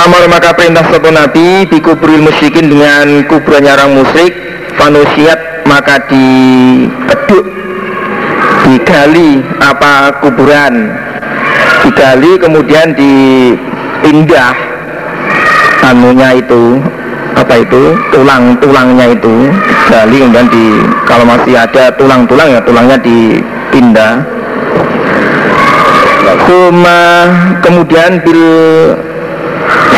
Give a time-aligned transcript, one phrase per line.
[0.00, 4.32] Famar maka perintah sopo Nabi Bikubril musyrikin dengan kuburannya orang musyrik
[4.80, 7.44] Fanusiat maka dipeduk
[8.64, 10.88] Digali apa kuburan
[11.84, 14.56] Digali kemudian dipindah
[15.84, 16.80] Anunya itu
[17.36, 19.52] apa itu tulang tulangnya itu
[19.92, 24.20] gali kemudian di kalau masih ada tulang-tulang ya tulangnya dipindah.
[26.44, 27.00] Suma
[27.64, 28.44] kemudian bil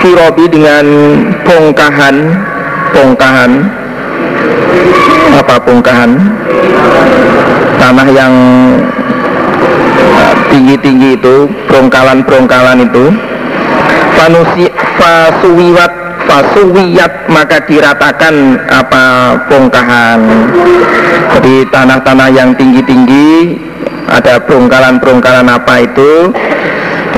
[0.03, 0.85] sirobi dengan
[1.47, 2.17] bongkahan
[2.91, 3.53] bongkahan
[5.39, 6.11] apa bongkahan
[7.79, 8.35] tanah yang
[9.95, 13.15] uh, tinggi-tinggi itu brongkalan-brongkalan itu.
[14.19, 15.93] Fanusi fasuwiwat
[16.29, 20.21] fasuwiyat maka diratakan apa bongkahan
[21.39, 23.59] jadi tanah-tanah yang tinggi-tinggi
[24.07, 26.31] ada brongkalan-brongkalan apa itu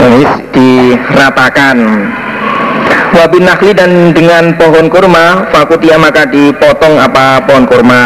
[0.01, 0.23] ini
[0.55, 1.77] diratakan
[3.15, 8.05] wabin nakli dan dengan pohon kurma fakutia maka dipotong apa pohon kurma?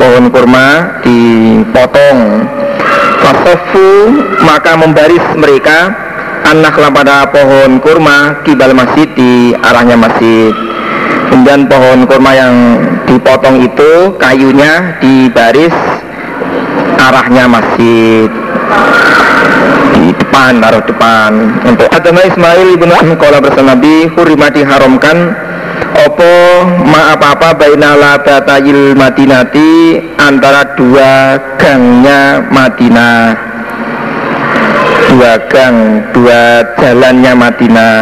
[0.00, 2.48] Pohon kurma dipotong.
[3.22, 3.88] Fasofu
[4.42, 6.08] maka membaris mereka.
[6.48, 10.56] Anak pada pohon kurma kibal masjid di arahnya masjid.
[11.28, 12.54] Kemudian pohon kurma yang
[13.04, 15.76] dipotong itu kayunya dibaris
[16.96, 18.47] arahnya masjid
[20.38, 21.32] depan taruh depan.
[21.66, 25.34] Untuk Adama Ismail ibnu Kola bersama Nabi Hurima diharamkan
[25.98, 33.34] Opo ma apa-apa bainala batayil madinati antara dua gangnya Madinah.
[35.10, 37.98] Dua gang dua jalannya Madinah.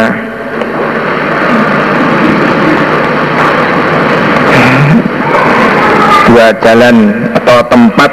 [6.29, 6.97] Dua jalan
[7.33, 8.11] atau tempat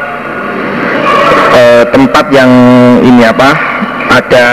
[1.60, 2.52] eh, tempat yang
[3.04, 3.74] ini apa
[4.14, 4.48] ada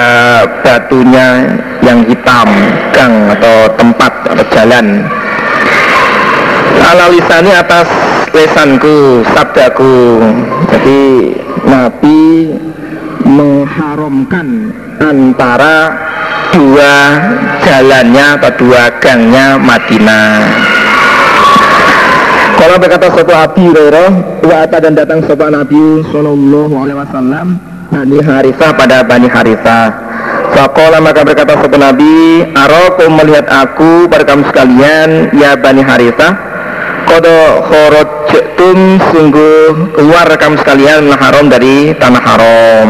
[0.66, 1.46] batunya
[1.86, 2.50] yang hitam
[2.90, 5.06] gang atau tempat atau jalan.
[6.82, 7.88] Ala lisani atas
[8.34, 10.18] lesanku sabdaku.
[10.74, 11.02] Jadi
[11.70, 12.22] Nabi
[13.22, 15.94] mengharamkan antara
[16.50, 16.94] dua
[17.62, 20.30] jalannya atau dua gangnya Madinah.
[22.58, 24.10] Kalau berkata sopo Abi Hurairah
[24.46, 29.92] wa dan datang sopo Nabi Sallallahu Alaihi Wasallam Bani Harithah pada Bani Harithah.
[30.56, 36.32] Fakola maka berkata sopo Nabi Aroku melihat aku pada kamu sekalian Ya Bani Harithah.
[37.04, 42.90] Kodo khorojtum sungguh keluar kamu sekalian haram dari tanah haram.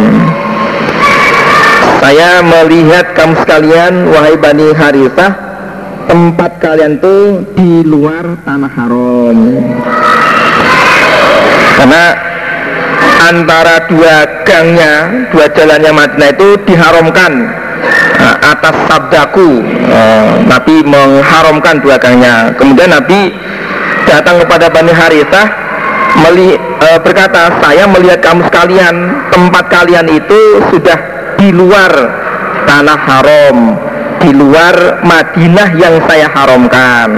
[1.97, 5.31] Saya melihat kamu sekalian Wahai Bani Harithah
[6.06, 9.38] tempat kalian tuh di luar tanah haram.
[11.81, 12.31] Karena
[13.21, 14.93] antara dua gangnya
[15.29, 17.31] dua jalannya Madinah itu diharamkan
[18.17, 19.61] nah, atas sabdaku.
[19.89, 22.53] Eh, Nabi mengharamkan dua gangnya.
[22.57, 23.29] Kemudian Nabi
[24.09, 25.47] datang kepada Bani Harithah
[26.25, 28.95] meli, eh, berkata saya melihat kamu sekalian.
[29.29, 30.41] Tempat kalian itu
[30.73, 30.97] sudah
[31.38, 31.91] di luar
[32.67, 33.57] tanah haram
[34.21, 37.09] di luar Madinah yang saya haramkan.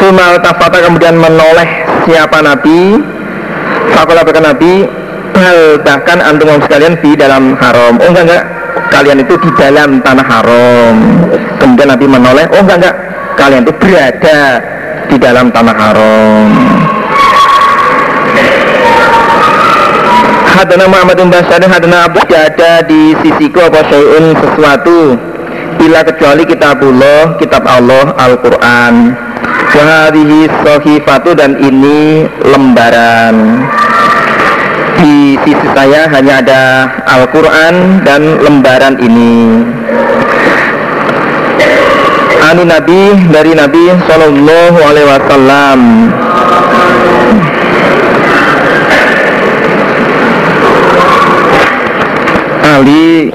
[0.00, 1.68] Sumal tafata kemudian menoleh
[2.08, 2.96] siapa Nabi
[3.90, 4.86] Fakulah berkata Nabi
[5.40, 7.96] Hal bahkan antum sekalian di dalam haram.
[7.96, 8.44] Oh enggak enggak.
[8.92, 10.94] Kalian itu di dalam tanah haram.
[11.56, 12.96] Kemudian Nabi menoleh Oh enggak enggak.
[13.40, 14.40] Kalian itu berada
[15.08, 16.48] di dalam tanah haram.
[20.50, 25.16] Hadana Muhammad bin Basyar Hadana Abu ada di sisiku apa sesuatu.
[25.80, 29.16] Bila kecuali kitabullah, kitab Allah, Al-Quran
[29.70, 33.62] Wahadihi sohifatu dan ini lembaran.
[34.98, 36.62] Di sisi saya hanya ada
[37.06, 39.62] Al-Quran dan lembaran ini.
[42.50, 45.80] Anu Nabi dari Nabi Sallallahu Alaihi Wasallam.
[52.70, 53.30] Ali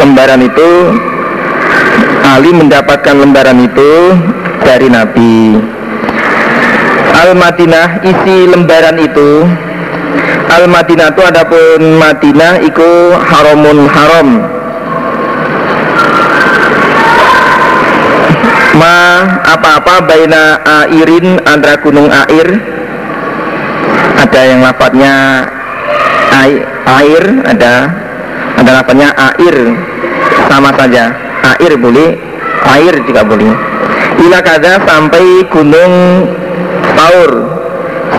[0.00, 0.96] lembaran itu
[2.24, 4.16] Ali mendapatkan lembaran itu
[4.64, 5.60] dari Nabi.
[7.10, 9.44] Al-Madinah isi lembaran itu
[10.50, 14.28] Al-Madinah itu adapun Madinah itu haramun haram.
[18.80, 18.96] Ma
[19.44, 22.48] apa-apa baina airin antara gunung air.
[24.20, 25.14] Ada yang lafadznya
[26.34, 27.99] air, air ada
[28.56, 29.56] ada lafadznya air.
[30.50, 31.14] Sama saja.
[31.58, 32.30] Air boleh
[32.68, 33.52] air juga boleh.
[34.20, 36.26] Bila kada sampai gunung
[36.92, 37.30] Taur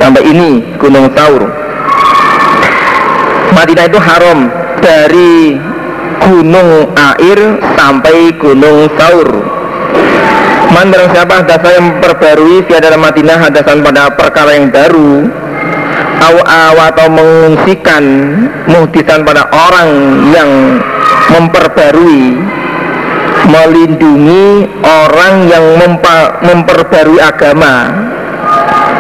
[0.02, 1.46] sampai ini Gunung Taur
[3.54, 4.40] Madinah itu haram.
[4.82, 5.62] Dari
[6.26, 7.40] Gunung Air
[7.78, 9.30] sampai Gunung Taur
[10.74, 15.30] Man barang siapa hadasa yang memperbarui Via dalam Madinah hadasan pada perkara yang baru
[16.22, 18.04] Aw atau mengungsikan
[18.70, 19.90] Muhdisan pada orang
[20.30, 20.50] yang
[21.34, 22.38] memperbarui
[23.50, 25.66] melindungi orang yang
[26.46, 27.90] memperbarui agama.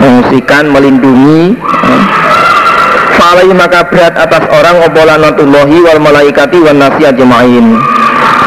[0.01, 1.53] Mengungsikan, melindungi.
[3.21, 7.77] Falai maka berat atas orang obolanatullahi wal malaikati wal nasi ajma'in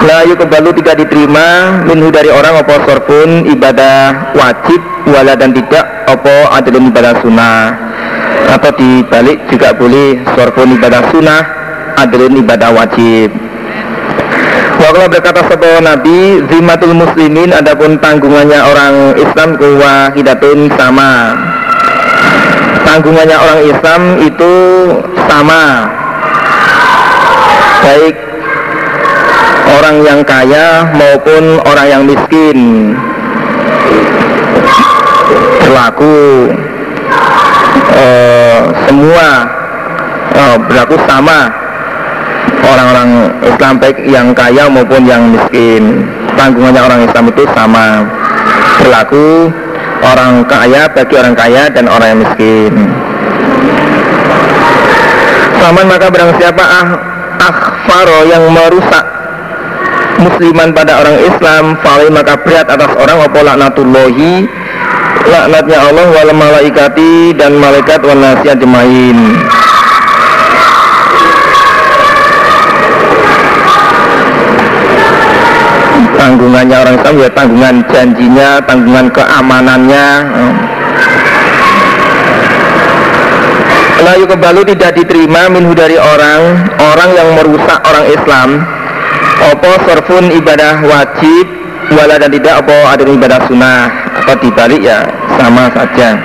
[0.03, 6.51] La yukebalu tidak diterima minhu dari orang opo sorpun ibadah wajib wala dan tidak opo
[6.51, 7.94] adilun ibadah sunnah
[8.51, 11.43] atau dibalik juga boleh sorpun ibadah sunnah
[11.99, 13.31] adilun ibadah wajib.
[14.75, 19.57] Wakala berkata sebuah Nabi Zimatul muslimin adapun tanggungannya orang Islam
[20.13, 21.39] hidatun sama.
[22.85, 24.55] Tanggungannya orang Islam itu
[25.25, 25.89] sama.
[27.81, 28.17] Baik
[29.79, 32.59] orang yang kaya maupun orang yang miskin.
[35.65, 36.51] Berlaku
[37.93, 39.29] uh, Semua
[40.35, 41.51] uh, berlaku sama.
[42.65, 48.09] Orang-orang Islam baik yang kaya maupun yang miskin tanggungannya orang Islam itu sama.
[48.81, 49.53] Berlaku
[50.05, 52.73] orang kaya bagi orang kaya dan orang yang miskin.
[55.61, 56.89] Saman maka barang siapa ah
[57.41, 59.05] akhfaro yang merusak
[60.21, 64.47] musliman pada orang Islam Fali maka berat atas orang apa laknatullahi
[65.23, 69.19] laknatnya Allah wal malaikati dan malaikat wal nasihat jemain
[76.25, 80.09] tanggungannya orang Islam ya tanggungan janjinya, tanggungan keamanannya.
[84.05, 88.49] Layu kembali tidak diterima minhu dari orang orang yang merusak orang Islam.
[89.53, 91.45] Opo serfun ibadah wajib
[91.93, 95.05] wala dan tidak opo ada ibadah sunnah atau dibalik ya
[95.37, 96.17] sama saja.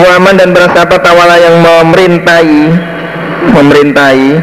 [0.00, 2.70] Waman dan berasa tawala yang memerintai
[3.50, 4.38] memerintai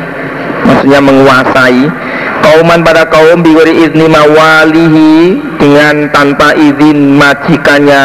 [0.67, 1.81] maksudnya menguasai
[2.43, 8.03] kauman pada kaum biwari izni mawalihi dengan tanpa izin majikannya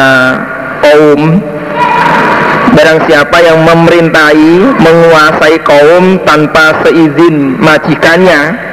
[0.81, 1.43] kaum
[2.73, 4.49] barang siapa yang memerintai
[4.81, 8.72] menguasai kaum tanpa seizin majikannya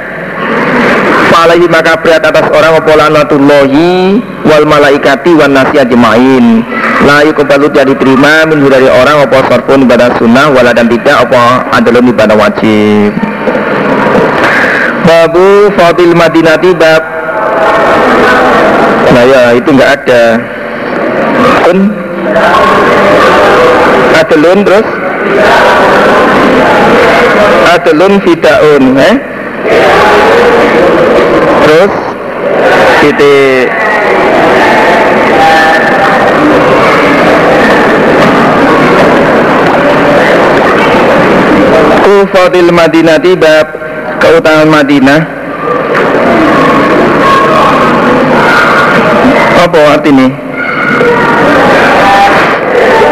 [1.41, 6.61] Falahi maka berat atas orang Wapolanatullahi wal malaikati wan nasi ajmain.
[7.01, 11.65] La yukubalu jadi terima minggu dari orang apa sorpun ibadah sunnah wala dan tidak apa
[11.73, 13.17] adalah ibadah wajib.
[15.01, 17.03] Babu Fadil Madinati bab.
[19.09, 20.23] Nah ya itu enggak ada.
[21.65, 21.77] Pun
[24.13, 24.87] Adalun terus?
[27.65, 29.30] Adalun fidaun eh?
[31.61, 31.93] Terus
[33.01, 33.81] Titik
[42.29, 43.67] Fadil Madinati bab
[44.21, 45.21] keutamaan Madinah.
[49.61, 50.27] Apa artinya?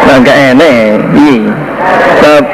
[0.09, 1.53] Agak enek iya.
[2.21, 2.45] Bab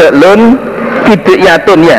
[0.00, 0.69] adlun
[1.10, 1.98] fidiyatun ya?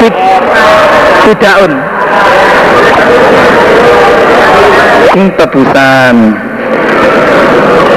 [0.00, 0.14] Fid,
[1.28, 1.72] fidaun
[5.14, 6.14] ini tebusan.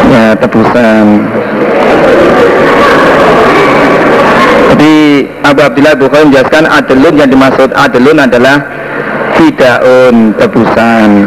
[0.07, 1.05] Ya tebusan.
[4.67, 4.95] Jadi
[5.41, 8.61] Abu Abdullah Bukhari menjelaskan adlun yang dimaksud adlun adalah
[9.33, 11.25] fidaun tebusan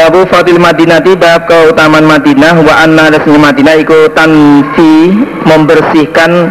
[0.00, 5.12] Babu Fadil Madinati bab keutamaan Madinah wa anna rasanya Madinah iku tanfi
[5.44, 6.48] membersihkan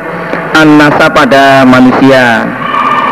[0.54, 2.46] anasa pada manusia.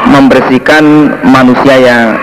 [0.06, 2.22] Membersihkan manusia yang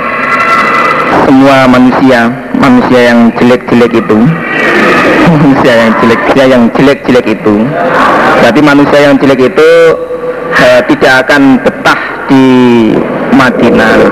[1.27, 4.19] semua manusia manusia yang jelek-jelek itu.
[5.35, 7.55] Manusia yang jelek manusia yang jelek-jelek itu.
[8.39, 9.71] Berarti manusia yang jelek itu
[10.63, 12.47] eh, tidak akan betah di
[13.35, 14.07] Madinah.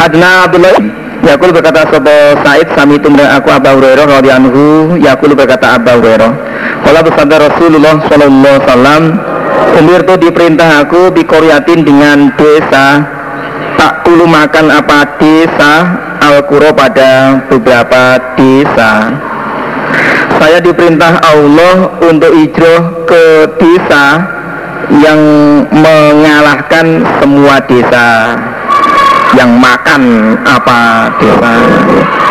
[0.00, 0.91] Hadna Abdullah
[1.22, 6.32] Yakul berkata Sobo Said Sami tumreng aku Abu Hurairah radhiyallahu Yakul berkata Abu Hurairah
[6.82, 9.02] Kalau bersabda Rasulullah Sallallahu Wasallam
[9.78, 13.06] Umir itu diperintah aku Bikoriatin dengan desa
[13.78, 15.72] Tak dulu makan apa desa
[16.22, 19.10] Al-Qura pada beberapa desa.
[20.38, 23.24] Saya diperintah Allah untuk hijrah ke
[23.58, 24.22] desa
[25.02, 25.18] yang
[25.74, 28.38] mengalahkan semua desa
[29.38, 30.02] yang makan
[30.44, 31.52] apa desa?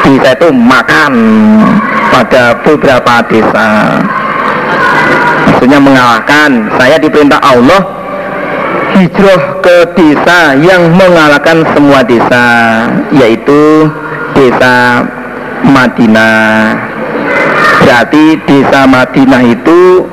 [0.06, 1.14] Desa itu makan
[2.14, 3.70] pada beberapa desa.
[5.48, 6.70] Maksudnya mengalahkan.
[6.78, 7.82] Saya diperintah Allah
[8.98, 12.46] hijrah ke desa yang mengalahkan semua desa
[13.16, 13.88] yaitu
[14.36, 15.06] desa
[15.64, 16.76] Madinah.
[17.82, 20.06] Berarti desa Madinah itu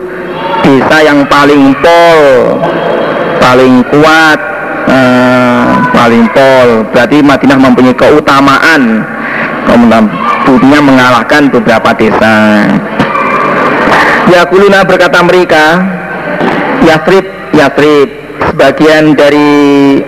[0.63, 2.21] desa yang paling pol
[3.41, 4.39] paling kuat
[4.89, 5.58] eh,
[5.93, 9.05] paling pol berarti Madinah mempunyai keutamaan.
[10.49, 12.65] Punya mengalahkan beberapa desa.
[14.33, 15.65] Yakuluna berkata mereka
[16.85, 19.51] Yasrib, Yasrib Sebagian dari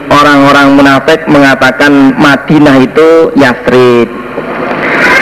[0.06, 4.08] orang-orang munafik mengatakan Madinah itu Yasrib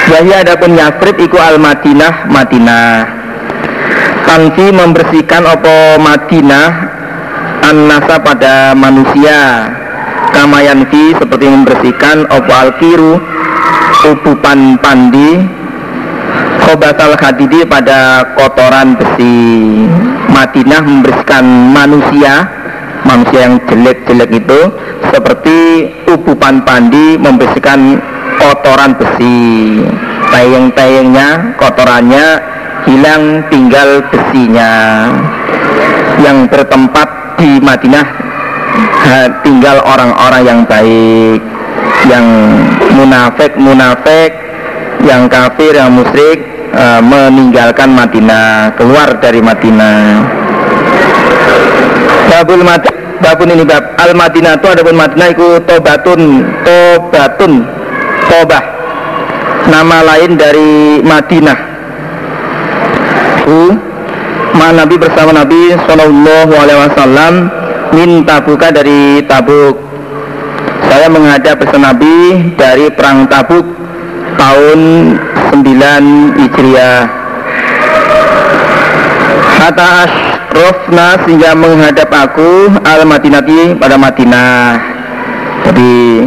[0.08, 2.28] Yahya adapun Yasrib iku al Madinah.
[2.28, 2.88] Madinah
[4.28, 6.68] Tanfi membersihkan opo Madinah
[7.64, 9.40] An-nasa pada manusia
[10.38, 13.18] Kamayanfi seperti membersihkan opo al-kiru
[14.06, 15.34] Ubupan pandi
[16.62, 19.34] khobatal hadidi pada kotoran besi.
[20.30, 21.42] Madinah membersihkan
[21.74, 22.46] manusia
[23.02, 24.60] manusia yang jelek-jelek itu
[25.10, 27.98] seperti ubupan pandi membersihkan
[28.38, 29.82] kotoran besi.
[30.30, 32.26] Tayang-tayangnya kotorannya
[32.86, 34.70] hilang tinggal besinya.
[36.22, 37.08] Yang bertempat
[37.42, 38.27] di Madinah
[39.40, 41.40] tinggal orang-orang yang baik
[42.06, 42.26] yang
[42.94, 44.30] munafik munafik
[45.04, 46.42] yang kafir yang musyrik
[46.74, 50.26] uh, meninggalkan Madinah, keluar dari Madinah.
[52.28, 52.62] Babul
[53.18, 56.20] babun ini bab al Madinah itu adapun Madinah itu tobatun
[56.62, 57.52] tobatun
[58.30, 58.64] tobah.
[59.68, 61.58] Nama lain dari Madinah.
[63.48, 63.74] U
[64.54, 67.34] ma Nabi bersama Nabi Shallallahu Alaihi Wasallam
[67.92, 69.76] minta buka dari Tabuk.
[70.88, 72.16] Saya menghadap bersama Nabi
[72.56, 73.64] dari perang Tabuk
[74.40, 74.80] tahun
[75.52, 77.00] 9 Hijriah.
[79.58, 84.78] Hatta asrofna sehingga menghadap aku al Madinati pada Madinah.
[85.68, 86.24] Jadi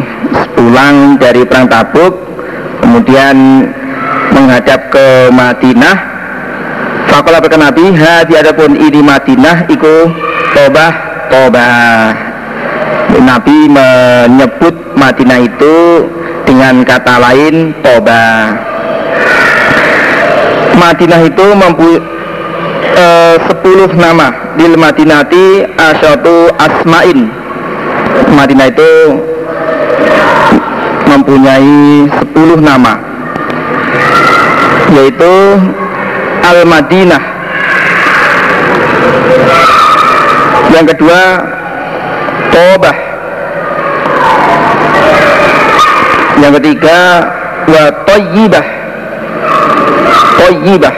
[0.53, 2.13] pulang dari perang Tabuk
[2.81, 3.65] Kemudian
[4.35, 5.95] menghadap ke Madinah
[7.07, 10.11] Fakola berkata Nabi Hadi adapun ini Madinah Iku
[10.51, 12.11] Tobah Tobah
[13.23, 16.05] Nabi menyebut Madinah itu
[16.43, 18.51] dengan kata lain Tobah
[20.75, 22.03] Madinah itu mampu
[22.95, 24.33] eh, sepuluh nama.
[24.59, 27.31] Di Madinati asyatu asmain.
[28.31, 28.91] Madinah itu
[31.07, 32.95] mempunyai sepuluh nama
[34.91, 35.33] yaitu
[36.43, 37.30] Al-Madinah
[40.71, 41.19] yang kedua
[42.51, 42.97] Tobah.
[46.41, 46.97] Yang ketiga
[47.69, 48.65] wa Toyibah
[50.41, 50.95] Toyibah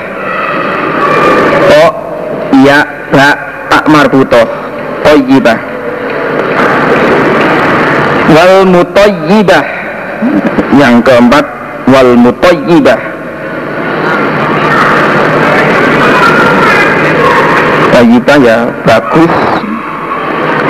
[1.67, 1.83] To
[2.63, 2.79] Ya
[3.11, 3.29] La
[3.67, 4.47] Tak marbutoh
[5.03, 5.59] Toyibah
[8.33, 9.65] Wal mutoyibah
[10.73, 11.45] Yang keempat
[11.91, 13.12] Wal mutoyibah
[18.03, 19.31] Toyibah ya bagus.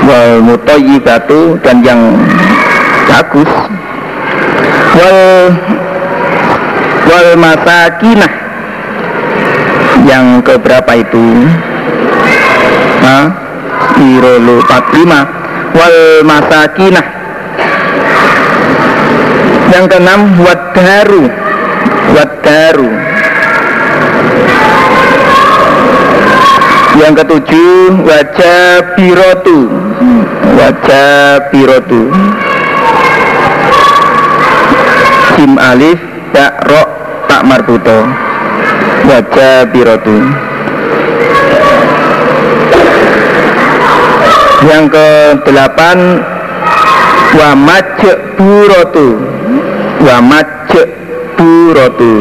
[0.05, 2.13] Wal mutoyibatu Dan yang
[3.09, 3.49] bagus.
[4.93, 5.17] Wal
[7.09, 8.33] Wal masakinah
[10.05, 11.25] yang keberapa itu?
[13.01, 13.33] Nah,
[13.97, 17.07] Irolu 45 wal masakinah
[19.73, 21.25] yang keenam wadaru
[22.13, 23.12] wadaru
[27.01, 29.71] yang ketujuh wajah birotu
[30.53, 32.13] wajah birotu
[35.33, 35.97] sim alif
[36.33, 36.89] tak rok
[37.29, 37.99] tak marbuto.
[39.03, 40.15] Wajah birotu
[44.63, 45.09] yang ke
[45.43, 46.23] delapan
[47.35, 47.51] wa
[48.39, 49.19] burotu
[49.99, 50.17] wa
[51.35, 52.13] burotu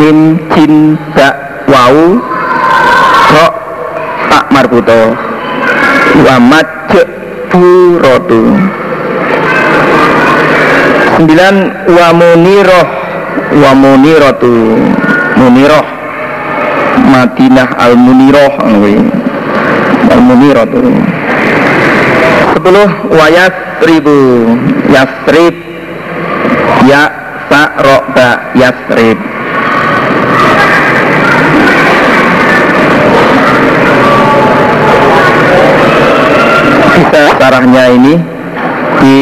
[0.00, 2.16] mim jin dak wau
[3.30, 3.52] rok
[4.28, 5.02] tak marbuto?
[6.20, 6.36] Wa
[7.50, 8.42] burotu
[11.18, 11.54] sembilan
[11.90, 12.88] wa muniroh
[13.58, 14.78] wa munirotu
[15.40, 15.86] Muniroh
[17.10, 18.52] Madinah Al Muniroh
[20.10, 20.90] Al Muniroh tuh
[22.54, 24.16] sepuluh wayat ribu
[24.92, 25.54] yasrib.
[26.88, 27.12] Ya
[27.48, 29.29] sa'roba yasrib
[37.08, 38.14] syarahnya ini
[39.00, 39.18] di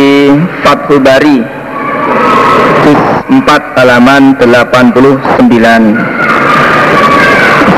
[0.66, 1.38] Fathul Bari
[3.28, 6.18] 4 halaman 89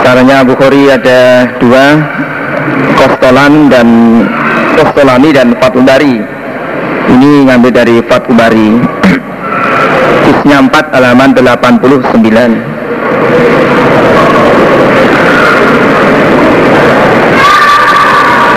[0.01, 2.01] Caranya Bukhari ada dua
[2.97, 3.89] Kostolan dan
[4.75, 6.17] Kostolani dan Fathul Bari.
[7.11, 8.81] Ini ngambil dari Fathul Bari.
[10.25, 12.17] Kisnya 4 halaman 89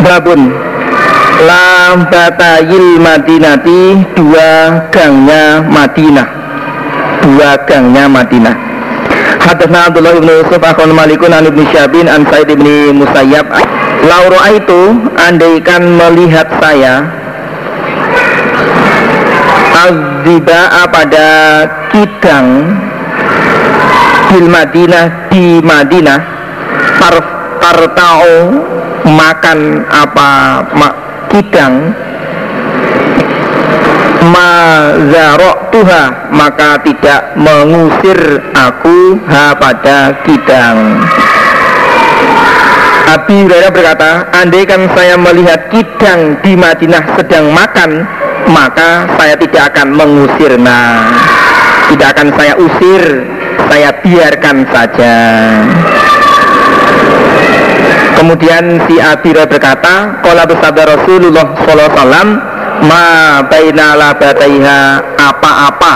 [0.04, 0.42] Babun
[1.42, 6.28] Lambatayil Madinati Dua gangnya Madinah.
[7.26, 8.56] Dua gangnya Madinah.
[9.42, 12.68] Hadasna Abdullah ibn Yusuf Akhun Malikun an ibn Syabin An Said ibn
[13.02, 13.50] Musayyab.
[14.06, 14.82] Lauro itu
[15.18, 17.08] Andaikan melihat saya
[19.74, 21.30] Azziba'a pada
[21.92, 22.78] kidang
[24.32, 26.20] Bil Madinah Di Madinah
[27.02, 27.16] Par,
[27.60, 28.28] Partau
[29.04, 30.30] makan apa
[30.76, 30.93] mak
[31.34, 31.90] kidang
[34.30, 41.02] mazarok tuha maka tidak mengusir aku ha pada kidang
[43.04, 48.08] Abi Hurairah berkata andai kan saya melihat kidang di Madinah sedang makan
[48.48, 51.10] maka saya tidak akan mengusir nah
[51.92, 53.04] tidak akan saya usir
[53.68, 55.16] saya biarkan saja
[58.24, 62.08] Kemudian si Abira berkata, Kala bersabda Rasulullah SAW,
[62.88, 64.80] Ma baina labataiha
[65.20, 65.94] apa-apa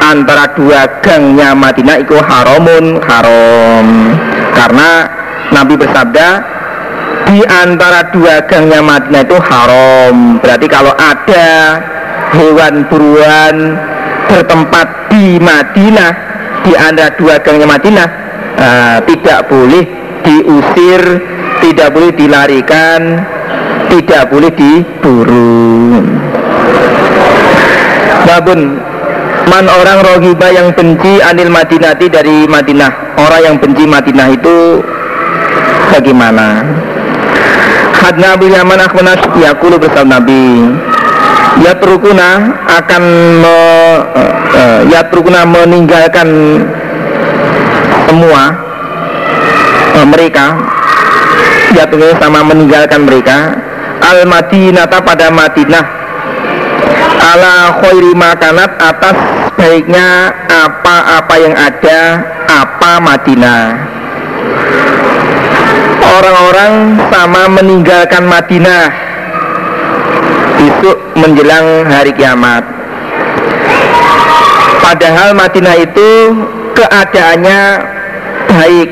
[0.00, 2.96] antara dua gangnya Madinah itu haramun.
[3.04, 3.86] Haram.
[4.56, 5.04] Karena
[5.52, 6.28] Nabi bersabda
[7.28, 10.40] di antara dua gangnya Madinah itu haram.
[10.40, 11.48] Berarti kalau ada
[12.40, 13.76] hewan buruan
[14.32, 16.12] bertempat di Madinah
[16.64, 18.08] di antara dua gangnya Madinah
[18.56, 19.84] uh, tidak boleh
[20.24, 23.24] diusir tidak boleh dilarikan
[23.86, 26.02] tidak boleh diburu
[28.26, 28.82] babun
[29.46, 34.82] man orang rohiba yang benci anil madinati dari Madinah orang yang benci Madinah itu
[35.96, 36.62] bagaimana?
[37.96, 40.68] Had Nabi Yaman akhmanas yakulu bersama Nabi.
[41.64, 43.02] Ya terukuna akan
[43.40, 43.56] me,
[44.52, 46.28] uh, ya terukuna meninggalkan
[48.04, 48.42] semua
[49.96, 50.60] uh, mereka
[51.76, 53.56] jatuhnya sama meninggalkan mereka.
[54.00, 55.84] Al madinata pada Madinah.
[57.16, 59.16] Ala khairi makanat atas
[59.56, 62.00] baiknya apa-apa yang ada
[62.46, 63.62] apa Madinah.
[66.06, 66.72] Orang-orang
[67.10, 68.84] sama meninggalkan Madinah.
[70.56, 72.64] Besok menjelang hari kiamat.
[74.80, 76.08] Padahal Madinah itu
[76.78, 77.60] keadaannya
[78.54, 78.88] baik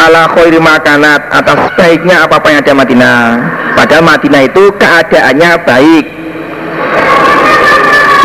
[0.00, 3.20] ala khairi makanat atas baiknya apa-apa yang ada Madinah.
[3.76, 6.06] Padahal Madinah itu keadaannya baik.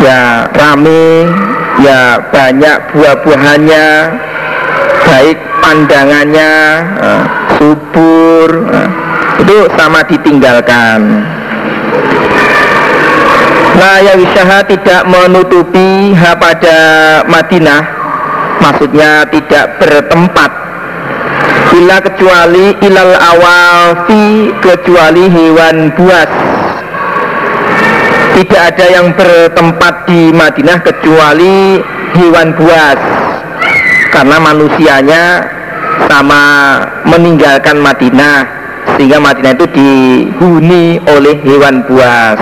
[0.00, 1.28] Ya rame
[1.80, 3.86] ya banyak buah-buahannya
[5.08, 6.52] baik pandangannya
[7.00, 7.22] uh,
[7.56, 8.88] subur uh,
[9.40, 11.00] itu sama ditinggalkan.
[13.76, 16.78] Nah ya wisaha tidak menutupi ha pada
[17.28, 17.82] Madinah.
[18.56, 20.65] Maksudnya tidak bertempat
[21.76, 26.30] Ila kecuali ilal awalfi kecuali hewan buas.
[28.32, 31.76] Tidak ada yang bertempat di Madinah kecuali
[32.16, 32.96] hewan buas.
[34.08, 35.24] Karena manusianya
[36.08, 36.42] sama
[37.04, 38.56] meninggalkan Madinah
[38.96, 42.40] Sehingga Madinah itu dihuni oleh hewan buas.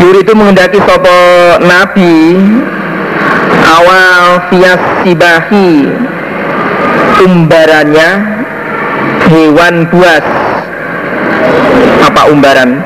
[0.00, 1.18] Yuri itu menghendaki sopo
[1.60, 2.40] Nabi
[3.68, 5.88] awal fias sibahi
[7.24, 8.08] umbarannya
[9.32, 10.24] hewan buas.
[12.04, 12.80] Apa umbaran?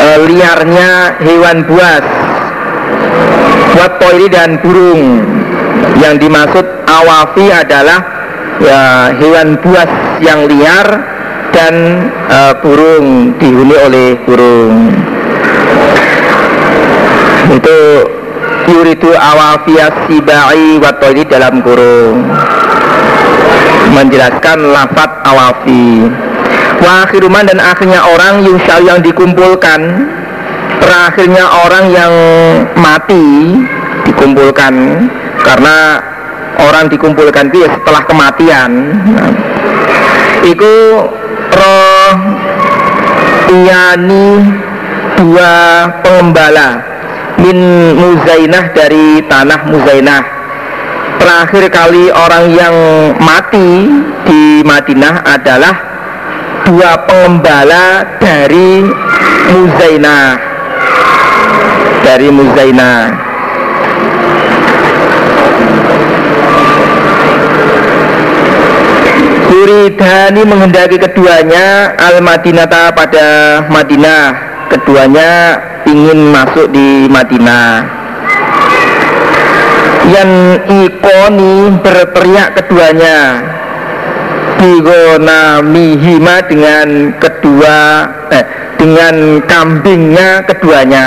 [0.00, 2.04] E, liarnya hewan buas.
[3.76, 5.24] Buat poiri dan burung.
[6.00, 8.00] Yang dimaksud awafi adalah
[8.60, 10.88] ya hewan buas yang liar
[11.52, 11.74] dan
[12.28, 14.92] e, burung dihuni oleh burung.
[17.50, 17.78] Itu
[18.70, 22.22] yuridu awafiyas sibai watoini dalam kurung
[23.90, 26.08] menjelaskan lafat awafi.
[26.80, 29.80] Wa akhiruman dan akhirnya orang yusyal yang dikumpulkan.
[30.80, 32.12] Terakhirnya orang yang
[32.78, 33.60] mati
[34.08, 34.74] dikumpulkan.
[35.44, 36.00] Karena
[36.60, 38.70] orang dikumpulkan itu ya setelah kematian.
[39.16, 39.32] Nah,
[40.44, 40.74] itu
[41.52, 42.14] roh
[43.52, 44.28] iyani
[45.20, 45.52] dua
[46.00, 46.88] pengembala.
[47.40, 47.56] Min
[47.96, 50.39] Muzainah dari tanah Muzainah
[51.20, 52.74] terakhir kali orang yang
[53.20, 53.92] mati
[54.24, 55.74] di Madinah adalah
[56.64, 58.88] dua pengembala dari
[59.52, 60.40] Muzainah.
[62.00, 62.98] Dari Muzainah.
[69.52, 73.28] Huridani menghendaki keduanya Al-Madinata pada
[73.68, 74.48] Madinah.
[74.72, 77.99] Keduanya ingin masuk di Madinah
[80.10, 80.32] Yang
[80.66, 83.18] ikoni berteriak keduanya.
[84.58, 87.78] Bigonamihima dengan kedua
[88.34, 88.44] eh,
[88.76, 91.06] Dengan kambingnya keduanya.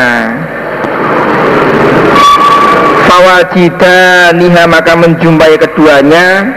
[3.05, 6.49] Fawajida niha maka menjumpai keduanya.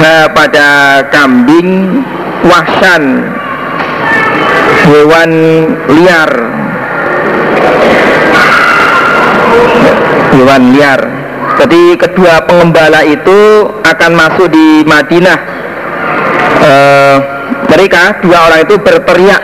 [0.00, 2.00] Ha pada kambing
[2.46, 3.20] wahsan
[4.88, 5.32] hewan
[5.92, 6.32] liar
[10.34, 11.00] hewan liar.
[11.60, 15.38] Jadi kedua pengembala itu akan masuk di Madinah.
[16.60, 16.72] E,
[17.68, 19.42] mereka dua orang itu berteriak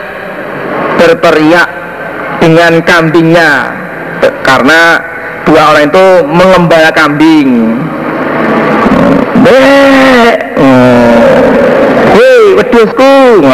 [0.97, 1.69] berteriak
[2.41, 3.51] dengan kambingnya.
[4.41, 4.97] Karena
[5.45, 7.49] dua orang itu mengembala kambing.
[12.17, 13.45] Hei wedusku.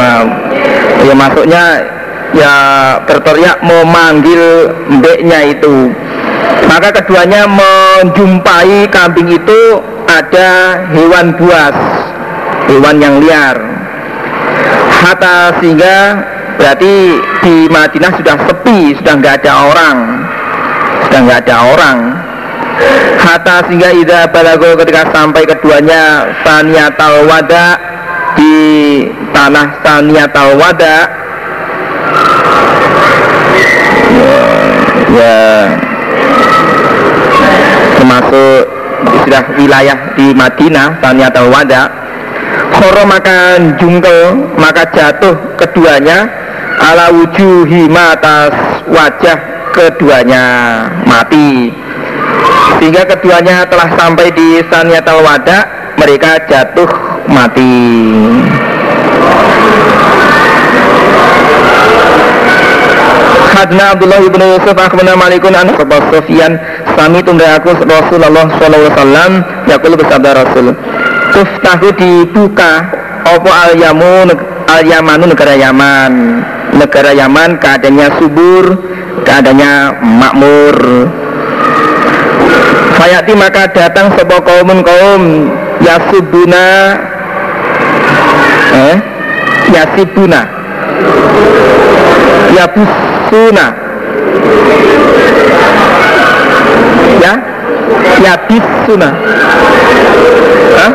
[1.04, 1.66] Ya masuknya
[2.34, 2.56] Ya
[3.06, 5.94] berteriak memanggil mbeknya itu
[6.68, 9.62] Maka keduanya menjumpai kambing itu
[10.10, 11.76] Ada hewan buas
[12.70, 13.58] Hewan yang liar.
[15.04, 16.24] Hatta sehingga
[16.56, 19.98] Berarti di Madinah sudah sepi Sudah nggak ada orang.
[21.08, 21.98] Sudah nggak ada orang.
[23.22, 27.78] Hatta sehingga ida balago ketika sampai keduanya Saniatal wada
[28.34, 28.56] Di
[29.30, 30.98] tanah Saniatal wada.
[35.14, 35.70] Ya
[38.04, 38.68] Termasuk
[39.16, 41.88] istilah wilayah di Madinah Saniatal wada.
[42.76, 46.28] Khoro maka jungkel Maka jatuh keduanya.
[46.84, 48.52] Ala wujuhima atas
[48.92, 49.40] wajah
[49.72, 50.44] keduanya
[51.08, 51.72] mati.
[52.76, 55.64] Sehingga keduanya telah sampai di Saniyatul Wada
[55.96, 56.92] mereka jatuh
[57.32, 57.72] mati.
[63.64, 65.72] Hadna Abdullah ibn Yusuf akhbarana Malikun an
[66.12, 66.60] Sufyan
[66.96, 69.32] sami tunda aku Rasulullah sallallahu alaihi wasallam
[69.68, 70.66] yaqul bersabda Rasul
[71.34, 72.72] tuftahu dibuka
[73.34, 74.28] opo al yamun
[74.68, 76.14] al yamanu negara Yaman
[76.78, 78.66] negara Yaman keadaannya subur
[79.22, 80.78] keadaannya makmur
[82.94, 85.22] Fayati maka datang sebuah kaumun kaum
[85.82, 86.66] Yasubuna
[88.74, 88.96] eh?
[89.74, 90.42] Yasibuna
[92.54, 93.66] Yabusuna
[98.54, 99.10] Yabisuna
[100.78, 100.92] Hah?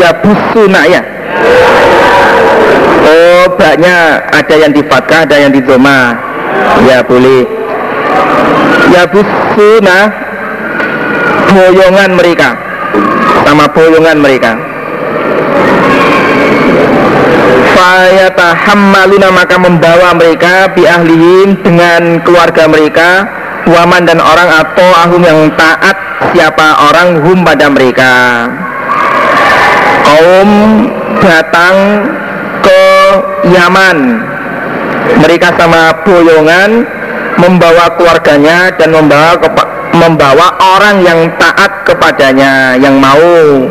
[0.00, 1.02] Yabusuna ya.
[3.00, 6.16] Oh banyak ada yang di fatkah ada yang di doma
[6.84, 7.48] Ya boleh.
[8.92, 9.98] Ya busuna
[11.48, 12.56] boyongan mereka.
[13.44, 14.52] Sama boyongan mereka.
[17.72, 25.50] Fayatahammaluna maka membawa mereka bi ahlihim dengan keluarga mereka waman dan orang atau ahum yang
[25.58, 25.96] taat?
[26.30, 28.12] Siapa orang hum pada mereka?
[30.06, 30.50] Kaum
[31.20, 31.76] datang
[32.62, 32.82] ke
[33.50, 33.98] Yaman.
[35.20, 36.86] Mereka sama boyongan
[37.40, 39.34] membawa keluarganya dan membawa
[39.90, 43.66] membawa orang yang taat kepadanya yang mau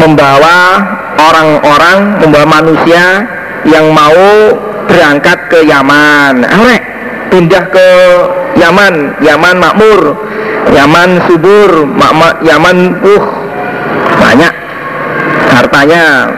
[0.00, 0.80] membawa
[1.20, 3.28] orang-orang membawa manusia
[3.68, 4.56] yang mau
[4.88, 6.40] berangkat ke Yaman.
[6.40, 6.82] Arek,
[7.28, 7.88] pindah ke
[8.60, 8.94] Yaman
[9.24, 10.00] Yaman makmur
[10.70, 11.88] Yaman subur
[12.44, 13.24] Yaman uh
[14.20, 14.54] banyak
[15.50, 16.28] hartanya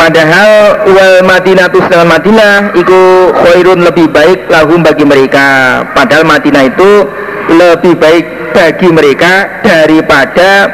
[0.00, 3.00] Padahal wal Madinah sedangkan Madinah itu
[3.36, 5.84] khairun lebih baik lahum bagi mereka.
[5.92, 7.04] Padahal Madinah itu
[7.52, 8.24] lebih baik
[8.56, 10.72] bagi mereka daripada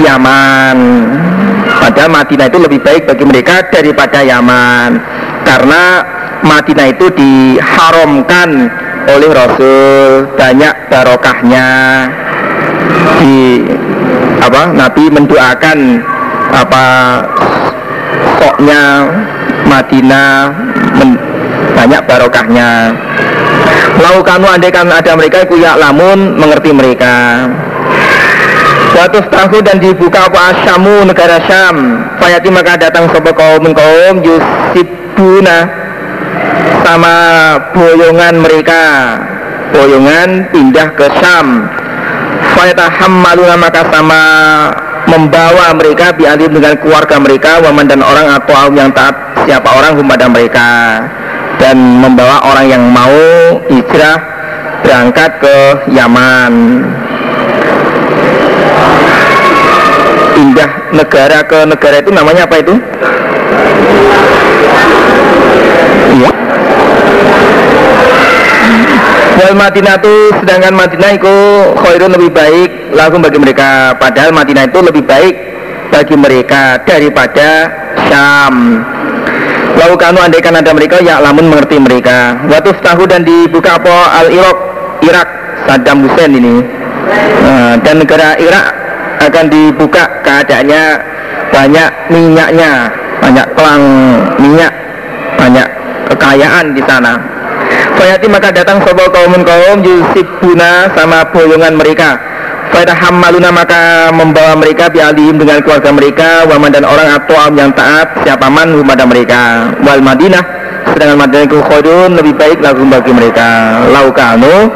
[0.00, 0.76] Yaman.
[1.76, 4.90] Padahal Madinah itu lebih baik bagi mereka daripada Yaman.
[5.44, 5.82] Karena
[6.44, 8.68] Madinah itu diharamkan
[9.08, 10.28] oleh Rasul.
[10.36, 11.68] Banyak barokahnya.
[13.18, 13.64] Di
[14.44, 15.78] apa Nabi mendoakan
[16.52, 16.86] apa
[18.36, 19.08] soknya
[19.64, 20.52] Madinah
[21.00, 21.16] men,
[21.72, 22.92] banyak barokahnya.
[23.94, 27.48] Laukanu andaikan ada mereka itu ya lamun mengerti mereka.
[28.92, 32.04] Suatu tahu dan dibuka apa Asyamu negara Syam.
[32.20, 35.83] Fayati maka datang sebuah kaum kaum Yusibuna
[36.84, 37.16] Sama
[37.72, 38.82] boyongan mereka
[39.72, 41.64] Boyongan pindah ke Syam
[42.54, 44.22] Fayatahammaluna maka sama
[45.08, 50.26] membawa mereka bialim dengan keluarga mereka waman dan orang atau yang taat siapa orang kepada
[50.28, 50.68] mereka
[51.58, 53.16] dan membawa orang yang mau
[53.68, 54.16] hijrah
[54.84, 55.56] berangkat ke
[55.92, 56.52] Yaman
[60.34, 62.74] pindah negara ke negara itu namanya apa itu?
[66.18, 66.32] Iya.
[69.34, 71.36] Wal Madinah itu sedangkan Madinah itu
[71.74, 73.98] khairun lebih baik lagu bagi mereka.
[73.98, 75.34] Padahal Madinah itu lebih baik
[75.90, 77.66] bagi mereka daripada
[78.06, 78.78] Syam.
[79.74, 82.38] Lalu kanu andaikan ada mereka ya lamun mengerti mereka.
[82.46, 84.22] Waktu tahu dan dibuka apa?
[84.22, 84.58] Al Irak
[85.02, 85.28] Irak
[85.66, 86.62] Saddam Hussein ini.
[87.42, 88.66] Nah, dan negara Irak
[89.18, 90.82] akan dibuka keadaannya
[91.50, 92.70] banyak minyaknya
[93.18, 93.84] banyak kelang
[94.38, 94.72] minyak
[95.38, 95.68] banyak
[96.12, 97.33] kekayaan di sana
[98.04, 102.20] Fayati maka datang sebuah kaum kaum Yusibuna sama boyongan mereka.
[102.68, 108.12] Fayataham maluna maka membawa mereka bialihim dengan keluarga mereka Waman dan orang atau yang taat
[108.20, 109.72] siapa man kepada mereka.
[109.80, 110.44] Wal Madinah
[110.92, 111.64] sedangkan Madinah itu
[112.12, 113.80] lebih baik lagu bagi mereka.
[113.88, 114.68] Laukanu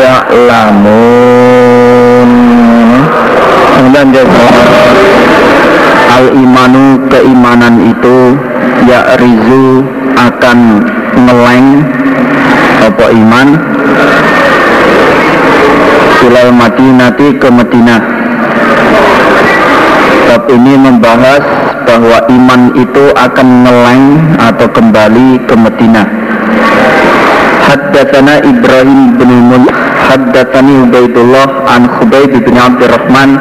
[0.00, 1.12] ya lamun
[3.76, 4.16] kemudian
[6.08, 8.32] al imanu keimanan itu
[8.88, 9.84] ya rizu
[10.16, 10.88] akan
[11.20, 11.84] ngeleng
[12.82, 13.48] apa iman.
[16.22, 18.00] Ilal madinati ke Madinah.
[20.30, 21.44] Bab ini membahas
[21.82, 24.06] bahwa iman itu akan ngeleng
[24.38, 26.06] atau kembali ke Madinah.
[27.62, 29.64] Haddatsana Ibrahim bin Mul
[30.12, 33.38] Haddatsani Ubaidullah an Khubayb bin Abdurrahman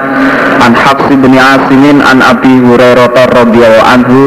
[0.61, 4.19] an Hafs bin Asimin an Abi Hurairah radhiyallahu anhu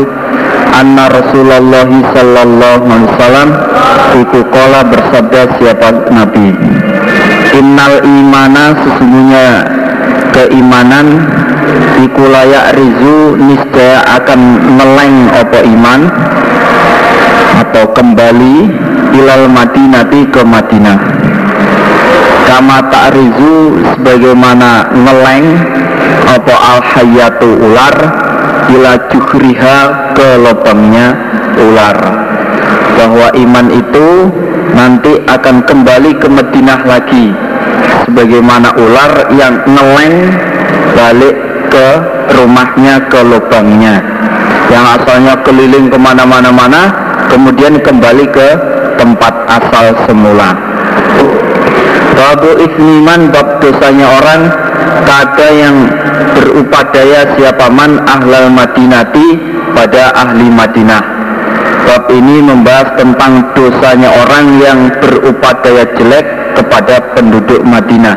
[0.74, 3.48] anna Rasulullah sallallahu alaihi wasallam
[4.14, 6.54] iku kala bersabda siapa nabi?
[7.54, 9.46] Innal imana sesungguhnya
[10.34, 11.22] keimanan
[12.02, 14.40] iku layak rizu niscaya akan
[14.74, 16.00] meleng opo iman
[17.62, 18.56] atau kembali
[19.14, 20.98] ilal madinati ke Madinah.
[22.44, 25.46] Kama ta'rizu sebagaimana meleng
[26.34, 27.96] opo al hayatu ular
[28.74, 29.78] ila juhriha
[30.18, 31.14] ke lubangnya
[31.54, 32.23] ular
[33.04, 34.32] bahwa iman itu
[34.72, 37.36] nanti akan kembali ke Madinah lagi.
[38.08, 40.32] Sebagaimana ular yang ngeleng
[40.96, 41.36] balik
[41.68, 41.86] ke
[42.32, 44.00] rumahnya ke lubangnya.
[44.72, 46.82] Yang asalnya keliling ke mana-mana mana
[47.28, 48.48] kemudian kembali ke
[48.96, 50.56] tempat asal semula.
[52.16, 54.42] Babu isniman bab dosanya orang
[55.04, 55.76] kata yang
[56.32, 59.36] berupadaya siapa man ahlal madinati
[59.76, 61.13] pada ahli Madinah
[61.84, 68.16] Bab ini membahas tentang dosanya orang yang berupadaya jelek kepada penduduk Madinah.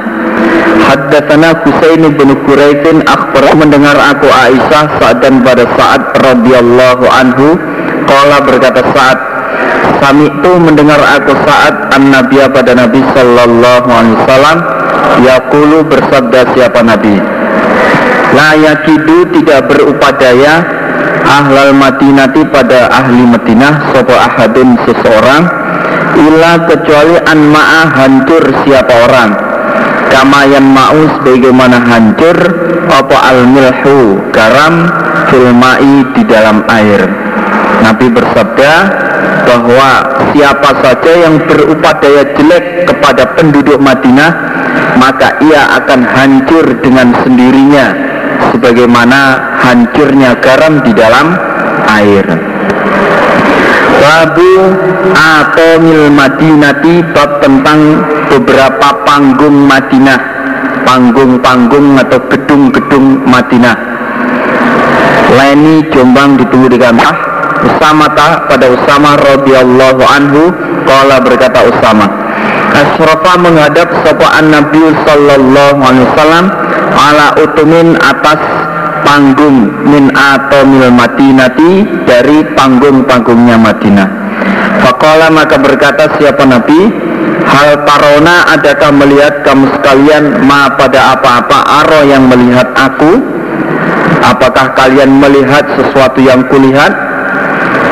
[0.88, 7.60] Haddatsana Husain bin Quraisin akhbar mendengar aku Aisyah saat dan pada saat radhiyallahu anhu
[8.08, 9.20] qala berkata saat
[9.98, 14.58] Sami itu mendengar aku saat an nabiya pada Nabi sallallahu alaihi wasallam
[15.26, 17.18] yaqulu bersabda siapa Nabi
[18.36, 20.62] La yakidu tidak berupadaya
[21.28, 25.44] ahlal madinati pada ahli Madinah sopo ahadun seseorang
[26.18, 29.32] ila kecuali an ma'a hancur siapa orang.
[30.08, 32.38] Kamayan ma'us bagaimana hancur
[32.88, 34.88] apa al milhu garam
[35.28, 37.04] filmai di dalam air.
[37.84, 38.74] Nabi bersabda
[39.46, 39.92] bahwa
[40.32, 44.32] siapa saja yang berupadaya jelek kepada penduduk Madinah
[44.98, 48.17] maka ia akan hancur dengan sendirinya
[48.54, 49.20] sebagaimana
[49.62, 51.36] hancurnya garam di dalam
[51.88, 52.26] air.
[53.98, 54.54] Babu
[55.18, 60.20] Atomil Madinati bab tentang beberapa panggung Madinah,
[60.86, 63.76] panggung-panggung atau gedung-gedung Madinah.
[65.36, 67.28] Leni Jombang ditunggu di kantor.
[67.58, 70.54] Usama tak pada Usama radhiyallahu anhu
[70.86, 72.06] kala berkata Usama
[72.78, 76.46] Asrafa menghadap sopaan Nabi sallallahu alaihi wasallam
[76.98, 78.42] ala utumin atas
[79.06, 84.10] panggung min atomil madinati dari panggung-panggungnya Madinah.
[84.84, 86.92] Fakola maka berkata siapa Nabi?
[87.48, 90.44] Hal parona adakah melihat kamu sekalian?
[90.44, 93.24] Ma pada apa-apa aro yang melihat aku?
[94.20, 96.92] Apakah kalian melihat sesuatu yang kulihat?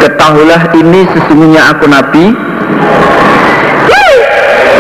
[0.04, 2.36] Ketahuilah ini sesungguhnya aku Nabi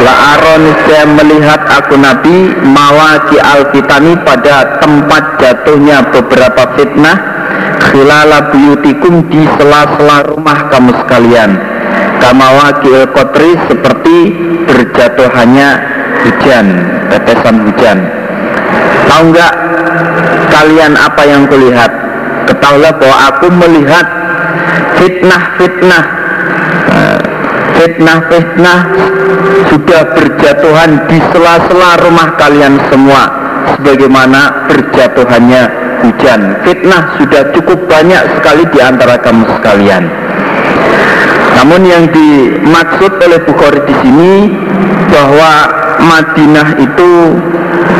[0.03, 7.17] La aron saya melihat aku Nabi mawaki al-fitani pada tempat jatuhnya beberapa fitnah.
[7.85, 11.51] Khilala buyutikum di sela-sela rumah kamu sekalian.
[12.19, 14.17] Kamawaki al-kotri seperti
[14.67, 15.69] berjatuhannya
[16.25, 16.65] hujan
[17.13, 17.97] tetesan hujan.
[19.05, 19.53] Tahu nggak
[20.51, 21.91] kalian apa yang kulihat?
[22.49, 24.05] Ketahuilah bahwa aku melihat
[24.99, 26.24] fitnah-fitnah nah,
[27.75, 28.79] fitnah-fitnah
[29.71, 33.23] sudah berjatuhan di sela-sela rumah kalian semua
[33.75, 35.63] sebagaimana berjatuhannya
[36.03, 36.41] hujan.
[36.63, 40.03] Fitnah sudah cukup banyak sekali di antara kamu sekalian.
[41.55, 44.33] Namun yang dimaksud oleh Bukhari di sini
[45.07, 45.51] bahwa
[46.03, 47.11] Madinah itu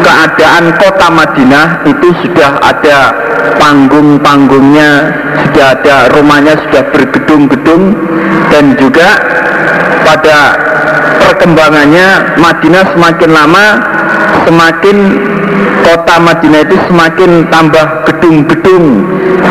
[0.04, 3.16] keadaan kota Madinah itu sudah ada
[3.56, 4.92] panggung-panggungnya,
[5.48, 7.96] sudah ada rumahnya sudah bergedung-gedung
[8.52, 9.08] dan juga
[10.06, 10.38] pada
[11.26, 13.66] perkembangannya Madinah semakin lama
[14.46, 14.98] semakin
[15.86, 18.86] kota Madinah itu semakin tambah gedung-gedung,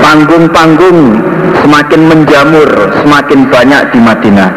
[0.02, 0.98] panggung-panggung
[1.62, 2.68] semakin menjamur,
[3.02, 4.50] semakin banyak di Madinah.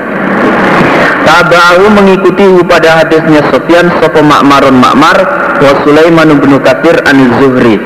[1.27, 5.17] Tabahu mengikuti pada hadisnya Sofyan Sopo Makmarun Makmar
[5.59, 7.77] wa Sulaiman bin Katsir an Zuhri.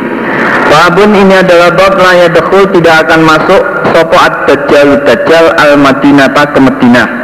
[0.71, 7.20] Babun ini adalah bab layak dekhul tidak akan masuk Sopo ad-dajjal dajjal al-Madinata ke Madinah.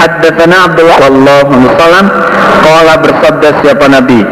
[0.00, 2.06] Haddatsana Abdullah wallahu salam
[2.64, 4.24] qala bersabda siapa Nabi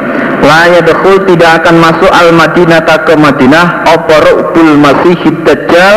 [0.49, 3.85] La dekhul tidak akan masuk al-Madinata ke Madinah.
[3.85, 5.95] Apa ru'bul masihid dajjal?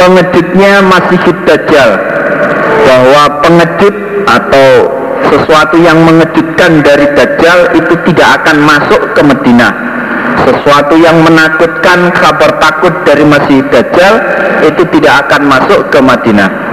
[0.00, 1.90] Pengejutnya masihid dajjal.
[2.88, 3.94] Bahwa pengejut
[4.24, 4.68] atau
[5.28, 9.72] sesuatu yang mengejutkan dari Dajjal itu tidak akan masuk ke Medina
[10.44, 14.14] sesuatu yang menakutkan kabar takut dari Masih Dajjal
[14.68, 16.63] itu tidak akan masuk ke Madinah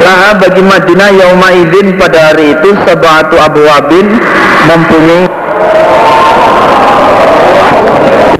[0.00, 4.06] Laha bagi Madinah yauma izin pada hari itu sebatu abu wabin
[4.66, 5.28] mempunyai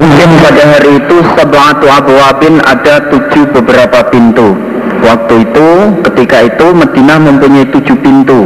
[0.01, 4.57] Mungkin pada hari itu sebatu abu wabin ada tujuh beberapa pintu
[5.01, 5.69] Waktu itu,
[6.05, 8.45] ketika itu Madinah mempunyai tujuh pintu.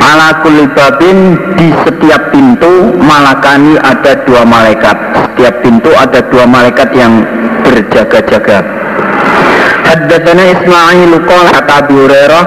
[0.00, 4.96] Ala kulibabin di setiap pintu malakani ada dua malaikat.
[5.20, 7.20] Setiap pintu ada dua malaikat yang
[7.68, 8.81] berjaga-jaga.
[9.92, 12.44] Haddatsana Ismail qala kata Abu Hurairah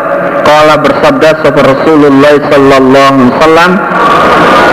[0.49, 3.71] qala bersabda sapa Rasulullah sallallahu alaihi wasallam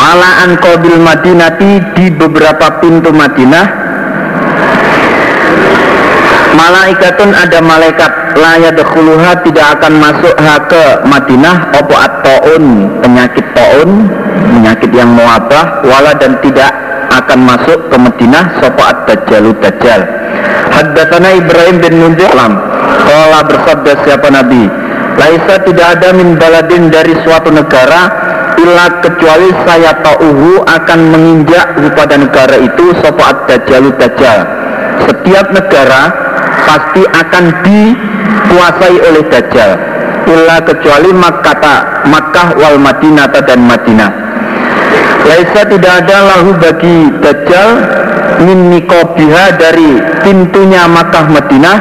[0.01, 3.67] ala an qabil Madinati di beberapa pintu Madinah
[6.57, 12.65] malaikatun ada malaikat laya dekhuluha tidak akan masuk ha ke Madinah opo at-ta'un
[13.05, 14.09] penyakit ta'un
[14.49, 16.73] penyakit yang mewabah wala dan tidak
[17.13, 20.22] akan masuk ke Madinah sopo at-dajjalu dajjal
[20.73, 22.57] haddatsana Ibrahim bin Munzir alam
[23.07, 24.67] Kala bersabda siapa Nabi
[25.21, 32.21] Laisa tidak ada min baladin dari suatu negara Ila kecuali saya ta'uhu akan menginjak pada
[32.21, 34.45] negara itu Sopo ad-dajjalu dajjal.
[35.09, 36.13] Setiap negara
[36.69, 39.73] pasti akan dikuasai oleh Dajjal.
[40.31, 44.32] Illa kecuali Makkah Makkah wal Madinah dan Madinah
[45.23, 47.71] Laisa tidak ada lahu bagi Dajjal
[48.43, 51.79] min nikobiha dari pintunya Makkah Madinah.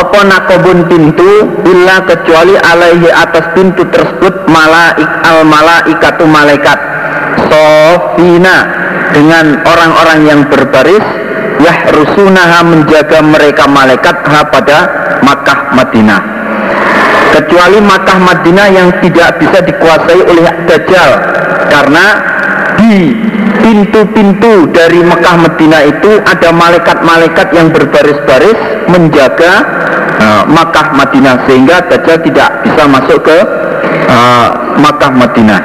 [0.00, 1.60] Apa nakobun pintu?
[1.66, 6.78] Illa kecuali alaihi atas pintu tersebut malaik al malaikatu malaikat.
[7.50, 8.56] Sofina
[9.12, 11.04] dengan orang-orang yang berbaris
[11.60, 14.78] yahrusunaha menjaga mereka malaikat ha pada
[15.20, 16.22] Makkah Madinah.
[17.36, 21.10] Kecuali Makkah Madinah yang tidak bisa dikuasai oleh Dajjal
[21.70, 22.06] karena
[22.76, 23.14] di
[23.60, 29.52] pintu-pintu dari Mekah Madinah itu ada malaikat-malaikat yang berbaris-baris menjaga
[30.18, 33.38] uh, Makkah Madinah sehingga Dajjal tidak bisa masuk ke
[34.10, 34.48] uh,
[34.80, 35.60] Makkah Madinah.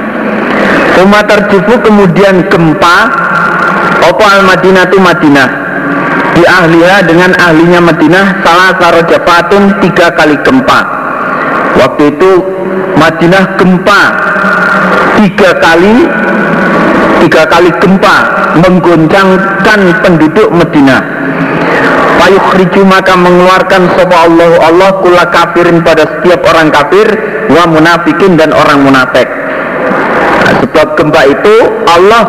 [1.04, 2.98] Umat terjufu kemudian gempa.
[4.06, 5.50] Opo al Madinah itu Madinah?
[6.36, 10.80] Di ahliha dengan ahlinya Madinah salah sarojafatun tiga kali gempa.
[11.80, 12.32] Waktu itu
[12.96, 14.02] Madinah gempa
[15.16, 15.96] tiga kali
[17.26, 18.18] tiga kali gempa
[18.60, 21.02] menggoncangkan penduduk Madinah
[22.16, 27.08] Payukhriju maka mengeluarkan sopa Allah Allah kula kafirin pada setiap orang kafir
[27.52, 31.56] wa munafikin dan orang munafik nah, sebab gempa itu
[31.86, 32.24] Allah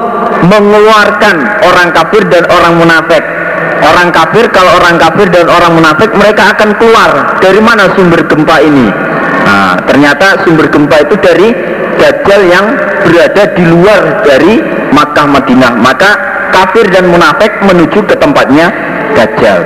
[0.44, 3.24] mengeluarkan orang kafir dan orang munafik
[3.76, 7.36] Orang kafir kalau orang kafir dan orang munafik mereka akan keluar.
[7.44, 8.88] Dari mana sumber gempa ini?
[9.46, 11.52] Nah, ternyata sumber gempa itu dari
[11.96, 12.66] Dajjal yang
[13.02, 14.60] berada di luar dari
[14.92, 15.72] Makkah Madinah.
[15.80, 16.10] Maka
[16.52, 18.68] kafir dan munafik menuju ke tempatnya
[19.16, 19.64] Dajjal.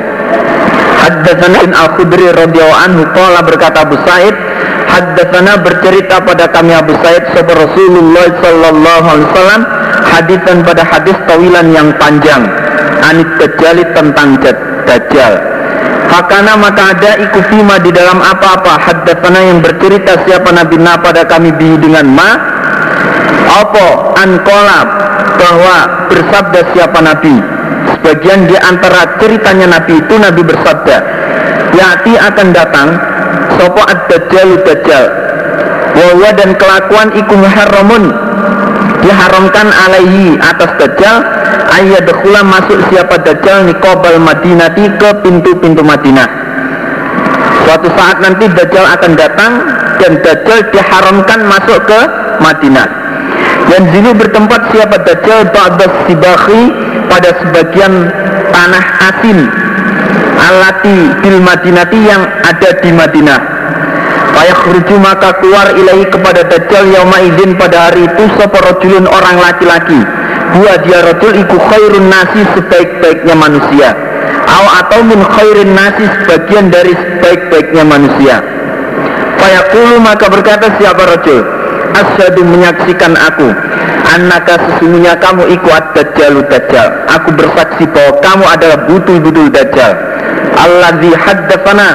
[1.01, 4.37] Haddatsana Al-Khudri radhiyallahu anhu qala berkata Abu Said
[4.91, 9.63] Haddatsana bercerita pada kami Abu Said sahabat Rasulullah sallallahu alaihi wasallam
[10.03, 12.43] hadisan pada hadis tawilan yang panjang
[13.07, 14.35] anit dajjali tentang
[14.85, 15.33] dajjal
[16.11, 18.83] Fakana maka ada ikufima di dalam apa-apa.
[18.83, 22.31] Haddatsana yang bercerita siapa Nabi Na pada kami bihi dengan ma.
[23.51, 24.19] Apa?
[24.19, 24.81] Ankola
[25.39, 25.77] bahwa
[26.11, 27.39] bersabda siapa Nabi.
[27.95, 30.97] Sebagian di antara ceritanya Nabi itu Nabi bersabda
[31.75, 32.89] Yati akan datang
[33.57, 35.05] Sopo ad-dajjal dajjal.
[35.91, 38.30] Wawa dan kelakuan iku muharramun
[39.01, 41.17] Diharamkan alaihi atas dajjal
[41.71, 46.29] Ayyadkhula masuk siapa dajjal Nikobal madinati ke pintu-pintu Madinah.
[47.65, 49.53] Suatu saat nanti dajjal akan datang
[50.01, 52.01] Dan dajjal diharamkan masuk ke
[52.41, 52.89] Madinah.
[53.71, 56.63] Dan zinu bertempat siapa dajjal ba'da sibahi
[57.07, 57.93] pada sebagian
[58.51, 58.85] tanah
[59.15, 59.39] asin
[60.41, 63.60] alati bil madinati yang ada di Madinah
[64.41, 70.01] Fayakhruju maka keluar ilahi kepada Dajjal yauma izin pada hari itu seperojulun orang laki-laki.
[70.57, 73.93] Dua dia rojul iku khairun nasi sebaik-baiknya manusia.
[74.49, 78.41] Aw atau min khairin nasi sebagian dari sebaik-baiknya manusia.
[79.45, 81.45] Fayaqulu maka berkata siapa rojul
[82.01, 83.53] asyadu menyaksikan aku.
[84.09, 86.89] Anaka sesungguhnya kamu ikut dajjalu dajjal.
[87.13, 89.93] Aku bersaksi bahwa kamu adalah butul-butul dajjal.
[90.57, 91.89] Alladzi haddatsana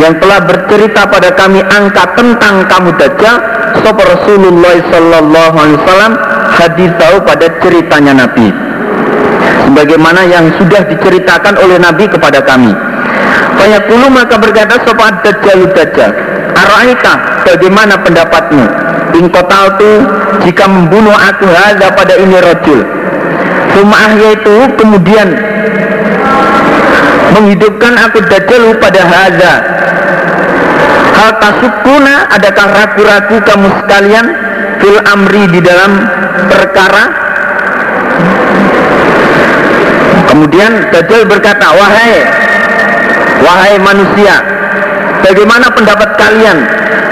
[0.00, 3.36] yang telah bercerita pada kami angka tentang kamu dajjal
[3.84, 6.12] Sopo Rasulullah sallallahu alaihi wasallam
[6.58, 8.48] hadis tahu pada ceritanya Nabi.
[9.68, 12.74] Sebagaimana yang sudah diceritakan oleh Nabi kepada kami.
[13.60, 16.10] Fayaqulu maka berkata sopa dajjal dajjal?
[16.56, 18.64] Araita bagaimana pendapatmu?
[19.20, 19.90] In tu
[20.46, 22.80] jika membunuh aku hadza pada ini rojul
[23.74, 25.28] Sumah yaitu kemudian
[27.34, 29.79] menghidupkan aku dajjal pada hadza
[31.20, 34.26] hal tasukuna adakah ragu-ragu kamu sekalian
[34.80, 36.00] fil amri di dalam
[36.48, 37.04] perkara?
[40.32, 42.24] Kemudian dajjal berkata wahai
[43.44, 44.40] wahai manusia
[45.20, 46.58] bagaimana pendapat kalian?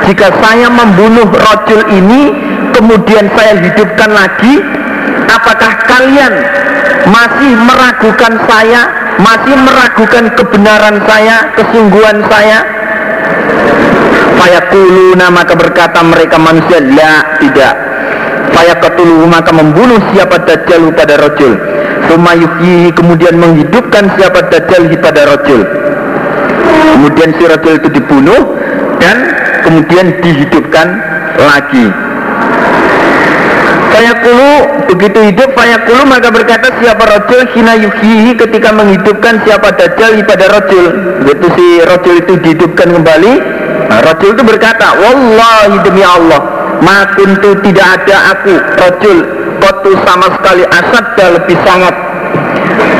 [0.08, 2.32] Jika saya membunuh rojul ini
[2.72, 4.64] kemudian saya hidupkan lagi
[5.28, 6.32] apakah kalian
[7.12, 8.88] masih meragukan saya
[9.20, 12.77] masih meragukan kebenaran saya kesungguhan saya
[14.38, 17.74] Fayakuluna maka berkata mereka manusia La tidak.
[18.54, 21.52] Fayakatulu maka membunuh siapa dajjal pada rojul
[22.08, 25.62] Sumayuhi kemudian menghidupkan siapa dajjal pada rojul
[26.96, 28.56] Kemudian si rojul itu dibunuh
[28.96, 29.16] Dan
[29.62, 30.86] kemudian dihidupkan
[31.38, 31.86] lagi.
[33.92, 34.50] Fayakulu
[34.90, 40.86] begitu hidup Fayakulu maka berkata siapa rojul hina yuhihi ketika menghidupkan siapa dajjal pada rojul
[41.26, 43.57] Begitu si rojul itu dihidupkan kembali
[43.88, 46.40] nah, itu berkata Wallahi demi Allah
[46.78, 49.18] Makuntu tidak ada aku Rojul
[49.58, 51.94] Kotu sama sekali asad dan lebih sangat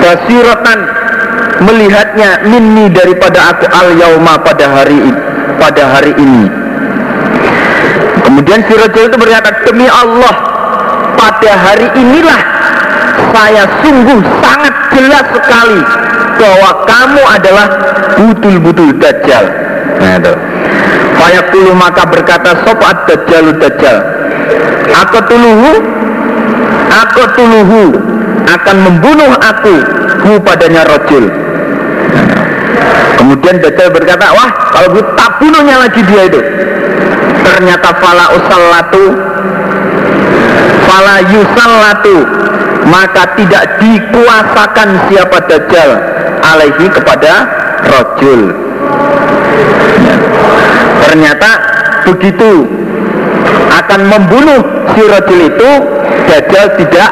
[0.03, 0.79] Basirotan
[1.63, 4.99] melihatnya minni daripada aku al yauma pada hari
[5.59, 6.69] pada hari ini
[8.29, 10.35] Kemudian si Rajul itu berkata, demi Allah,
[11.17, 12.41] pada hari inilah
[13.33, 15.81] saya sungguh sangat jelas sekali
[16.37, 17.67] bahwa kamu adalah
[18.21, 19.49] butul-butul dajjal.
[19.99, 20.33] Nah, itu.
[21.19, 23.99] Fayaqulu maka berkata sopat dajjalu dajjal.
[24.89, 25.71] Aku tuluhu,
[26.89, 27.85] aku tuluhu
[28.49, 29.75] akan membunuh aku
[30.25, 31.29] hu padanya rojul.
[33.19, 36.41] Kemudian Dajjal berkata, wah kalau gue tak bunuhnya lagi dia itu
[37.45, 39.05] ternyata fala usallatu
[40.87, 42.17] fala yusallatu
[42.87, 45.91] maka tidak dikuasakan siapa dajjal
[46.41, 47.33] alaihi kepada
[47.85, 48.55] rojul.
[51.09, 51.51] Ternyata
[52.05, 52.69] begitu
[53.73, 54.61] akan membunuh
[54.93, 55.71] si rojul itu
[56.29, 57.11] dajjal tidak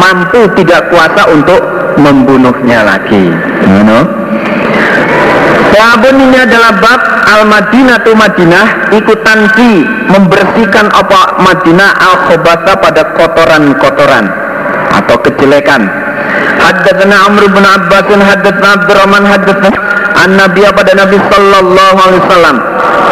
[0.00, 1.60] mampu tidak kuasa untuk
[2.00, 3.28] membunuhnya lagi
[3.68, 4.02] you know?
[6.04, 14.28] Ini adalah bab al-Madinah tu Madinah ikutan si membersihkan apa Madinah al-khobata pada kotoran-kotoran
[14.94, 15.86] atau kejelekan.
[16.60, 19.78] Haddatsana Amr bin Abbas haddatsana Abdurrahman haddatsana
[20.24, 22.56] an-Nabi pada Nabi sallallahu alaihi wasallam.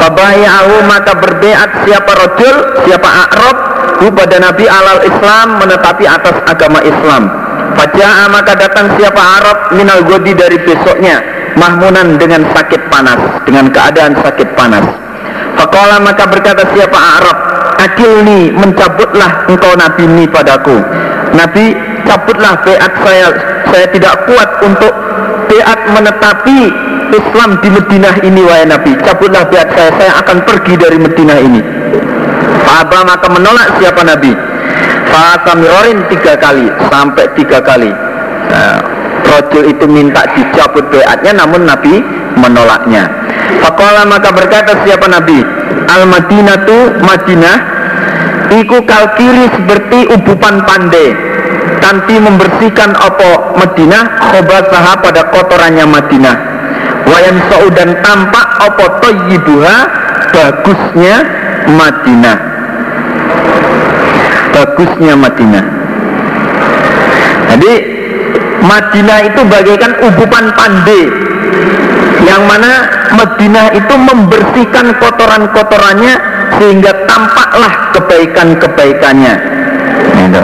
[0.03, 2.57] Fabayahu maka berbeat siapa rojul,
[2.89, 3.57] siapa Arab
[4.03, 7.31] pada Nabi alal Islam menetapi atas agama Islam.
[7.73, 11.23] Fajaa maka datang siapa Arab minal godi dari besoknya
[11.57, 14.85] mahmunan dengan sakit panas dengan keadaan sakit panas
[15.57, 17.39] Fakola maka berkata siapa Arab
[17.81, 20.77] Akilni mencabutlah engkau Nabi ini padaku
[21.37, 21.77] Nabi
[22.09, 23.29] cabutlah beat saya
[23.69, 24.93] Saya tidak kuat untuk
[25.49, 28.97] beat menetapi Islam di Madinah ini wahai Nabi.
[29.05, 29.93] Cabutlah beat saya.
[30.01, 31.61] Saya akan pergi dari Madinah ini.
[32.73, 34.33] Aba maka menolak siapa Nabi?
[35.13, 37.93] Fasamirorin tiga kali Sampai tiga kali.
[38.49, 38.81] Nah,
[39.23, 42.01] Rojul itu minta dicabut beatnya namun Nabi
[42.37, 43.09] menolaknya.
[43.61, 45.45] Fakola maka berkata siapa Nabi?
[45.89, 47.57] Al Madinah tu Madinah
[48.57, 51.13] iku kalkiri seperti ubupan pandai.
[51.81, 54.03] Tanti membersihkan opo Madinah
[54.33, 56.52] khobasaha pada kotorannya Madinah
[57.09, 57.37] wayan
[57.75, 59.77] dan tampak opo toyibuha
[60.33, 61.15] bagusnya
[61.67, 62.39] Madinah
[64.53, 65.65] bagusnya Madinah
[67.53, 67.73] jadi
[68.63, 71.11] Madinah itu bagaikan ubupan pandai
[72.23, 76.15] yang mana Madinah itu membersihkan kotoran-kotorannya
[76.57, 79.35] sehingga tampaklah kebaikan-kebaikannya.
[80.17, 80.43] Gitu.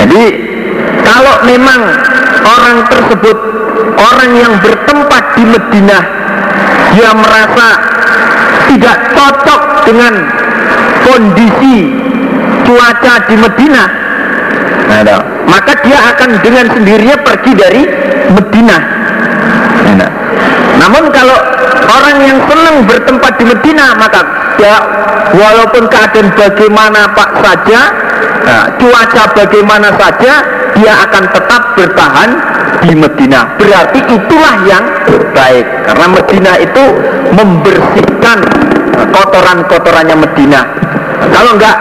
[0.00, 0.24] Jadi
[1.04, 1.80] kalau memang
[2.40, 3.36] orang tersebut
[4.00, 6.04] orang yang bertempat di Madinah
[6.96, 7.68] dia merasa
[8.72, 10.12] tidak cocok dengan
[11.06, 11.76] kondisi
[12.64, 13.88] cuaca di Madinah
[14.88, 17.82] nah, maka dia akan dengan sendirinya pergi dari
[18.34, 18.99] Madinah
[19.96, 20.10] nah,
[20.78, 21.38] namun kalau
[21.90, 24.20] orang yang senang bertempat di Medina maka
[24.60, 24.76] ya
[25.34, 27.80] walaupun keadaan bagaimana pak saja
[28.44, 30.32] nah, cuaca bagaimana saja
[30.76, 32.30] dia akan tetap bertahan
[32.80, 33.44] di Medina.
[33.60, 34.84] Berarti itulah yang
[35.36, 35.66] baik.
[35.84, 36.84] Karena Medina itu
[37.36, 38.38] membersihkan
[39.12, 40.60] kotoran-kotorannya Medina.
[41.30, 41.76] Kalau enggak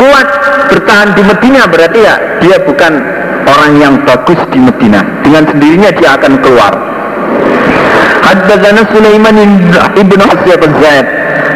[0.00, 0.26] kuat
[0.72, 2.92] bertahan di Medina berarti ya dia bukan
[3.44, 5.04] orang yang bagus di Medina.
[5.20, 6.72] Dengan sendirinya dia akan keluar
[8.22, 9.36] Haddatsana Sulaiman
[9.98, 11.06] ibn Hasyab Zaid.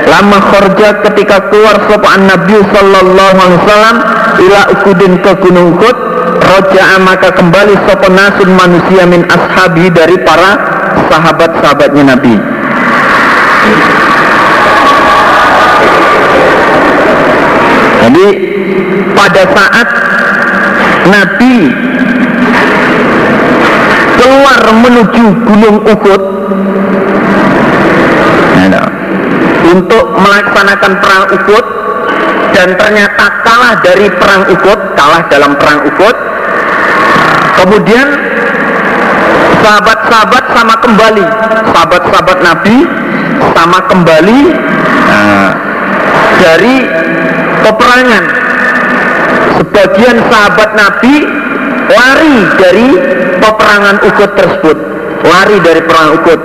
[0.07, 3.97] Lama kharja ketika keluar sopan Nabi sallallahu alaihi wasallam
[4.39, 5.97] ila ukudin ke gunung Uhud
[6.47, 10.59] roja'a maka kembali sopan nasun manusia min ashabi dari para
[11.11, 12.35] sahabat-sahabatnya Nabi.
[18.07, 18.27] Jadi
[19.19, 19.89] pada saat
[21.11, 21.57] Nabi
[24.47, 26.23] keluar menuju gunung Uhud
[28.71, 28.87] nah,
[29.75, 31.67] untuk melaksanakan perang Uhud
[32.55, 36.17] dan ternyata kalah dari perang Uhud, kalah dalam perang Uhud.
[37.59, 38.07] Kemudian
[39.67, 41.27] sahabat-sahabat sama kembali,
[41.75, 42.77] sahabat-sahabat Nabi
[43.51, 44.41] sama kembali
[45.11, 45.51] nah,
[46.39, 46.77] dari
[47.67, 48.25] peperangan.
[49.59, 51.15] Sebagian sahabat Nabi
[51.91, 52.89] lari dari
[53.41, 54.77] peperangan Uhud tersebut,
[55.25, 56.41] lari dari perang Uhud.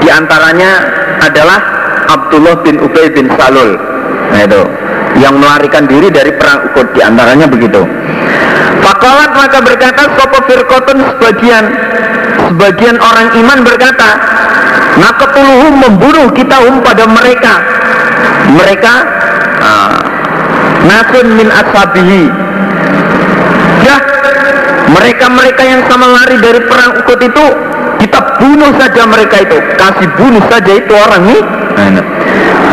[0.00, 0.70] Di antaranya
[1.20, 1.58] adalah
[2.08, 3.76] Abdullah bin Ubay bin Salul.
[4.30, 4.62] Nah itu
[5.18, 7.82] yang melarikan diri dari perang Uhud di antaranya begitu.
[8.80, 11.64] Fakolat maka berkata Sopo firkotun sebagian
[12.50, 14.08] Sebagian orang iman berkata
[14.98, 17.62] Naketuluhum membunuh kita um pada mereka.
[18.50, 18.94] Mereka
[19.62, 19.96] uh,
[20.82, 22.26] Nasun min ashabihi
[24.90, 27.46] Mereka-mereka yang sama lari dari perang Uhud itu
[28.00, 29.56] Kita bunuh saja mereka itu.
[29.78, 31.40] Kasih bunuh saja itu orang ini.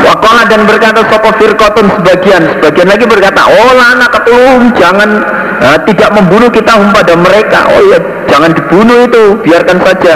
[0.08, 5.10] Wakola dan berkata sopo firkotun sebagian Sebagian lagi berkata Oh anak ketulung jangan
[5.62, 7.70] uh, Tidak membunuh kita pada mereka.
[7.76, 8.00] Oh iya
[8.32, 10.16] jangan dibunuh itu Biarkan saja.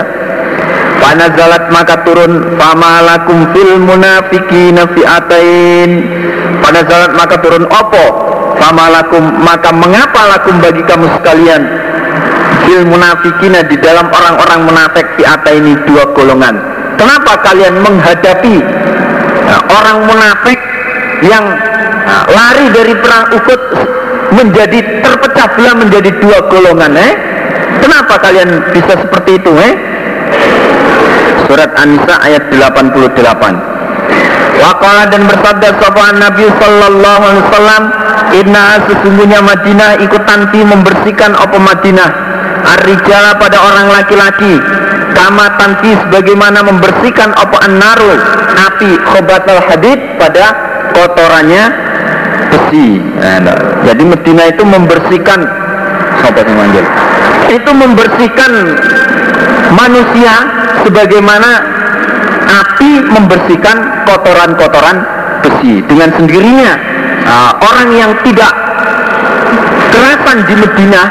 [1.02, 5.90] Panazalat maka turun Fama lakum fil munafiki nafi'atain
[6.62, 8.31] Panazalat maka turun Opo
[8.62, 11.66] Fama lakum maka mengapa lakum bagi kamu sekalian
[12.62, 16.62] Fil munafikina di dalam orang-orang munafik fi'ata ini dua golongan
[16.94, 18.62] Kenapa kalian menghadapi
[19.50, 20.62] nah, orang munafik
[21.26, 21.42] yang
[22.06, 23.62] nah, lari dari perang Uhud
[24.38, 27.14] menjadi terpecah belah menjadi dua golongan eh?
[27.82, 29.74] Kenapa kalian bisa seperti itu eh?
[31.50, 33.71] Surat An-Nisa ayat 88
[34.62, 37.84] Waqala dan bersabda sahabat Nabi Sallallahu Alaihi Wasallam
[38.32, 42.10] Inna sesungguhnya Madinah ikut tanti membersihkan apa Madinah?
[42.62, 44.62] Ar-rijala pada orang laki-laki.
[45.18, 48.16] Kama tanti sebagaimana membersihkan apa an-naru
[48.56, 50.56] api khobatal hadid pada
[50.96, 51.64] kotorannya
[52.54, 53.02] besi.
[53.20, 55.40] Nah, jadi Medina itu membersihkan
[56.24, 56.86] sahabat yang manggil.
[57.52, 58.52] Itu membersihkan
[59.76, 60.34] manusia
[60.88, 61.50] sebagaimana
[62.52, 64.98] api membersihkan kotoran-kotoran
[65.42, 66.72] besi dengan sendirinya
[67.26, 68.52] uh, orang yang tidak
[69.92, 71.02] kerasan di Medina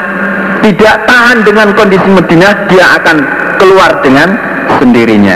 [0.61, 3.17] tidak tahan dengan kondisi Medina dia akan
[3.57, 4.37] keluar dengan
[4.77, 5.35] sendirinya.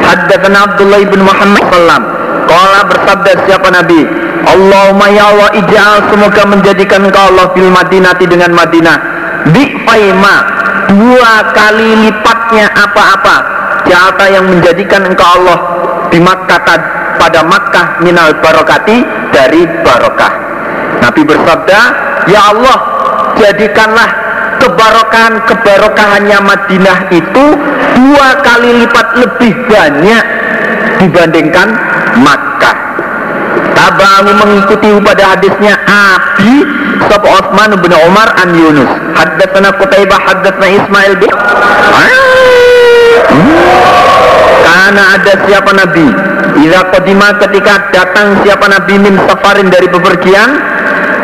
[0.00, 2.02] Haddatsana Abdullah bin Muhammad sallam.
[2.46, 4.06] Qala bersabda siapa Nabi?
[4.46, 8.96] Allahumma ya Allah ij'al semoga menjadikan engkau Allah fil Madinati dengan Madinah
[9.50, 10.36] di Faima
[10.94, 13.36] dua kali lipatnya apa-apa
[13.86, 15.58] jata yang menjadikan engkau Allah
[16.10, 16.60] di Makkah
[17.16, 20.32] pada Makkah minal barokati dari barokah
[21.02, 21.80] Nabi bersabda
[22.30, 22.76] ya Allah
[23.38, 24.08] jadikanlah
[24.62, 27.44] kebarokahan-kebarokahannya Madinah itu
[27.96, 30.24] dua kali lipat lebih banyak
[31.02, 31.68] dibandingkan
[32.24, 32.76] Makkah.
[33.76, 36.64] tabahu mengikuti pada hadisnya Abi
[37.12, 41.30] Sapa Osman bin Umar an Yunus Haddatsana Qutaibah haddatsana Ismail bin
[44.66, 46.06] Karena ada siapa Nabi?
[46.56, 50.56] Iza kodima ketika datang siapa Nabi min safarin dari bepergian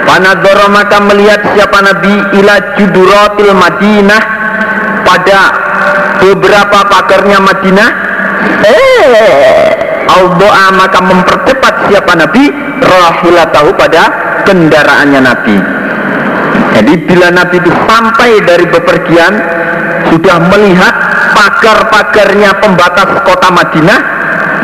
[0.02, 2.12] Panadoro maka melihat siapa Nabi
[2.42, 4.22] ila juduratil Madinah
[5.06, 5.40] pada
[6.18, 7.90] beberapa pagarnya Madinah.
[8.66, 9.62] Eh
[10.02, 12.50] Aldoa maka mempercepat siapa Nabi
[12.82, 14.02] rahilatahu pada
[14.42, 15.56] kendaraannya Nabi.
[16.72, 19.32] Jadi bila Nabi itu sampai dari bepergian
[20.12, 20.94] sudah melihat
[21.32, 24.00] pagar-pagarnya pembatas kota Madinah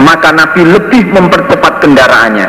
[0.05, 2.49] maka Nabi lebih mempercepat kendaraannya.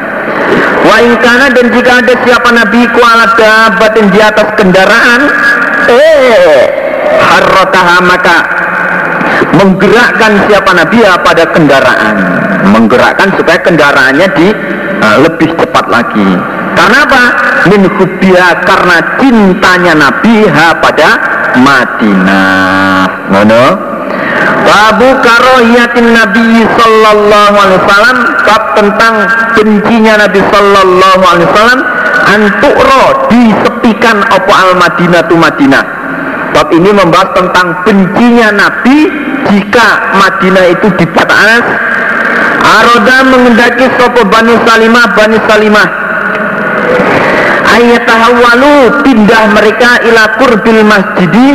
[0.83, 5.21] Wa ingkana dan jika ada siapa Nabi kuala dabatin di atas kendaraan
[5.89, 6.61] eh
[7.23, 8.37] harrotaha maka
[9.55, 12.15] menggerakkan siapa Nabi ya pada kendaraan.
[12.69, 14.47] Menggerakkan supaya kendaraannya di
[14.99, 16.29] uh, lebih cepat lagi.
[16.75, 17.23] Karena apa?
[18.63, 23.29] karena cintanya Nabi ha pada Madinah.
[23.29, 23.63] Mana?
[24.65, 29.13] Babu karohiyatin Nabi Sallallahu Alaihi Wasallam Bab tentang
[29.57, 31.79] bencinya Nabi Sallallahu Alaihi Wasallam
[32.29, 35.83] Antukro disepikan apa al Madinah tu Madinah.
[36.53, 39.09] Bab ini membahas tentang bencinya Nabi
[39.49, 41.65] jika Madinah itu dibuat Anas.
[42.59, 45.98] Aroda mengendaki sopo Bani Salimah Bani Salimah
[47.70, 51.49] Ayatahawalu pindah mereka ila kurbil masjidi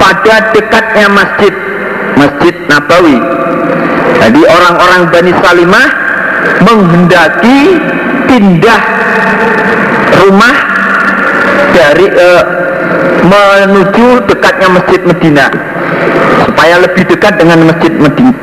[0.00, 1.52] pada dekatnya masjid
[2.16, 3.20] Masjid Nabawi.
[4.16, 5.88] Jadi orang-orang Bani Salimah
[6.64, 7.76] menghendaki
[8.24, 8.80] pindah
[10.24, 10.56] rumah
[11.76, 12.42] dari uh,
[13.28, 15.46] menuju dekatnya Masjid Medina
[16.46, 17.92] supaya lebih dekat dengan Masjid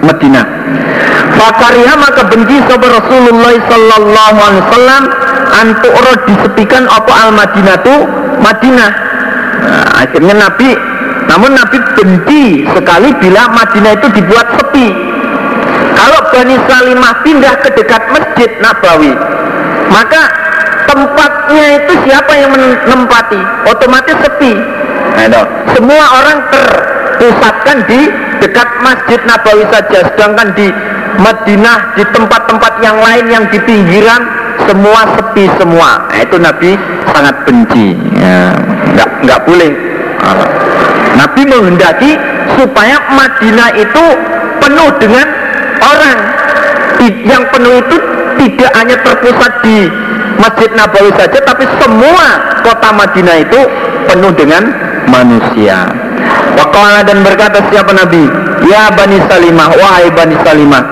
[0.04, 0.44] Medina.
[1.34, 5.04] Fakariha maka benci sahabat Rasulullah Sallallahu Alaihi Wasallam
[5.54, 7.96] antu'ro disepikan apa al Madinah tu
[8.44, 8.91] Madinah.
[9.64, 10.76] Nah, akhirnya Nabi,
[11.32, 14.88] namun Nabi benci sekali bila Madinah itu dibuat sepi.
[15.94, 19.14] Kalau Bani Salimah pindah ke dekat Masjid Nabawi,
[19.88, 20.22] maka
[20.89, 23.39] tempatnya itu siapa yang menempati?
[23.72, 24.54] Otomatis sepi.
[25.14, 28.11] Nah, semua orang terpusatkan di
[28.43, 30.68] dekat Masjid Nabawi saja, sedangkan di
[31.22, 34.22] Madinah di tempat-tempat yang lain yang di pinggiran
[34.68, 36.09] semua sepi semua.
[36.09, 36.76] Nah, itu Nabi
[37.14, 37.95] sangat benci.
[38.20, 38.57] Ya,
[38.93, 39.72] nggak nggak boleh.
[41.14, 42.18] Nabi menghendaki
[42.57, 44.03] supaya Madinah itu
[44.59, 45.28] penuh dengan
[45.80, 46.18] orang.
[47.03, 47.95] Yang penuh itu
[48.39, 49.91] tidak hanya terpusat di
[50.39, 52.26] Masjid Nabawi saja, tapi semua
[52.64, 53.59] kota Madinah itu
[54.07, 54.64] penuh dengan
[55.14, 55.86] manusia.
[56.57, 58.26] Wakala dan berkata siapa Nabi?
[58.66, 60.84] Ya Bani Salimah, wahai Bani Salimah,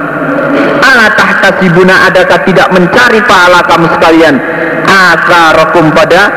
[0.81, 4.35] ala tahtasibuna adakah tidak mencari pahala kamu sekalian?
[4.85, 6.29] Akarakum pada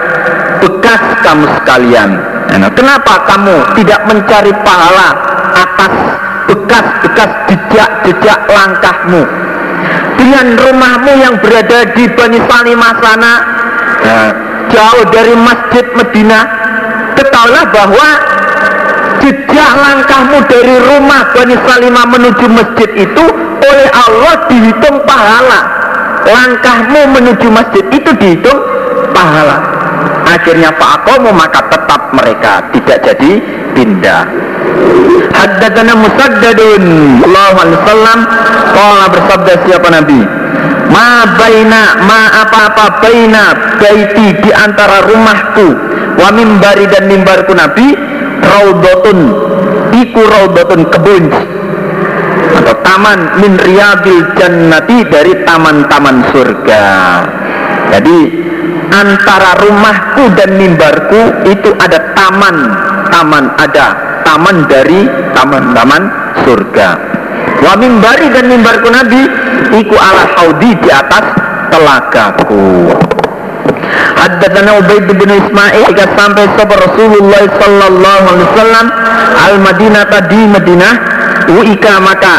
[0.62, 2.10] bekas kamu sekalian.
[2.54, 5.10] Nah, kenapa kamu tidak mencari pahala
[5.58, 5.92] atas
[6.46, 9.26] bekas-bekas jejak-jejak langkahmu?
[10.14, 13.32] Dengan rumahmu yang berada di Bani Salimah sana
[14.06, 14.30] nah,
[14.70, 16.63] jauh dari Masjid Medina
[17.34, 18.08] ketahuilah bahwa
[19.18, 23.24] jejak langkahmu dari rumah Bani Salimah menuju masjid itu
[23.58, 25.60] oleh Allah dihitung pahala.
[26.24, 28.58] Langkahmu menuju masjid itu dihitung
[29.10, 29.58] pahala.
[30.30, 33.42] Akhirnya Pak Akomo maka tetap mereka tidak jadi
[33.74, 34.22] pindah.
[35.34, 36.84] Haddatana Musaddadun
[37.26, 38.18] alaihi wasallam.
[38.78, 40.22] Kala bersabda siapa Nabi
[40.90, 45.66] Ma baina ma apa-apa baina baiti di antara rumahku
[46.20, 47.96] wa mimbari dan mimbarku Nabi
[48.40, 49.18] raudotun
[49.94, 51.24] iku raudotun kebun.
[52.54, 56.84] Atau taman min riyabil jannati dari taman-taman surga.
[57.94, 58.18] Jadi
[58.94, 62.56] antara rumahku dan mimbarku itu ada taman.
[63.10, 63.86] Taman ada
[64.26, 66.02] taman dari taman-taman
[66.42, 67.14] surga
[67.62, 69.28] wa mimbari dan mimbarku nabi
[69.78, 71.24] iku ala haudi di atas
[71.70, 72.94] telagaku.
[74.14, 78.86] Haddatsana Ubaid bin Ismail jika sampai sahabat Rasulullah sallallahu alaihi wasallam
[79.36, 80.94] al Madinah tadi Madinah
[81.60, 82.34] uika maka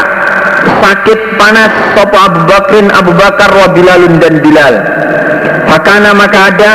[0.82, 4.74] sakit panas sapa Abu Bakrin Abu Bakar wa Bilalun dan Bilal.
[5.70, 6.72] Makana maka ada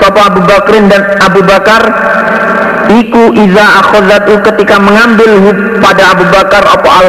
[0.00, 1.82] sapa Abu Bakrin dan Abu Bakar
[2.84, 7.08] Iku iza akhadzatu ketika mengambil pada Abu Bakar apa al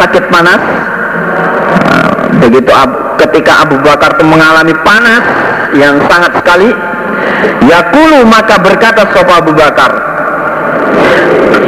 [0.00, 0.60] sakit panas?
[2.40, 2.72] Begitu
[3.20, 5.22] ketika Abu Bakar itu mengalami panas
[5.76, 6.72] yang sangat sekali
[7.68, 9.92] Yakulu maka berkata Sofa Abu Bakar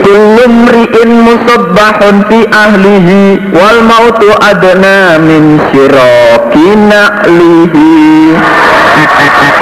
[0.03, 7.93] Kullu mri'in musabbahun fi ahlihi wal mautu adna min syiraki na'lihi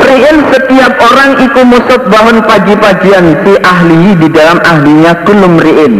[0.01, 5.95] Ri'in setiap orang iku musabbahun pagi-pagian fi ahlihi di dalam ahlinya kullu mri'in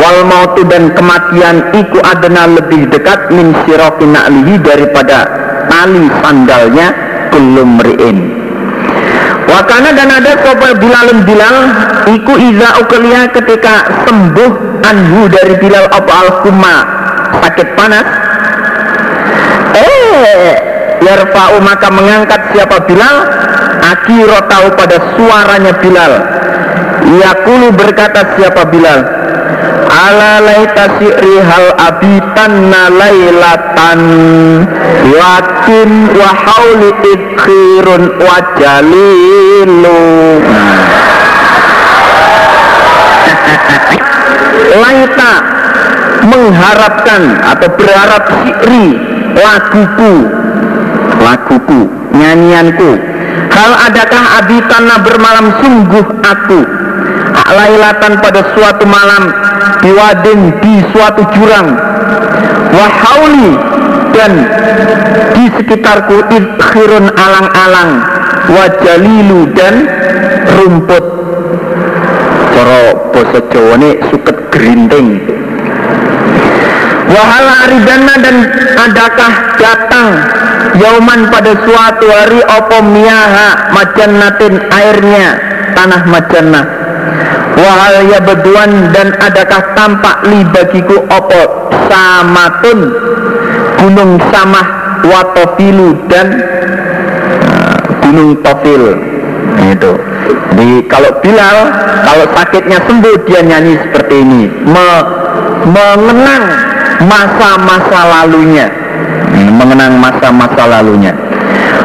[0.00, 5.28] wal mautu dan kematian iku adna lebih dekat min syiraki na'lihi daripada
[5.68, 6.86] tali sandalnya
[7.34, 8.18] kullu mri'in
[9.50, 11.56] Wakana dan ada sopa Bilalun Bilal
[12.06, 16.30] Iku iza ukelia ketika sembuh anhu dari Bilal apa al
[17.42, 18.06] sakit panas.
[19.74, 20.69] Eh
[21.00, 23.16] Yarfa'u maka mengangkat siapa Bilal
[23.80, 26.12] Akiro tahu pada suaranya Bilal.
[27.00, 29.00] Yakulu berkata siapa Bilal?
[29.90, 34.00] Ala laita si'ri hal abitanna laylatan
[35.10, 40.00] wakin wa hauli idkhirun wa jalilu.
[44.84, 45.32] Laita
[46.30, 48.86] mengharapkan atau berharap si'ri
[49.34, 50.14] laguku
[51.20, 52.90] laguku nyanyianku.
[53.50, 56.60] Hal adakah abitanna bermalam sungguh aku?
[57.50, 59.30] Lailatan pada suatu malam
[59.84, 61.68] biwadin di suatu jurang.
[62.70, 63.50] Wahauli
[64.14, 64.32] dan
[65.34, 67.90] di sekitarku idkhirun alang-alang.
[68.50, 69.74] Wajalilu dan
[70.58, 71.20] rumput.
[73.20, 75.20] Basa Jawa ini suket gerinting
[77.10, 78.36] wahala aridana dan
[78.78, 80.08] adakah datang
[80.78, 85.28] yauman pada suatu hari opo miyaha majannatin airnya
[85.74, 86.66] tanah majannah.
[87.60, 92.78] Wahal ya beduan dan adakah tampak li bagiku opo samatun
[93.82, 94.66] gunung samah
[95.04, 96.40] watofilu dan
[97.50, 98.96] uh, gunung tofil.
[99.60, 99.92] Itu.
[100.56, 101.58] Di kalau Bilal
[102.06, 104.42] kalau sakitnya sembuh dia nyanyi seperti ini.
[104.64, 104.88] Me,
[105.68, 106.44] mengenang
[107.04, 108.66] masa-masa lalunya.
[109.30, 111.12] Hmm, mengenang masa-masa lalunya.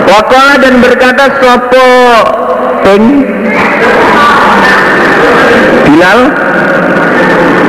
[0.05, 1.87] Wakola dan berkata sopo
[2.85, 3.25] peng
[5.85, 6.19] Bilal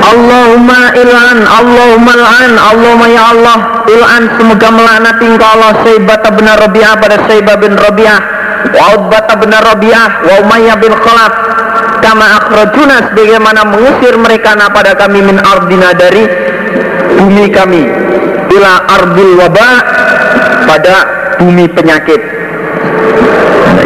[0.06, 6.94] Allahumma il'an Allahumma il'an Allahumma ya Allah il'an semoga melaknati engkau Allah Saibata bin Rabi'ah
[7.00, 8.20] pada Saibah bin Rabi'ah
[8.70, 11.32] wa Utbata bin Rabi'ah wa Umayyah bin Khalaf
[12.04, 16.22] kama akhrajuna sebagaimana mengusir mereka pada kami min ardina dari
[17.16, 17.82] bumi kami
[18.52, 19.70] ila ardil waba
[20.68, 20.96] pada
[21.40, 22.36] bumi penyakit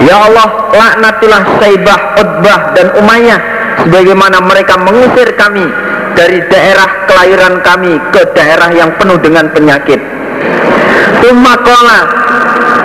[0.01, 3.41] Ya Allah laknatilah Saibah, Utbah dan Umayyah
[3.85, 5.68] sebagaimana mereka mengusir kami
[6.16, 10.01] dari daerah kelahiran kami ke daerah yang penuh dengan penyakit.
[11.20, 12.01] Tumakola,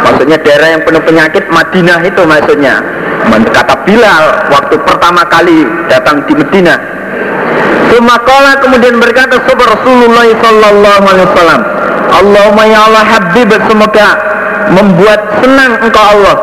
[0.04, 2.84] maksudnya daerah yang penuh penyakit Madinah itu maksudnya.
[3.26, 6.80] Kata Bilal waktu pertama kali datang di Madinah.
[7.96, 11.62] Tumakola kemudian berkata Sobat Rasulullah Sallallahu Alaihi Wasallam.
[12.12, 14.10] Allahumma ya Allah Habib semoga
[14.76, 16.38] membuat senang engkau Allah.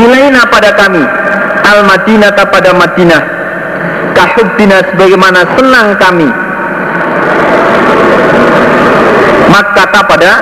[0.00, 1.04] Ilaina pada kami
[1.68, 3.22] al Madinah pada Madinah
[4.16, 6.28] kahubbina sebagaimana senang kami
[9.52, 10.32] Makkah pada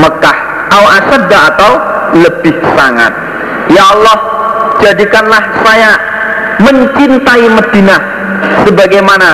[0.00, 0.36] Mekah
[0.72, 1.72] au asadda atau
[2.16, 3.12] lebih sangat
[3.68, 4.16] Ya Allah
[4.80, 6.00] jadikanlah saya
[6.64, 8.19] mencintai Madinah
[8.66, 9.28] sebagaimana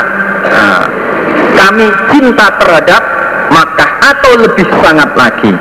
[0.47, 0.85] nah,
[1.57, 3.03] kami cinta terhadap
[3.47, 5.55] Makkah atau lebih sangat lagi.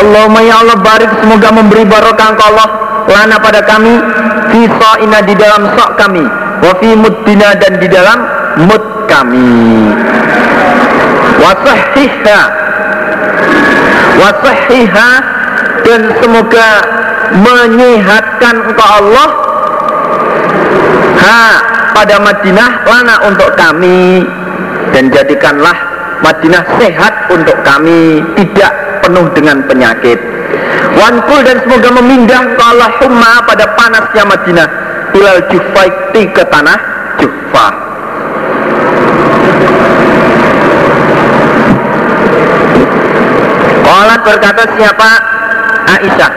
[0.00, 2.68] Allahumma ya Allah barik semoga memberi barokah engkau Allah
[3.04, 4.00] lana pada kami
[4.48, 6.24] Kisah ina di dalam sok kami
[6.62, 8.22] Wafi muddina dan di dalam
[8.70, 9.90] mud kami.
[11.42, 12.40] Wasahihha
[14.22, 15.10] wasahihha
[15.82, 16.68] dan semoga
[17.34, 19.28] menyehatkan engkau Allah.
[21.18, 24.24] Ha pada Madinah lana untuk kami.
[24.92, 25.76] Dan jadikanlah
[26.20, 30.20] Madinah sehat untuk kami tidak penuh dengan penyakit.
[30.92, 34.68] Wankul dan semoga memindah engkau Allah humma pada panasnya Madinah.
[35.12, 36.78] Ilal jufaiti ke tanah
[37.20, 37.68] jufa
[43.84, 45.10] Qalat berkata siapa?
[45.84, 46.32] Aisyah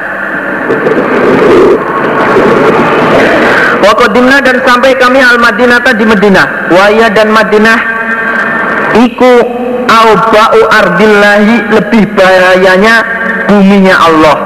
[3.85, 7.77] Wakodimna dan sampai kami al Madinah di Madinah Waya dan Madinah
[8.97, 9.33] Iku
[9.85, 12.95] Auba'u ardillahi lebih bahayanya
[13.45, 14.37] buminya Allah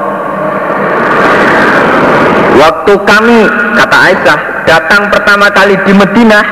[2.60, 4.38] Waktu kami, kata Aisyah,
[4.68, 6.44] datang pertama kali di Madinah,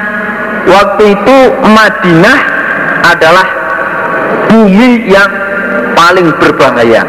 [0.65, 2.39] waktu itu Madinah
[3.13, 3.47] adalah
[4.49, 5.29] bumi yang
[5.93, 7.05] paling berbahaya.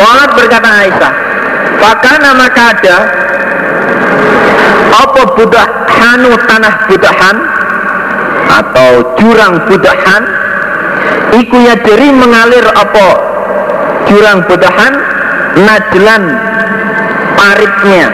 [0.00, 1.12] Sholat berkata Aisyah,
[2.40, 2.96] maka ada
[4.92, 5.22] apa
[5.88, 7.36] hanu tanah budahan?
[8.52, 10.22] Atau jurang budahan?
[11.32, 13.06] Iku ya dari mengalir apa
[14.12, 14.92] jurang budahan?
[15.52, 16.22] Najlan
[17.36, 18.08] paritnya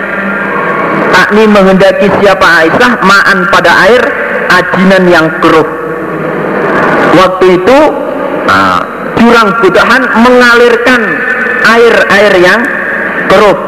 [1.15, 4.03] takni menghendaki siapa Aisyah ma'an pada air
[4.51, 5.67] ajinan yang keruh.
[7.15, 7.79] Waktu itu
[8.47, 8.83] nah,
[9.19, 11.01] jurang budahan mengalirkan
[11.63, 12.61] air-air yang
[13.31, 13.59] keruh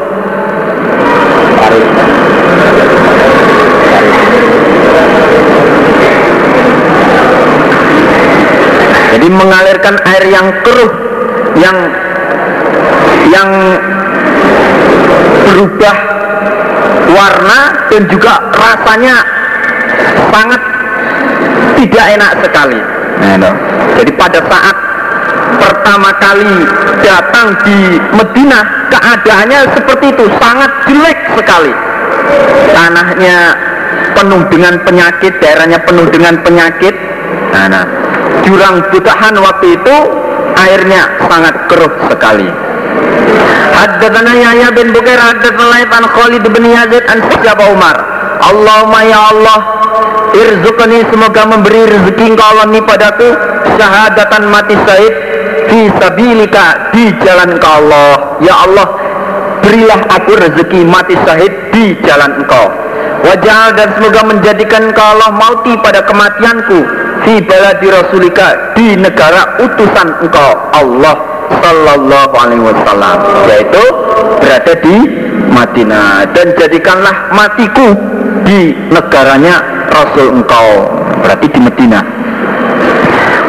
[9.11, 10.91] jadi mengalirkan air yang keruh
[11.59, 11.77] yang
[13.27, 13.49] yang
[15.51, 15.95] berubah
[17.11, 17.59] warna
[17.91, 19.15] dan juga rasanya
[20.31, 20.61] sangat
[21.75, 22.79] tidak enak sekali.
[23.21, 23.53] Nah,
[23.99, 24.75] jadi pada saat
[25.59, 26.55] pertama kali
[27.03, 28.59] datang di Medina
[28.89, 31.73] keadaannya seperti itu sangat jelek sekali.
[32.71, 33.37] Tanahnya
[34.15, 36.95] penuh dengan penyakit daerahnya penuh dengan penyakit.
[37.51, 37.85] Nah, nah
[38.45, 39.95] jurang butahan waktu itu
[40.57, 42.49] airnya sangat keruh sekali.
[43.71, 47.97] Haddatsana Yahya bin Bukair haddatsana an Khalid bin Yazid an Syabu Umar.
[48.41, 49.59] Allahumma ya Allah
[50.33, 53.27] irzuqni semoga memberi rezeki engkau Allah ini padaku
[53.77, 55.13] syahadatan mati syahid
[55.69, 58.41] fi sabilika di jalan engkau Allah.
[58.41, 58.87] Ya Allah
[59.61, 62.80] berilah aku rezeki mati syahid di jalan engkau
[63.25, 66.79] wajah dan semoga menjadikan engkau Allah mauti pada kematianku.
[67.21, 71.15] Fi baladi rasulika di negara utusan engkau Allah
[71.61, 73.83] sallallahu alaihi wasallam yaitu
[74.41, 74.95] berada di
[75.53, 76.33] Madinah.
[76.33, 77.93] Dan jadikanlah matiku
[78.47, 79.61] di negaranya
[79.91, 80.67] Rasul engkau
[81.21, 82.03] berarti di Madinah.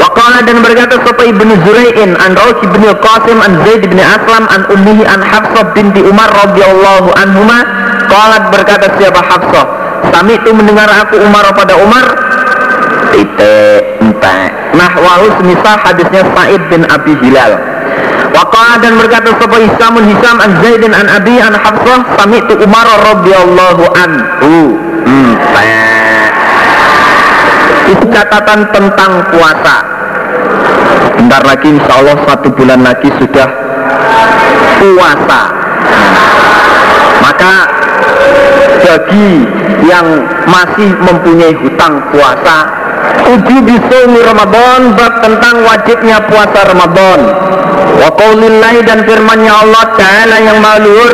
[0.03, 4.67] Waqala dan berkata sapa ibnu Zurai'in an Rawh ibnu Qasim an Zaid bin Aslam an
[4.67, 7.63] ummihi an Hafsah binti Umar radhiyallahu anhuma
[8.13, 9.67] qalat berkata siapa Hafsah
[10.13, 12.05] Sami itu mendengar aku Umar pada Umar?
[13.17, 13.55] Ite
[14.03, 14.77] empat.
[14.77, 17.55] Nah wahu semisal hadisnya Sa'id bin Abi Hilal.
[18.33, 22.89] Waqala dan berkata sapa Hisamun Hisam an Zaid an Abi an Hafsah Sami itu Umar
[22.89, 24.53] radhiyallahu anhu.
[25.07, 26.33] Empat.
[27.93, 29.77] Itu catatan tentang puasa.
[31.15, 33.49] Bentar lagi insya Allah satu bulan lagi sudah
[34.81, 35.41] puasa.
[37.23, 37.82] Maka
[38.83, 39.47] bagi
[39.87, 40.07] yang
[40.47, 42.71] masih mempunyai hutang puasa.
[43.23, 47.21] Uji bisumi Ramadan bab tentang wajibnya puasa Ramadan.
[47.93, 51.13] Wa qawlillahi dan firmannya Allah Ta'ala yang malur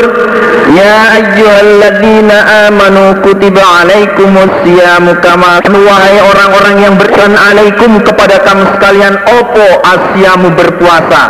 [0.73, 9.17] Ya ayyuhalladzina amanu kutiba alaikumus siyamu kama Wahai orang-orang yang berkenan alaikum kepada kamu sekalian
[9.43, 11.23] Opo asyamu berpuasa?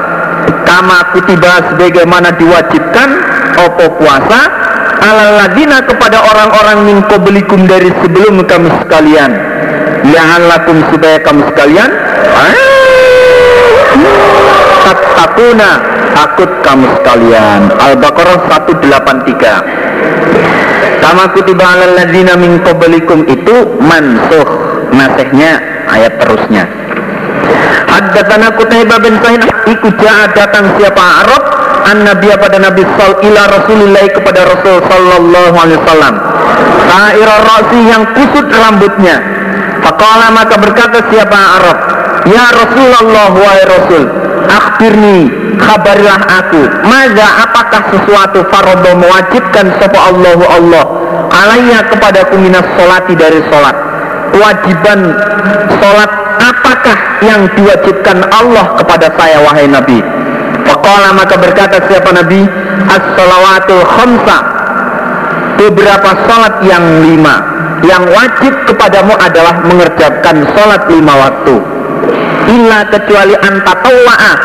[0.69, 3.09] Kama kutiba sebagaimana diwajibkan
[3.63, 4.68] Opo puasa
[4.99, 9.31] Alaladina kepada orang-orang min belikum dari sebelum kamu sekalian.
[10.49, 11.91] Lakum supaya kamu sekalian.
[15.19, 15.83] Takuna
[16.15, 17.61] takut kamu sekalian.
[17.75, 18.39] Al-Baqarah
[18.71, 19.99] 183
[20.99, 24.47] Kama kutiba alal ladzina min qablikum itu mansuh
[24.95, 26.67] nasihnya ayat terusnya.
[27.89, 29.95] Haddatsana Qutaibah bin Sa'id ikut
[30.37, 31.43] datang siapa Arab
[31.87, 36.15] an Nabi pada Nabi Sal ila Rasulullah kepada Rasul sallallahu alaihi wasallam.
[36.89, 39.17] Sa'ira rasi yang kusut rambutnya.
[39.85, 41.79] Faqala maka berkata siapa Arab,
[42.27, 44.05] "Ya Rasulullah wahai Rasul,
[44.51, 45.19] akhbirni
[45.59, 46.63] khabarilah aku.
[46.87, 50.85] Maza apakah sesuatu farodo mewajibkan sapa Allahu Allah?
[51.29, 53.89] Alaiya kepadaku minas solati dari solat
[54.33, 55.01] kewajiban
[55.81, 59.99] solat apakah yang diwajibkan Allah kepada saya wahai Nabi
[60.69, 62.45] Faqala maka berkata siapa Nabi
[62.93, 64.39] As-salawatul khamsa.
[65.57, 67.41] Beberapa salat yang lima.
[67.83, 71.57] Yang wajib kepadamu adalah mengerjakan salat lima waktu.
[72.53, 74.37] Illa kecuali antatawa'ah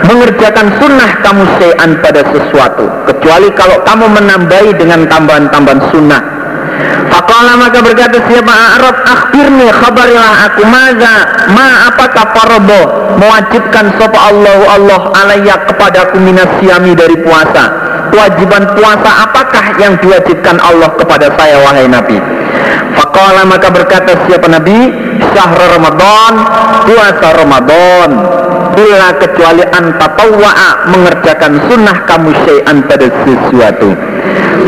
[0.00, 2.88] Mengerjakan sunnah kamu se'an pada sesuatu.
[3.04, 6.39] Kecuali kalau kamu menambahi dengan tambahan-tambahan sunnah
[7.10, 10.62] Faqala maka berkata siapa Arab akhbirni khabarilah aku.
[10.70, 11.14] Maza
[11.50, 12.82] ma apakah farado
[13.18, 15.56] mewajibkan sapa Allah Allah alaiya
[16.22, 17.64] minas siami dari puasa?
[18.10, 22.18] Kewajiban puasa apakah yang diwajibkan Allah kepada saya wahai Nabi?
[22.98, 24.90] Faqala maka berkata siapa Nabi
[25.34, 26.32] syahr Ramadan
[26.86, 28.10] puasa Ramadan.
[28.70, 34.09] Bila kecuali antatawwa'a mengerjakan sunnah kamu syai'an pada sesuatu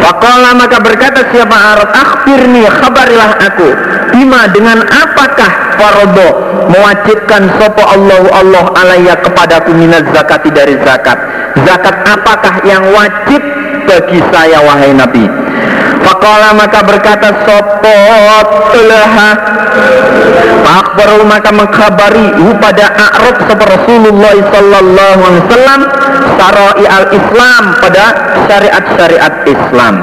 [0.03, 3.68] Faqala maka berkata siapa Arab akhbirni khabarilah aku.
[4.12, 5.50] Bima dengan apakah
[5.80, 6.28] farodo
[6.68, 11.16] mewajibkan sopo Allah Allah alaiya kepadaku minat zakati dari zakat?
[11.64, 13.40] Zakat apakah yang wajib
[13.88, 15.24] bagi saya wahai Nabi
[16.03, 19.30] Fakola maka berkata sopot telaha
[20.62, 25.80] Akbaru maka mengkhabari pada A'rab seperti Rasulullah sallallahu alaihi wasallam
[26.38, 28.05] sarai al-Islam pada
[28.48, 29.94] syariat-syariat Islam.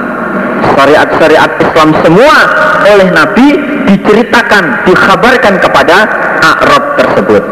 [0.78, 2.38] Syariat-syariat Islam semua
[2.86, 3.48] oleh Nabi
[3.90, 5.98] diceritakan, dikhabarkan kepada
[6.44, 7.44] A'rab tersebut.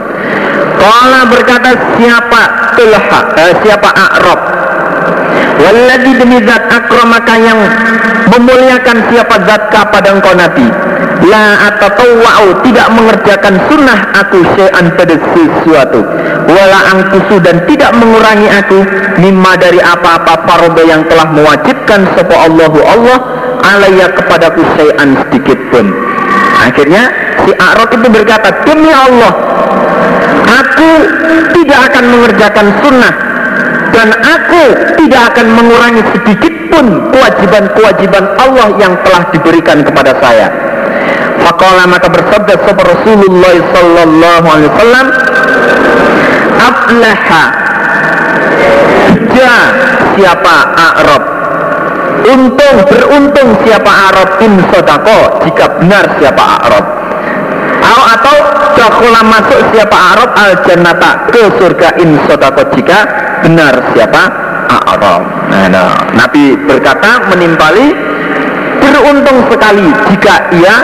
[0.77, 2.41] Kala berkata siapa
[2.77, 4.39] Tulha, eh, siapa A'rab
[5.57, 7.59] Walladhi demi zat akramaka yang
[8.29, 10.67] memuliakan siapa zat pada engkau Nabi.
[11.25, 16.05] La atatawwa'u tidak mengerjakan sunnah aku syai'an pada sesuatu.
[16.45, 18.79] Wala angkusu dan tidak mengurangi aku
[19.19, 23.17] Mimma dari apa-apa paroba yang telah mewajibkan Sopo Allahu Allah
[23.65, 25.91] Alaya kepadaku syai'an sedikit pun.
[26.61, 27.09] Akhirnya
[27.43, 29.33] si A'rab itu berkata Demi Allah
[30.47, 30.89] Aku
[31.51, 33.26] tidak akan mengerjakan sunnah
[33.97, 34.63] dan aku
[35.01, 40.53] tidak akan mengurangi sedikit pun kewajiban-kewajiban Allah yang telah diberikan kepada saya.
[41.41, 45.05] Faqala maka bersabda sahabat Rasulullah sallallahu alaihi wasallam
[46.57, 47.43] Aflaha
[49.33, 49.57] Ja
[50.13, 51.23] siapa Arab?
[52.29, 54.29] Untung beruntung siapa Arab?
[54.45, 56.85] In sodako jika benar siapa Arab.
[57.81, 58.37] Atau atau
[58.77, 64.47] dakhala masuk siapa Arab al jannata ke surga in sodako jika benar siapa
[64.87, 65.21] Arab.
[65.51, 67.91] Nah, nah, Nabi berkata menimpali
[68.79, 70.75] beruntung sekali jika ia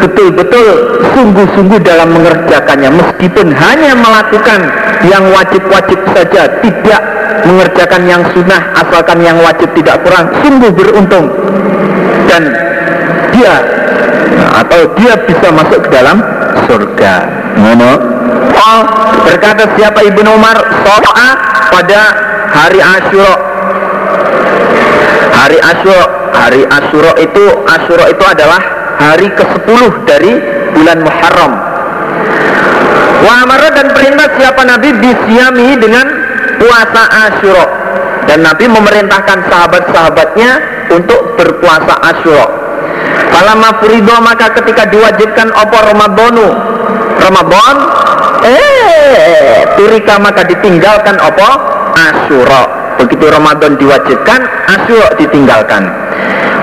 [0.00, 4.60] betul-betul sungguh-sungguh dalam mengerjakannya meskipun hanya melakukan
[5.04, 7.02] yang wajib-wajib saja tidak
[7.44, 11.28] mengerjakan yang sunnah asalkan yang wajib tidak kurang sungguh beruntung
[12.28, 12.42] dan
[13.32, 13.54] dia
[14.64, 16.22] atau dia bisa masuk ke dalam
[16.64, 17.14] surga.
[17.60, 18.13] Mana?
[18.54, 18.82] Oh,
[19.26, 21.30] berkata siapa Ibnu Umar so'a
[21.70, 22.00] pada
[22.50, 23.34] hari Asyura.
[25.34, 28.60] Hari Asyura, hari Asyura itu Asyura itu adalah
[28.96, 30.32] hari ke-10 dari
[30.72, 31.52] bulan Muharram.
[33.24, 36.06] Wa amara dan perintah siapa Nabi bisyami dengan
[36.60, 37.66] puasa Asyura
[38.28, 40.50] dan Nabi memerintahkan sahabat-sahabatnya
[40.92, 42.64] untuk berpuasa Asyura
[43.34, 46.46] Falamma furido maka ketika diwajibkan opo Ramadhanu
[47.24, 47.76] Ramadan?
[48.44, 51.50] Eh turika maka ditinggalkan opo
[51.96, 52.62] Asyura.
[53.00, 55.88] Begitu Ramadan diwajibkan Asyura ditinggalkan.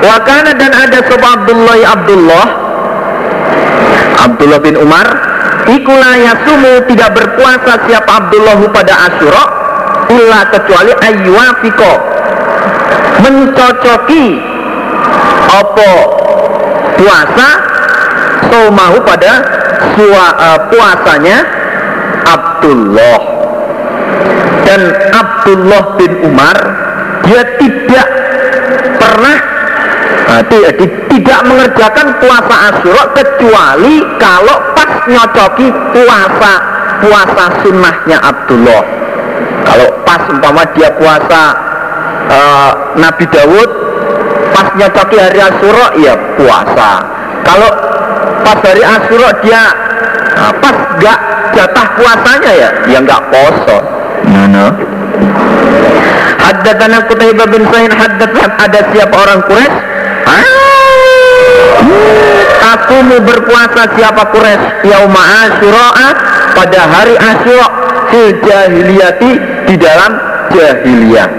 [0.02, 2.46] Wakana dan ada sopa Abdullah Abdullah.
[4.22, 5.08] Abdullah bin Umar
[5.66, 9.44] Ikulah yasumu tidak berpuasa siapa Abdullah pada Asyura
[10.14, 11.94] Illa kecuali ayyuafiko
[13.26, 14.26] Mencocoki
[15.50, 15.92] Apa?
[17.02, 17.50] Puasa
[18.52, 19.61] somahu pada
[20.00, 21.38] uh, puasanya
[22.26, 23.22] Abdullah.
[24.62, 24.82] Dan
[25.12, 26.58] Abdullah bin Umar
[27.28, 28.08] dia tidak
[29.02, 29.38] pernah
[30.32, 30.44] uh,
[31.12, 36.54] tidak mengerjakan puasa Asyura kecuali kalau pas nyocoki puasa
[37.02, 38.84] puasa sunnahnya Abdullah.
[39.62, 41.44] Kalau pas umpama dia puasa
[42.30, 43.70] uh, Nabi Dawud
[44.54, 46.92] pas nyocoki hari Asyura ya puasa.
[47.42, 47.72] Kalau
[48.42, 49.64] pas hari Asyura dia
[50.38, 51.20] nah, pas gak
[51.56, 52.70] jatah puasanya ya?
[52.88, 53.78] Ya nggak poso.
[54.28, 54.66] No no
[56.42, 59.78] Haddatana Qutaibah bin Sa'id haddat ada siapa orang Quraisy?
[62.62, 64.90] Aku mau berpuasa siapa Quraisy?
[64.90, 65.88] Yauma Asyura
[66.58, 67.68] pada hari Asyura
[68.10, 69.32] fil jahiliyati
[69.70, 70.12] di dalam
[70.52, 71.30] jahiliyah.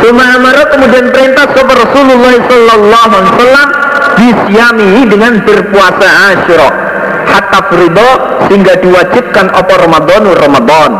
[0.00, 3.68] Suma amara kemudian perintah kepada Rasulullah Sallallahu Alaihi Wasallam
[4.16, 6.70] disyami dengan berpuasa Asyura
[7.26, 8.10] hatta furido
[8.48, 10.90] sehingga diwajibkan apa Ramadan Ramadan.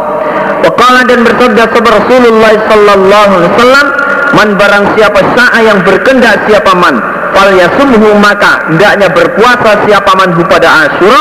[0.66, 3.86] Wakala dan bersabda kepada Rasulullah Sallallahu Alaihi Wasallam
[4.34, 6.98] man barang siapa sa'a yang berkendak siapa man
[7.30, 11.20] fal yasumhu maka hendaknya berpuasa siapa man pada Asyura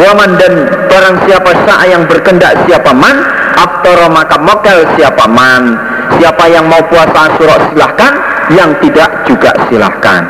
[0.00, 0.52] waman dan
[0.88, 3.20] barang siapa sa'a yang berkendak siapa man
[3.60, 5.76] aftara maka mokel siapa man
[6.16, 8.12] Siapa yang mau puasa Asyura silahkan,
[8.54, 10.22] yang tidak juga silahkan.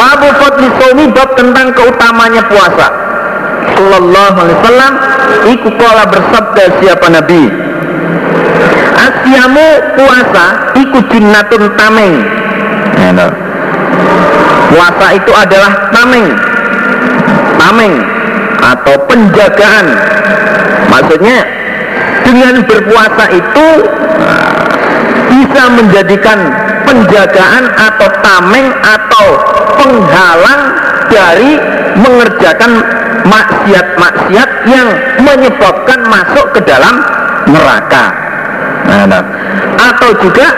[0.00, 2.88] Babu Fadli Somi bab tentang keutamanya puasa.
[3.76, 4.92] Sallallahu alaihi wasallam
[5.52, 7.52] iku kala bersabda siapa Nabi.
[8.96, 9.66] Asyamu
[10.00, 12.24] puasa iku jinnatun tameng.
[14.72, 16.32] Puasa itu adalah tameng.
[17.60, 17.92] Tameng
[18.64, 19.86] atau penjagaan.
[20.88, 21.44] Maksudnya
[22.24, 23.66] dengan berpuasa itu
[25.30, 26.38] bisa menjadikan
[26.84, 29.26] penjagaan atau tameng atau
[29.78, 30.62] penghalang
[31.06, 31.54] dari
[31.94, 32.82] mengerjakan
[33.26, 34.88] maksiat-maksiat yang
[35.22, 36.98] menyebabkan masuk ke dalam
[37.46, 38.04] neraka.
[38.90, 39.22] Nah, nah.
[39.80, 40.50] Atau juga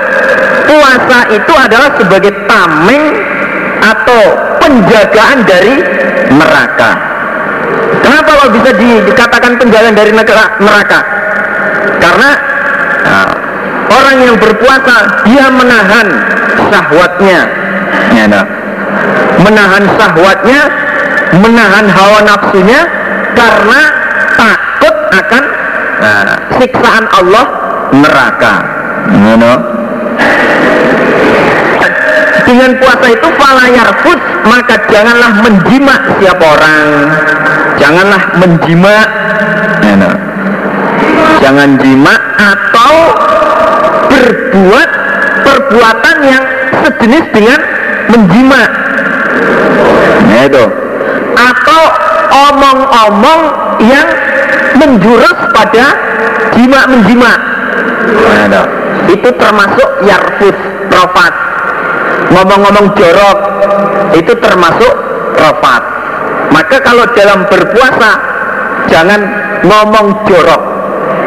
[0.66, 3.04] puasa itu adalah sebagai tameng
[3.82, 4.22] atau
[4.62, 5.74] penjagaan dari
[6.32, 6.90] neraka.
[8.02, 11.00] Kenapa kalau bisa di, dikatakan penjagaan dari neraka?
[12.02, 12.30] Karena
[13.04, 13.30] nah,
[13.90, 16.06] orang yang berpuasa dia menahan
[16.70, 17.40] syahwatnya,
[18.14, 18.46] ya, nah.
[19.42, 20.60] menahan syahwatnya,
[21.40, 22.80] menahan hawa nafsunya
[23.32, 23.80] karena
[24.36, 25.44] takut akan
[25.98, 27.46] nah, siksaan Allah
[27.92, 28.54] neraka.
[29.02, 29.82] Know?
[32.52, 36.86] dengan puasa itu falayar food maka janganlah menjima siapa orang
[37.80, 38.96] janganlah menjima
[39.96, 40.14] know.
[41.40, 42.14] jangan jima
[44.22, 44.88] berbuat
[45.42, 46.44] perbuatan yang
[46.86, 47.60] sejenis dengan
[48.06, 48.62] menjima.
[50.30, 50.64] Nah itu.
[51.34, 51.82] Atau
[52.30, 53.42] omong-omong
[53.82, 54.06] yang
[54.78, 55.98] menjurus pada
[56.54, 57.32] jima menjima.
[58.46, 58.66] Nah,
[59.10, 59.28] itu.
[59.34, 60.56] Termasuk yarfus
[60.86, 61.32] profat
[62.32, 63.38] ngomong-ngomong jorok
[64.16, 64.92] itu termasuk
[65.36, 65.82] profat
[66.48, 68.10] maka kalau dalam berpuasa
[68.86, 69.20] jangan
[69.66, 70.62] ngomong jorok.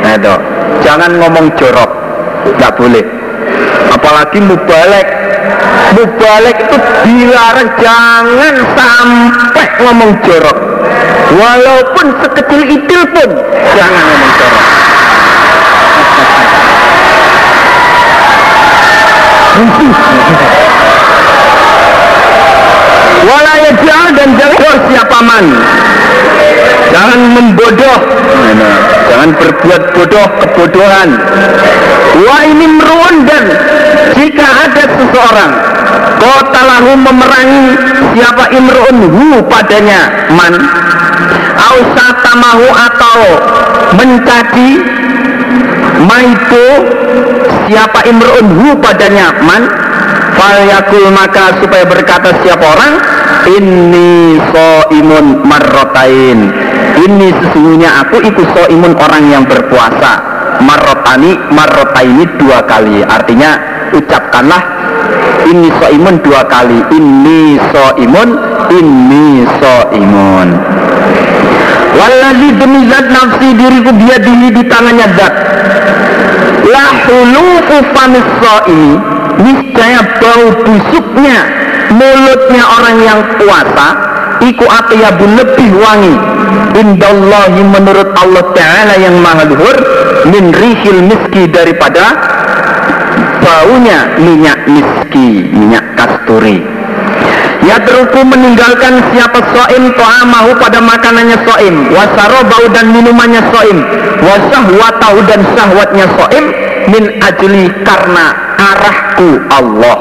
[0.05, 0.35] Nah itu.
[0.85, 2.04] Jangan ngomong jorok
[2.53, 3.05] nggak boleh.
[3.89, 5.07] Apalagi mubalek.
[5.95, 10.57] Mubalek itu dilarang jangan sampai ngomong jorok.
[11.35, 13.29] Walaupun sekecil itu pun
[13.73, 14.65] jangan ngomong jorok.
[23.25, 23.71] Walaya
[24.13, 25.45] dan jangan siapa man?
[26.91, 27.99] Jangan membodoh
[29.09, 31.09] Jangan berbuat bodoh kebodohan.
[32.15, 33.43] Wa ini meruan dan
[34.15, 35.51] Jika ada seseorang
[36.15, 37.65] Kota lahu memerangi
[38.15, 40.55] Siapa imru'un hu padanya Man.
[41.59, 43.19] Ausatamahu atau
[43.99, 44.79] Mencaci
[46.07, 46.67] Maitu
[47.67, 49.67] Siapa imru'un hu padanya Man.
[50.35, 52.93] Falyakul maka supaya berkata siapa orang
[53.59, 56.64] Ini so imun marrotain
[56.95, 60.35] Ini sesungguhnya aku ikut so imun orang yang berpuasa.
[60.63, 63.03] Marrotani marrotaini dua kali.
[63.03, 63.59] Artinya
[63.91, 64.61] ucapkanlah
[65.51, 66.79] Ini so imun dua kali.
[66.95, 68.29] Ini so imun
[68.71, 69.25] Ini
[69.59, 70.49] so imun
[71.95, 75.33] Waladhi demi zat nafsi diriku biadihi di tangannya zat.
[76.65, 81.39] Lahulu ufamis so ini niscaya bau busuknya
[81.91, 83.87] mulutnya orang yang puasa
[84.43, 86.15] iku atyabu lebih wangi
[86.75, 89.77] indallahi menurut Allah Ta'ala yang maha luhur
[90.27, 92.11] min rihil miski daripada
[93.39, 96.59] baunya minyak miski minyak kasturi.
[97.63, 103.81] Ya teruku meninggalkan siapa soim to'amahu pada makanannya soim Wasarobau dan minumannya soim
[104.21, 106.45] Wasahwatahu dan sahwatnya soim
[106.93, 109.97] Min ajli karena arahku Allah.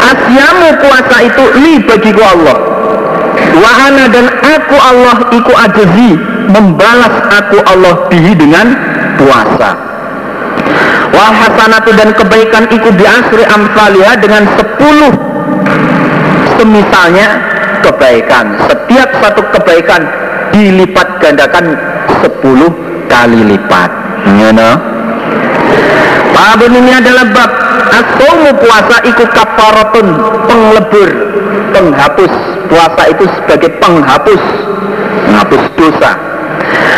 [0.00, 2.75] Asyamu puasa itu li bagiku Allah
[3.56, 6.12] Wahana dan aku Allah iku ajzi
[6.46, 8.70] Membalas aku Allah bihi dengan
[9.18, 9.74] puasa.
[11.10, 15.12] Wah hasanatu dan kebaikan iku asri amsalia dengan sepuluh
[16.56, 17.26] Semisalnya
[17.82, 18.56] kebaikan.
[18.70, 20.02] Setiap satu kebaikan
[20.54, 21.76] dilipat gandakan
[22.22, 22.70] sepuluh
[23.10, 23.90] kali lipat.
[24.38, 24.74] You know?
[26.36, 27.50] Babun ini adalah bab
[27.92, 30.06] Asomu puasa itu kafaratun
[30.48, 31.10] Penglebur
[31.72, 32.34] Penghapus.
[32.66, 34.42] Puasa itu sebagai penghapus
[35.26, 36.12] Menghapus dosa.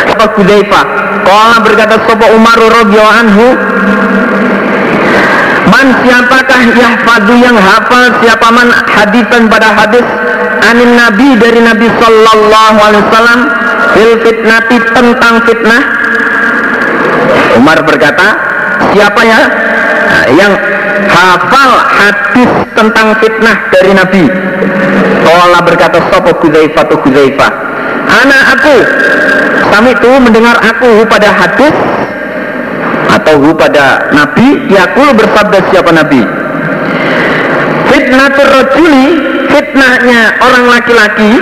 [0.09, 0.85] Apa Hudzaifah?
[1.23, 3.45] Kala berkata Sopo Umar radhiyallahu anhu
[5.69, 10.05] Man siapakah yahfadu yang hafal Siapa man hadisan pada hadis
[10.65, 13.39] Anin Nabi dari Nabi Sallallahu Alaihi Wasallam
[13.93, 15.81] Fil fitnati tentang fitnah?
[17.57, 18.37] Umar berkata
[18.93, 19.41] siapa ya
[20.35, 20.53] yang
[21.09, 24.25] hafal hadis tentang fitnah dari Nabi.
[25.29, 27.51] Allah berkata sopo Huzaifah tu Huzaifah
[28.09, 28.77] anak aku.
[29.69, 31.75] Kami itu mendengar aku pada hadis
[33.09, 36.21] atau hu pada Nabi aku bersabda siapa Nabi.
[37.89, 39.07] Fitnah rojuli
[39.49, 41.41] fitnahnya orang laki-laki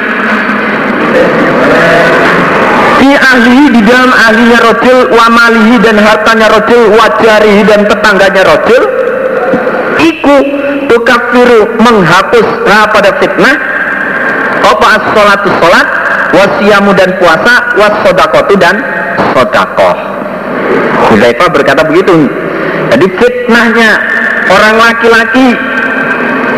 [3.07, 8.83] fi ahlihi di dalam ahlinya rojul wamalihi dan hartanya rojul wajarihi dan tetangganya rojul
[9.95, 10.35] iku
[10.91, 13.55] tukafiru menghapus pada fitnah.
[14.67, 15.87] Apa as sholatu sholat
[16.35, 18.75] wasiyamu dan puasa was sodakotu dan
[19.31, 19.95] sodakoh
[21.07, 22.27] Hudaifah berkata begitu.
[22.91, 23.95] Jadi fitnahnya
[24.51, 25.55] orang laki-laki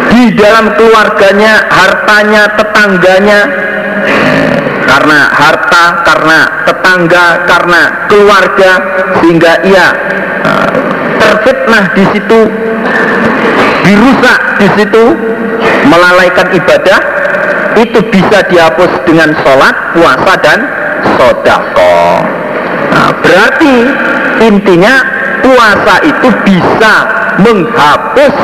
[0.10, 3.40] di dalam keluarganya hartanya tetangganya
[4.90, 8.72] karena harta, karena tetangga, karena keluarga
[9.22, 9.88] sehingga ia
[10.42, 10.70] uh,
[11.22, 12.40] terfitnah di situ
[13.86, 15.06] dirusak di situ
[15.88, 17.00] melalaikan ibadah
[17.78, 20.60] itu bisa dihapus dengan sholat, puasa dan
[21.16, 22.26] sodako.
[22.92, 23.76] Nah, berarti
[24.44, 25.00] intinya
[25.40, 26.94] puasa itu bisa
[27.40, 28.36] menghapus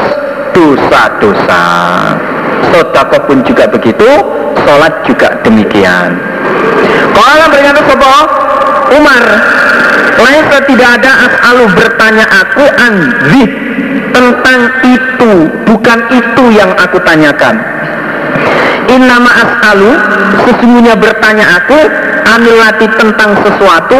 [0.55, 1.65] dosa-dosa.
[2.71, 4.07] Sodako pun juga begitu,
[4.63, 6.34] sholat juga demikian.
[7.15, 8.11] Kalau berkata sopo
[8.91, 9.23] Umar,
[10.19, 13.51] lain tidak ada as'alu bertanya aku anzid
[14.11, 15.33] tentang itu,
[15.67, 17.55] bukan itu yang aku tanyakan.
[18.91, 19.91] Innama as'alu,
[20.45, 21.79] sesungguhnya bertanya aku,
[22.29, 23.99] anilati tentang sesuatu,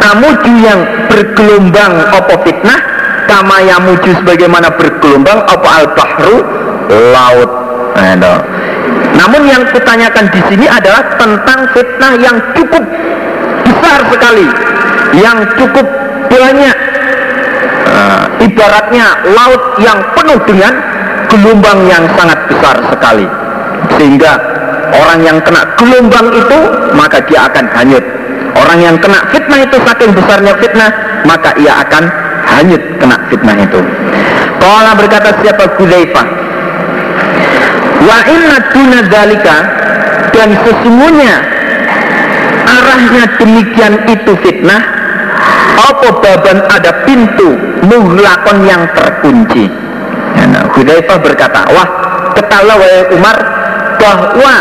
[0.00, 0.28] kamu
[0.64, 0.80] yang
[1.12, 2.80] bergelombang opo fitnah,
[3.28, 6.36] kama yamuju sebagaimana bergelombang opo al-bahru,
[7.12, 7.50] laut.
[7.92, 8.40] Nah,
[9.16, 12.82] namun yang kutanyakan di sini adalah tentang fitnah yang cukup
[13.62, 14.46] besar sekali,
[15.20, 15.86] yang cukup
[16.26, 16.76] banyak.
[17.92, 20.72] Uh, ibaratnya laut yang penuh dengan
[21.28, 23.28] gelombang yang sangat besar sekali,
[24.00, 24.32] sehingga
[24.96, 26.58] orang yang kena gelombang itu
[26.96, 28.04] maka dia akan hanyut.
[28.52, 30.90] Orang yang kena fitnah itu saking besarnya fitnah
[31.28, 32.04] maka ia akan
[32.48, 33.80] hanyut kena fitnah itu.
[34.60, 36.41] Kalau berkata siapa Gulaifah
[38.02, 38.58] Wa inna
[40.34, 41.34] dan sesungguhnya
[42.66, 44.82] arahnya demikian itu fitnah
[45.78, 47.54] apa baban ada pintu
[47.86, 49.70] muhlakon yang terkunci?
[50.34, 50.66] Ya, nah,
[51.22, 51.88] berkata wah
[52.34, 53.36] ketahuilah wahai Umar
[54.02, 54.54] bahwa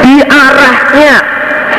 [0.00, 1.14] di arahnya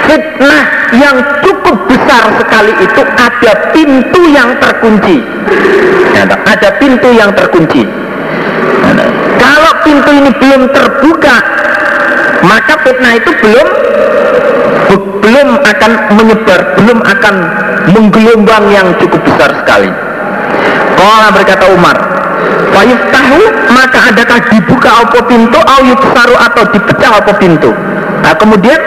[0.05, 0.63] fitnah
[0.93, 5.17] yang cukup besar sekali itu ada pintu yang terkunci.
[6.13, 8.05] Ya, nah, ada pintu yang terkunci
[9.85, 11.37] pintu ini belum terbuka
[12.41, 13.67] maka fitnah itu belum
[15.21, 17.35] belum akan menyebar belum akan
[17.89, 19.89] menggelombang yang cukup besar sekali.
[20.95, 21.97] Kalau berkata Umar
[22.73, 23.41] Fayuf tahu
[23.71, 27.71] maka adakah dibuka apa pintu Auyuk saru atau dipecah apa pintu?
[28.21, 28.77] Nah kemudian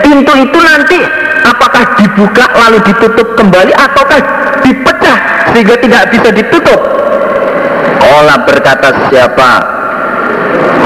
[0.00, 0.98] pintu itu nanti
[1.44, 4.20] apakah dibuka lalu ditutup kembali ataukah
[4.64, 5.18] dipecah
[5.52, 6.80] sehingga tidak bisa ditutup?
[8.16, 9.50] Olah berkata siapa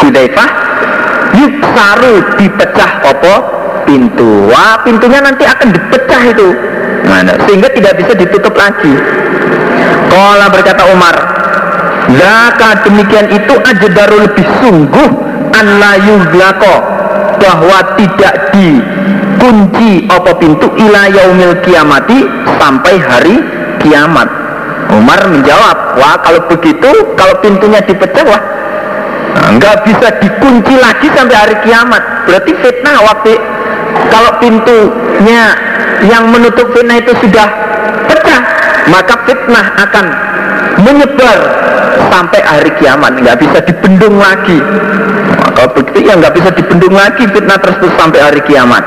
[0.00, 0.50] Hudaifah
[1.30, 3.34] Yuksaru dipecah apa?
[3.86, 4.50] Pintu.
[4.50, 6.48] Wah pintunya nanti akan dipecah itu.
[7.06, 8.92] Nah, Sehingga tidak bisa ditutup lagi.
[10.10, 11.16] Kala berkata Umar
[12.10, 15.10] Zaka demikian itu aja baru lebih sungguh
[15.54, 15.94] An la
[17.40, 22.26] Bahwa tidak dikunci apa pintu ila yaumil kiamati
[22.58, 23.36] Sampai hari
[23.80, 24.28] kiamat.
[24.90, 28.59] Umar menjawab Wah kalau begitu Kalau pintunya dipecah wah
[29.56, 32.02] nggak bisa dikunci lagi sampai hari kiamat.
[32.26, 33.34] Berarti fitnah waktu
[34.10, 35.54] kalau pintunya
[36.06, 37.48] yang menutup fitnah itu sudah
[38.06, 38.40] pecah
[38.90, 40.06] maka fitnah akan
[40.82, 41.38] menyebar
[42.10, 43.18] sampai hari kiamat.
[43.18, 44.58] Nggak bisa dibendung lagi.
[45.40, 48.82] Maka begitu ya nggak bisa dibendung lagi fitnah tersebut sampai hari kiamat.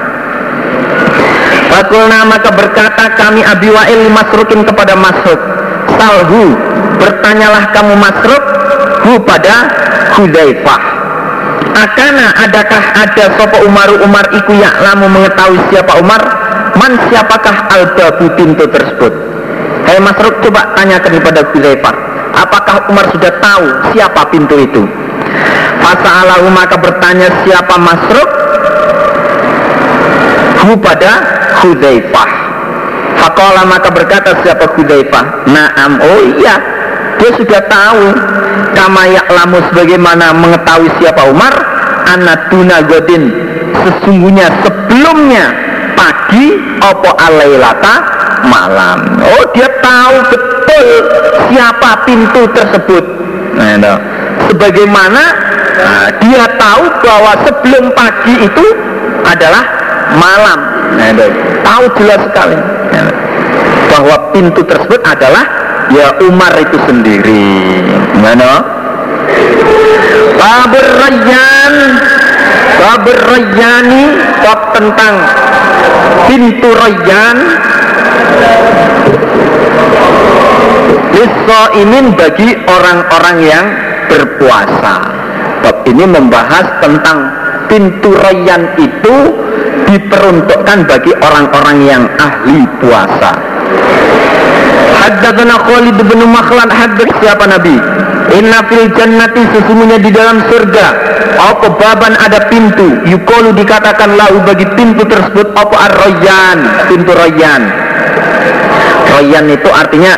[1.74, 5.42] Fakulna maka berkata kami Abi Wa'il masrukin kepada Masruk
[5.98, 6.54] Salhu
[7.04, 8.44] bertanyalah kamu Masruk
[9.04, 9.68] hu pada
[10.16, 10.82] Hudzaifah
[11.74, 16.22] Akana adakah ada sopo Umaru Umar iku lamu mengetahui siapa Umar?
[16.78, 19.12] Man siapakah al-babu pintu tersebut?
[19.90, 21.96] Hei Masruk coba tanyakan kepada Hudzaifah
[22.34, 24.84] Apakah Umar sudah tahu siapa pintu itu?
[25.84, 28.30] Fasa'alahu maka bertanya siapa Masruk
[30.64, 31.12] Hu pada
[31.60, 32.30] Hudzaifah
[33.20, 36.73] Fakola maka berkata siapa Hudzaifah Naam oh iya
[37.20, 38.04] dia sudah tahu
[38.74, 41.54] kama ya'lamu sebagaimana mengetahui siapa Umar.
[42.04, 43.32] Anaduna godin
[43.84, 45.56] sesungguhnya sebelumnya
[45.96, 46.52] pagi
[46.84, 47.96] opo alailata
[48.48, 49.00] malam.
[49.24, 50.86] Oh dia tahu betul
[51.50, 53.04] siapa pintu tersebut.
[53.54, 53.94] Nah, itu.
[54.50, 55.24] sebagaimana
[55.78, 58.66] nah, dia tahu bahwa sebelum pagi itu
[59.24, 59.64] adalah
[60.18, 60.60] malam.
[60.98, 61.28] Nah, itu.
[61.64, 62.58] tahu jelas sekali.
[62.92, 63.10] Nah,
[63.94, 65.46] bahwa pintu tersebut adalah
[65.92, 67.84] ya Umar itu sendiri.
[68.22, 68.64] Mana?
[70.38, 71.74] Babur Rayyan.
[72.74, 74.04] Babur Rayyani
[74.44, 75.14] bab tentang
[76.30, 77.38] pintu Rayyan.
[81.74, 83.66] Imin bagi orang-orang yang
[84.06, 84.96] berpuasa.
[85.66, 87.34] Bab ini membahas tentang
[87.66, 89.16] pintu Rayyan itu
[89.90, 93.34] diperuntukkan bagi orang-orang yang ahli puasa
[95.04, 97.76] Haddatsana Khalid bin Makhlad hadits siapa Nabi?
[98.40, 100.88] Inna fil jannati sesungguhnya di dalam surga.
[101.44, 103.04] Apa baban ada pintu?
[103.04, 107.68] Yukolu dikatakan lahu bagi pintu tersebut apa ar-royan pintu royan
[109.12, 110.14] royan itu artinya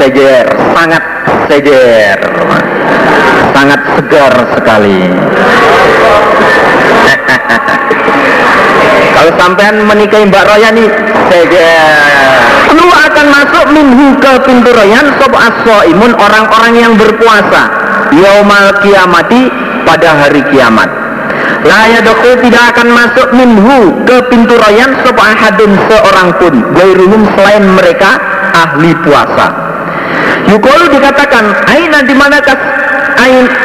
[0.00, 1.02] seger sangat
[1.50, 2.20] seger.
[3.56, 5.08] Sangat segar sekali
[9.16, 10.84] kalau sampean menikahi Mbak Royani
[11.32, 12.36] seger
[12.76, 15.32] lu akan masuk minhu ke pintu royan sob
[15.88, 17.72] imun orang-orang yang berpuasa
[18.12, 19.48] yaumal kiamati
[19.88, 20.92] pada hari kiamat.
[21.64, 28.20] Layadokul tidak akan masuk minhu ke pintu royan sob ahadun seorang pun gairuhum selain mereka
[28.52, 29.48] ahli puasa.
[30.52, 32.58] Yukol dikatakan aina di manakah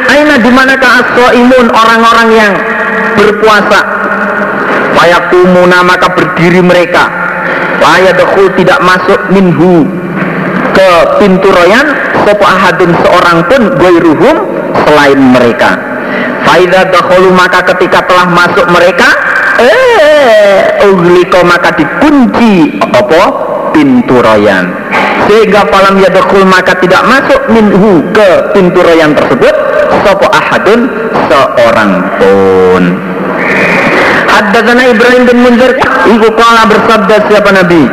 [0.08, 1.04] aina di manakah
[1.36, 2.52] imun orang-orang yang
[3.20, 4.01] berpuasa
[4.92, 7.08] Wayakumuna maka berdiri mereka.
[7.82, 9.88] Wayadkhul tidak masuk minhu
[10.72, 11.86] ke pintu royan
[12.22, 14.36] sopo ahadun seorang pun goiruhum
[14.86, 15.74] selain mereka.
[16.46, 19.08] Faida dakhulu maka ketika telah masuk mereka
[19.62, 23.50] eh ugliko maka dikunci apa?
[23.72, 24.68] Pintu royan.
[25.26, 29.54] Sehingga falam yadkhul maka tidak masuk minhu ke pintu royan tersebut
[30.02, 30.86] sopo ahadun
[31.30, 33.11] seorang pun
[34.32, 35.76] Haddatsana Ibrahim bin Munzir
[36.08, 37.84] Iku kala bersabda siapa Nabi?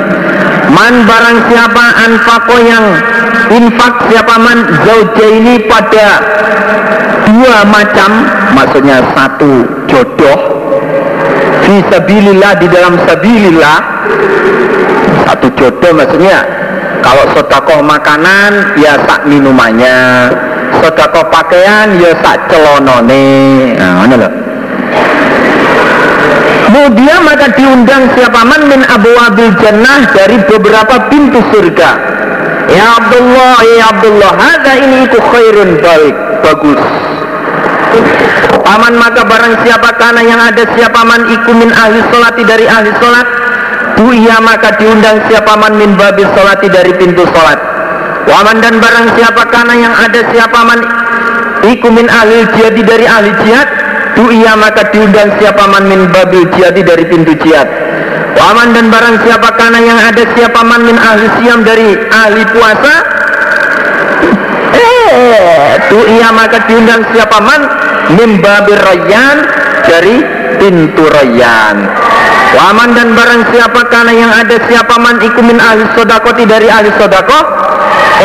[0.72, 2.86] Man barang siapa anfako yang
[3.50, 4.62] infak siapa man
[5.18, 6.22] ini pada
[7.26, 10.40] dua macam maksudnya satu jodoh
[11.66, 13.78] fi sabilillah di dalam sabilillah
[15.26, 16.46] satu jodoh maksudnya
[17.02, 20.30] kalau sodakoh makanan ya sak minumannya
[20.82, 23.74] sodakoh pakaian ya sak celonone.
[23.80, 24.32] Nah mana loh
[26.70, 31.98] Kemudian maka diundang siapa man min abu abil jannah dari beberapa pintu surga.
[32.70, 36.14] Ya Abdullah, ya Abdullah, ada ini itu khairun baik,
[36.46, 36.78] bagus.
[38.62, 43.26] Paman maka barang siapa karena yang ada siapa man ikumin ahli solati dari ahli solat
[43.98, 47.58] Buia maka diundang siapa man min babi solati dari pintu solat
[48.30, 50.86] Waman dan barang siapa karena yang ada siapa man
[51.66, 53.89] ikumin ahli jihadi dari ahli jihad
[54.20, 57.72] Du'ia maka diundang siapa man min babil jihadi dari pintu jihad.
[58.36, 62.94] Waman dan barang siapa karena yang ada siapa man min ahli siam dari ahli puasa.
[64.76, 67.62] Eh, du'ia maka diundang siapa man
[68.20, 69.38] min babil rayan
[69.88, 70.39] dari
[70.70, 71.90] pintu rayan
[72.50, 77.38] Waman dan barang siapa karena yang ada siapa man ikumin ahli sodakoti dari ahli sodako?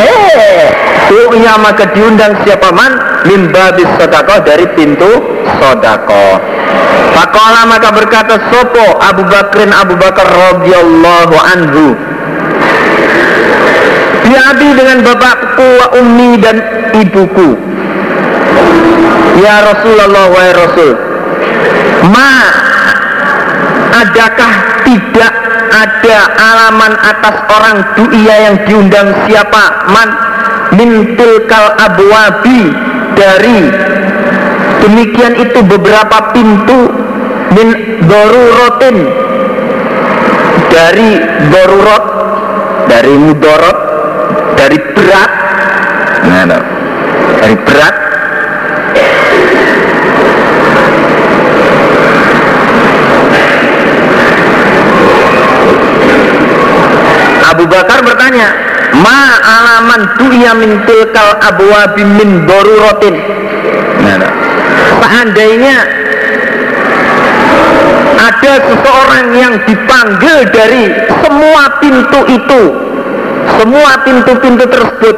[0.00, 0.64] Eh,
[1.12, 3.20] du'ia maka diundang siapa man?
[3.28, 5.08] Mimbabis sodakoh dari pintu
[5.60, 6.40] sodakoh
[7.12, 11.92] Fakola maka berkata Sopo Abu Bakrin Abu Bakar radhiyallahu anhu?
[14.24, 16.56] Biabi dengan bapakku wa ummi dan
[16.96, 17.60] ibuku.
[19.44, 21.13] Ya Rasulullah wa Rasul
[22.10, 22.32] Ma
[23.94, 25.34] Adakah tidak
[25.70, 29.86] ada alaman atas orang duia yang diundang siapa?
[29.86, 30.08] Man
[30.74, 32.74] min tilkal abwabi
[33.14, 33.70] dari
[34.82, 36.90] demikian itu beberapa pintu
[37.54, 37.68] min
[38.10, 38.96] darurotin
[40.74, 41.10] dari
[41.54, 42.04] darurot
[42.90, 43.78] dari mudorot
[44.58, 45.32] dari berat
[46.26, 46.62] nah,
[47.38, 48.03] dari berat
[57.54, 58.50] Abu Bakar bertanya
[58.98, 62.42] ma alaman dunia min tilkal abwa min
[64.02, 64.32] nah, nah.
[64.98, 65.76] seandainya
[68.18, 70.90] ada seseorang yang dipanggil dari
[71.22, 72.62] semua pintu itu
[73.62, 75.16] semua pintu-pintu tersebut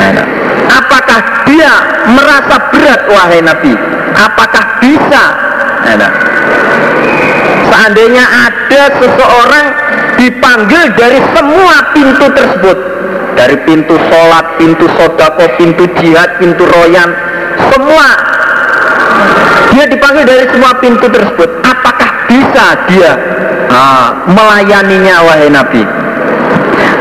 [0.00, 0.24] nah,
[0.72, 1.72] apakah dia
[2.08, 3.74] merasa berat wahai Nabi?
[4.10, 5.24] Apakah bisa?
[7.70, 9.66] Seandainya ada seseorang
[10.20, 12.78] dipanggil dari semua pintu tersebut.
[13.32, 17.08] Dari pintu sholat, pintu sodako, pintu jihad, pintu royan
[17.72, 18.08] semua.
[19.72, 21.48] Dia dipanggil dari semua pintu tersebut.
[21.64, 23.16] Apakah bisa dia
[23.72, 25.82] nah, melayaninya wahai Nabi?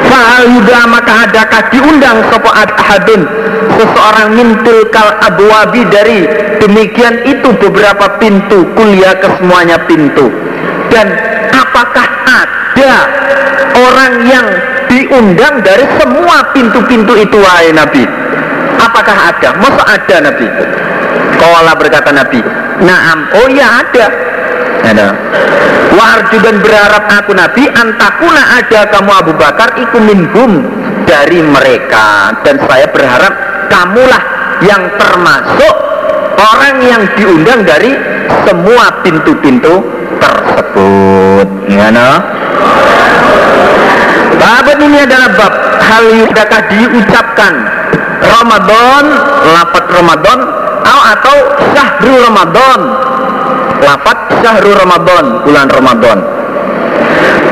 [0.09, 3.27] Fahal yuda maka adakah diundang sopo ahadun?
[3.75, 6.23] Seseorang mintul kal abwabi dari
[6.63, 10.31] demikian itu beberapa pintu kuliah ke semuanya pintu.
[10.89, 11.07] Dan
[11.51, 12.58] apakah ada
[13.75, 14.47] orang yang
[14.89, 18.03] diundang dari semua pintu-pintu itu wahai Nabi.
[18.79, 19.49] Apakah ada?
[19.59, 20.47] masa ada Nabi?
[21.39, 22.39] Kala berkata Nabi
[22.83, 24.07] Naam, oh ya ada.
[24.87, 25.07] Ada.
[25.89, 30.63] Warju dan berharap aku Nabi Antakuna ada kamu Abu Bakar Iku minhum
[31.03, 32.39] dari mereka.
[32.47, 33.33] Dan saya berharap
[33.67, 34.23] kamulah
[34.63, 35.75] yang termasuk
[36.39, 37.91] Orang yang diundang dari
[38.47, 39.83] semua pintu-pintu
[40.23, 41.28] tersebut
[41.71, 42.11] Ya no?
[44.39, 47.53] Bab ini adalah bab hal yudakah diucapkan
[48.19, 49.03] Ramadan
[49.55, 50.39] lafat Ramadan
[50.83, 51.37] atau
[51.71, 52.79] syahru Ramadan
[53.79, 56.17] lafat syahru Ramadan bulan Ramadan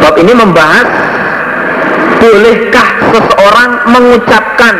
[0.04, 0.88] bab ini membahas
[2.20, 4.76] bolehkah seseorang mengucapkan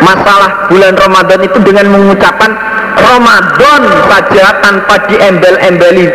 [0.00, 2.56] masalah bulan Ramadan itu dengan mengucapkan
[2.98, 6.06] Ramadan saja tanpa diembel-embeli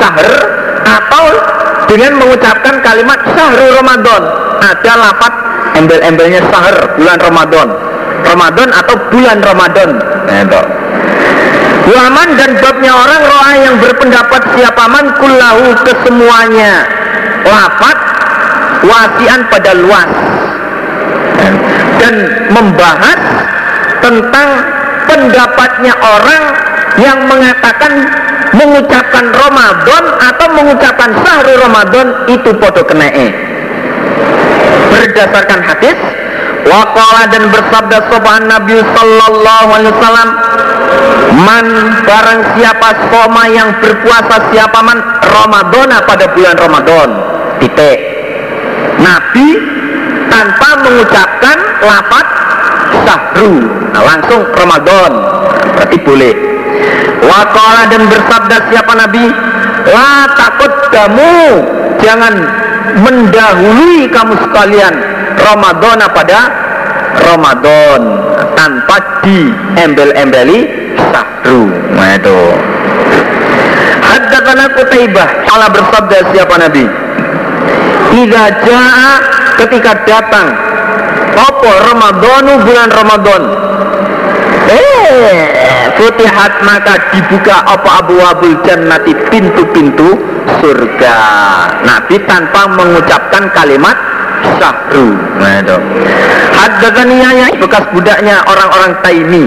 [0.00, 0.30] syahr
[0.84, 1.24] atau
[1.90, 4.22] dengan mengucapkan kalimat sahru Ramadan.
[4.62, 5.34] Ada lafat
[5.74, 7.68] embel-embelnya sahur bulan Ramadan.
[8.22, 9.90] Ramadan atau bulan Ramadan.
[9.98, 10.62] Nah,
[11.90, 16.86] Waman dan babnya orang roa yang berpendapat siapa man kullahu kesemuanya.
[17.42, 17.98] Lafat
[18.86, 20.10] wasian pada luas.
[21.98, 22.14] Dan
[22.54, 23.20] membahas
[23.98, 24.48] tentang
[25.10, 26.42] pendapatnya orang
[27.00, 27.92] yang mengatakan
[28.56, 33.30] mengucapkan Ramadan atau mengucapkan sahru Ramadan itu podo kenee
[34.90, 35.98] berdasarkan hadis
[36.60, 40.28] Waqala dan bersabda sopan Nabi Sallallahu Alaihi Wasallam
[41.30, 41.66] Man
[42.04, 44.98] barang siapa soma yang berpuasa siapa man
[45.30, 47.08] Ramadana pada bulan Ramadan.
[47.62, 47.98] Titik.
[48.98, 49.48] Nabi
[50.26, 51.56] tanpa mengucapkan
[51.86, 52.26] lafat
[53.06, 53.62] sahru.
[53.94, 55.12] Nah, Langsung Ramadan.
[55.78, 56.34] Berarti boleh
[57.20, 59.26] Waqala dan bersabda siapa Nabi?
[59.90, 61.36] La takut kamu
[62.00, 62.34] Jangan
[63.04, 64.94] mendahului kamu sekalian
[65.36, 66.40] Ramadan pada
[67.20, 68.00] Ramadan
[68.56, 70.64] tanpa diembel-embeli
[71.12, 71.68] sahru.
[71.92, 72.40] Nah itu.
[74.00, 75.28] Haddatsana Qutaibah.
[75.52, 76.84] Allah bersabda siapa Nabi?
[78.10, 79.12] Idza jaa
[79.60, 80.50] ketika datang
[81.30, 83.42] apa Ramadanu bulan Ramadan
[84.70, 90.16] Eh, futihat maka dibuka apa abu abul jannati pintu-pintu
[90.64, 91.18] surga.
[91.84, 93.92] Nabi tanpa mengucapkan kalimat
[94.56, 95.12] sahru.
[95.36, 95.76] Nah itu.
[97.60, 99.44] Bekas budaknya orang-orang Taimi.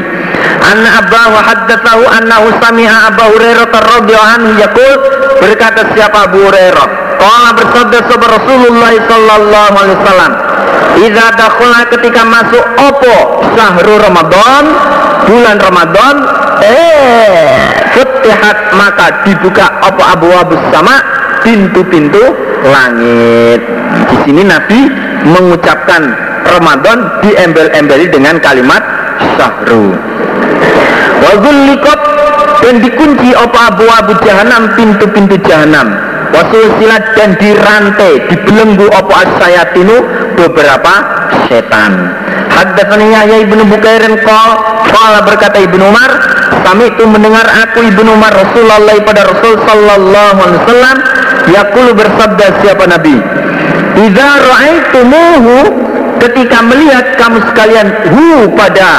[0.64, 4.94] Anna wa haddatsahu annahu sami'a Abu Hurairah radhiyallahu anhu yaqul
[5.44, 6.88] berkata siapa Abu Hurairah?
[7.20, 10.34] Qala bersabda sahabat Rasulullah sallallahu alaihi wasallam
[10.94, 13.18] Idza dakhala ketika masuk opo
[13.58, 14.64] sahru Ramadan
[15.26, 16.16] bulan Ramadan
[16.62, 21.02] eh futihat maka dibuka apa abu abu sama
[21.42, 22.22] pintu-pintu
[22.70, 23.62] langit.
[24.10, 24.86] Di sini Nabi
[25.26, 26.14] mengucapkan
[26.46, 28.86] Ramadan diembel-embeli dengan kalimat
[29.42, 29.98] sahru
[31.24, 32.02] wazullikot
[32.64, 35.94] dan dikunci apa abu abu jahanam pintu-pintu jahanam.
[36.34, 40.02] Wasul silat dan dirantai dibelenggu apa asayatinu
[40.34, 40.94] beberapa
[41.46, 42.10] setan.
[42.50, 44.52] Haddatsani Yahya ibnu Bukairin qol
[44.90, 46.12] qala berkata Ibnu Umar
[46.66, 50.98] kami itu mendengar aku Ibnu Umar Rasulullah pada Rasul sallallahu alaihi wasallam
[51.54, 53.16] yaqulu bersabda siapa Nabi?
[53.94, 55.56] Idza ra'aitumuhu
[56.30, 58.90] ketika melihat kamu sekalian hu pada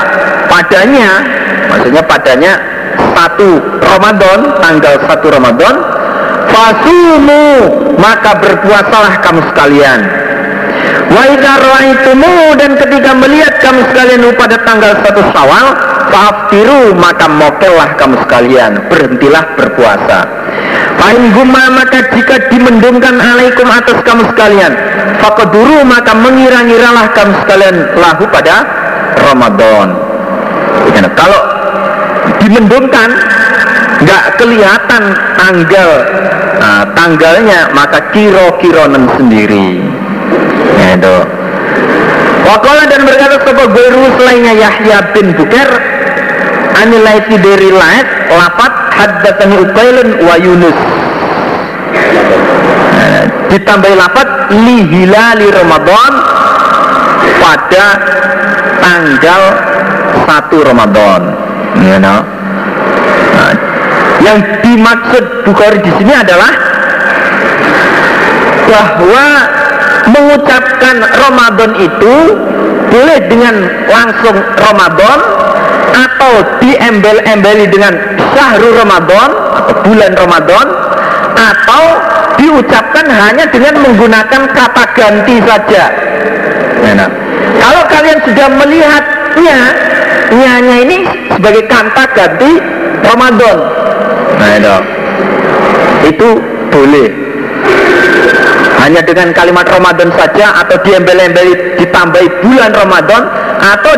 [0.49, 1.25] padanya
[1.73, 2.53] maksudnya padanya
[3.17, 5.75] satu Ramadan tanggal satu Ramadan
[6.53, 7.47] fasumu
[7.97, 10.01] maka berpuasalah kamu sekalian
[11.05, 15.67] Wa ra'aitumu dan ketika melihat kamu sekalian pada tanggal satu Syawal,
[16.09, 20.25] fa'aftiru maka mokellah kamu sekalian, berhentilah berpuasa.
[21.05, 24.73] Fa'in guma maka jika dimendungkan alaikum atas kamu sekalian,
[25.21, 28.65] fakaduru maka mengira-ngiralah kamu sekalian lahu pada
[29.21, 30.01] Ramadan.
[31.13, 31.41] Kalau
[32.41, 33.13] dimendungkan
[34.01, 35.03] nggak kelihatan
[35.37, 35.91] tanggal
[36.57, 39.85] nah, tanggalnya maka kiro-kironen sendiri
[40.81, 41.19] ya itu
[42.45, 45.69] Wakola dan berkata sebuah guru selainnya Yahya bin Buker
[46.77, 50.79] Anilaiti dari lahat Lapat haddatani Ukailun wa Yunus
[53.51, 56.13] Ditambahi lapat Lihilali Ramadan
[57.39, 57.87] Pada
[58.83, 59.43] Tanggal
[60.27, 61.21] 1 Ramadan
[61.83, 62.21] you know?
[63.35, 63.55] nah,
[64.23, 66.75] Yang dimaksud Bukhari di sini adalah
[68.65, 69.27] bahwa
[70.09, 72.15] mengucapkan Ramadan itu
[72.89, 73.55] boleh dengan
[73.89, 75.19] langsung Ramadan
[75.95, 77.95] atau diembel-embeli dengan
[78.35, 80.67] syahrul Ramadan atau bulan Ramadan
[81.35, 81.85] atau
[82.37, 85.85] diucapkan hanya dengan menggunakan kata ganti saja.
[86.85, 87.11] Nah,
[87.63, 89.59] kalau kalian sudah melihatnya,
[90.35, 90.97] nyanya ini
[91.33, 92.51] sebagai kata ganti
[93.07, 93.57] Ramadan.
[94.35, 94.77] Nah, itu,
[96.11, 96.29] itu
[96.69, 97.09] boleh
[98.85, 103.23] hanya dengan kalimat Ramadan saja atau diembel-embeli ditambahi bulan Ramadan
[103.65, 103.95] atau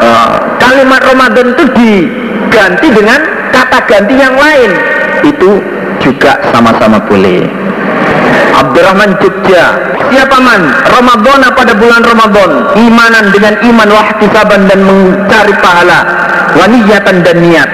[0.00, 4.70] uh, kalimat Ramadan itu diganti dengan kata ganti yang lain.
[5.22, 5.60] Itu
[6.02, 7.46] juga sama-sama boleh.
[8.52, 9.64] Abdurrahman Jogja.
[10.12, 10.60] Siapa man?
[10.92, 12.50] Ramadan pada bulan Ramadan?
[12.76, 16.00] Imanan dengan iman wahtisaban dan mencari pahala.
[16.58, 17.70] Waniyatan dan niat.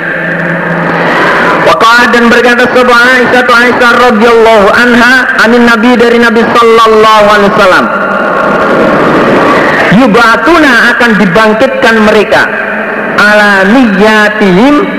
[1.67, 5.15] Waqala dan berkata sebuah Aisyah tu Aisyah radhiyallahu anha
[5.45, 7.87] anin Nabi dari Nabi sallallahu alaihi wasallam.
[9.99, 12.43] Yubatuna akan dibangkitkan mereka.
[13.19, 14.98] Ala niyatihim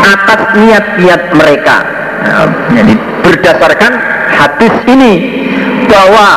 [0.00, 1.76] atas niat-niat mereka.
[2.20, 2.46] Nah,
[2.76, 2.94] jadi
[3.24, 3.92] berdasarkan
[4.28, 5.12] hadis ini
[5.88, 6.28] bahwa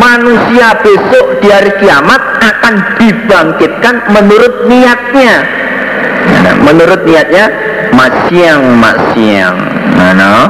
[0.00, 5.44] manusia besok di hari kiamat akan dibangkitkan menurut niatnya.
[6.28, 7.52] Nah, menurut niatnya
[7.92, 9.56] masyang masyang.
[9.96, 10.46] Nah,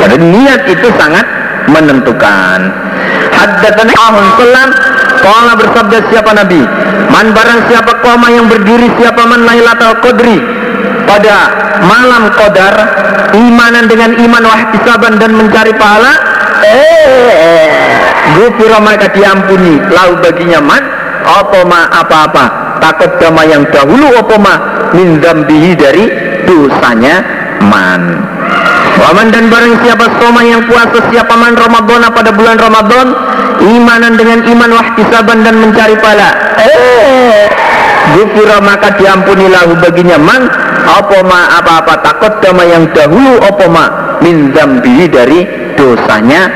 [0.00, 1.26] Jadi niat itu sangat
[1.68, 2.58] menentukan.
[3.30, 4.68] Haddatsana Ahun Sallam
[5.20, 6.60] Kala bersabda siapa Nabi
[7.08, 10.38] Man barang siapa koma yang berdiri Siapa man Lailatul Qadri
[11.10, 11.38] Pada
[11.82, 12.74] malam Qadar
[13.34, 16.12] Imanan dengan iman wahtisaban dan mencari pahala
[16.62, 17.90] Eh
[18.30, 19.82] Gufiro maka diampuni.
[19.90, 20.82] Lalu baginya man
[21.26, 22.44] Apa ma apa-apa?
[22.80, 24.54] Takut dama yang dahulu apa ma?
[24.96, 26.04] Min zambihi dari
[26.48, 27.20] dosanya
[27.68, 28.24] man.
[29.00, 33.06] Waman dan barang siapa soma yang puasa siapa man Ramadan pada bulan Ramadan
[33.60, 36.56] imanan dengan iman wahtisaban dan mencari pahala.
[36.56, 37.48] Eh,
[38.10, 40.50] Gufira maka diampuni lahu baginya man
[40.86, 43.84] apa ma apa-apa takut dama yang dahulu apa ma
[44.18, 45.40] min zambihi dari
[45.78, 46.50] dosanya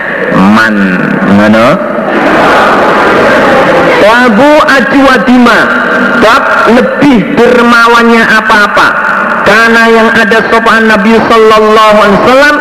[0.54, 0.74] man.
[1.34, 1.68] Ngono.
[4.04, 5.58] Wabu ajwadima
[6.20, 6.44] bab
[6.76, 8.88] lebih dermawannya apa-apa
[9.48, 12.56] karena yang ada sopan Nabi Sallallahu Alaihi Wasallam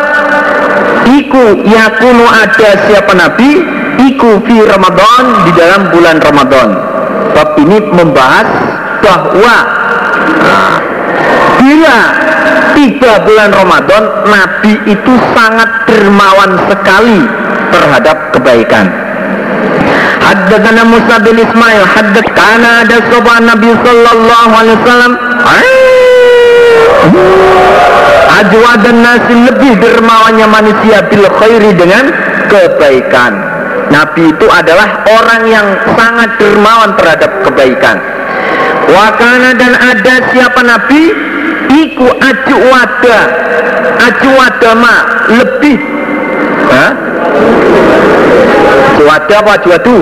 [1.04, 3.50] iku yakunu ada siapa Nabi
[4.08, 6.68] iku fi Ramadan di dalam bulan Ramadan
[7.36, 8.48] bab ini membahas
[9.04, 9.56] bahwa
[11.60, 11.96] bila
[12.72, 17.20] tiba bulan Ramadan Nabi itu sangat dermawan sekali
[17.70, 18.88] terhadap kebaikan
[20.24, 25.12] Haddatsana Musa bin Ismail haddat kana ada sopan Nabi sallallahu alaihi wasallam
[28.34, 32.10] Ajwa dan nasi lebih dermawannya manusia bil khairi dengan
[32.50, 33.32] kebaikan.
[33.94, 38.02] Nabi itu adalah orang yang sangat dermawan terhadap kebaikan.
[38.90, 41.02] Wakana dan ada siapa Nabi?
[41.72, 43.20] Iku ajwada.
[44.04, 44.96] Ajwada ma
[45.32, 45.78] lebih.
[46.68, 46.90] Hah?
[48.94, 49.98] Ajwada apa ajwadu?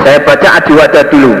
[0.00, 1.32] Saya baca ajwada dulu.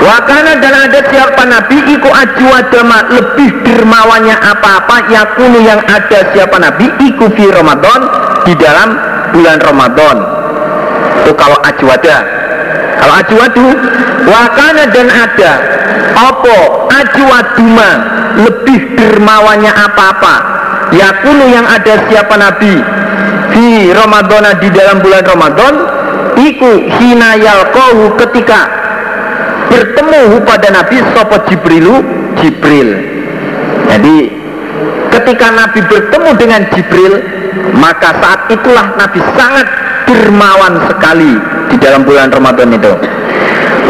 [0.00, 6.88] Wakana dan ada siapa Nabi iku ajwadama lebih dermawannya apa-apa yakunu yang ada siapa Nabi
[7.04, 8.08] iku fi Ramadan
[8.48, 8.96] di dalam
[9.36, 10.16] bulan Ramadan
[11.20, 12.24] itu kalau ajwada
[13.00, 13.66] kalau ajwadu
[14.28, 15.52] wakana dan ada
[16.12, 16.56] apa
[17.00, 17.90] ajwaduma
[18.44, 20.36] lebih dermawannya apa-apa?
[20.92, 22.76] Yakunu yang ada siapa Nabi
[23.56, 25.74] fi Ramadan di dalam bulan Ramadan
[26.44, 26.70] iku
[27.00, 28.68] hina yalqahu ketika
[29.70, 32.04] bertemu pada Nabi Sopo Jibrilu?
[32.42, 32.90] Jibril.
[33.88, 34.16] Jadi
[35.08, 37.16] ketika Nabi bertemu dengan Jibril
[37.80, 39.66] maka saat itulah Nabi sangat
[40.08, 41.36] dermawan sekali
[41.72, 42.92] di dalam bulan Ramadan itu.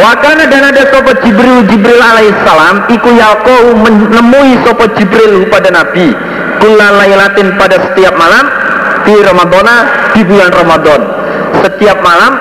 [0.01, 6.17] Wakana dan ada sopo Jibril Jibril alaihissalam Iku yalqau menemui sopo Jibril pada Nabi
[6.57, 8.49] Kula laylatin pada setiap malam
[9.05, 9.77] Di Ramadana
[10.17, 11.01] di bulan Ramadan
[11.61, 12.33] Setiap malam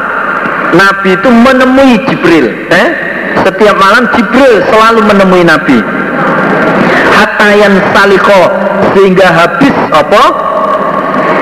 [0.71, 2.87] Nabi itu menemui Jibril eh?
[3.45, 5.79] setiap malam Jibril selalu menemui Nabi.
[7.15, 8.41] Hatta yang saliko
[8.95, 10.23] sehingga habis apa?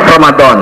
[0.08, 0.58] Ramadan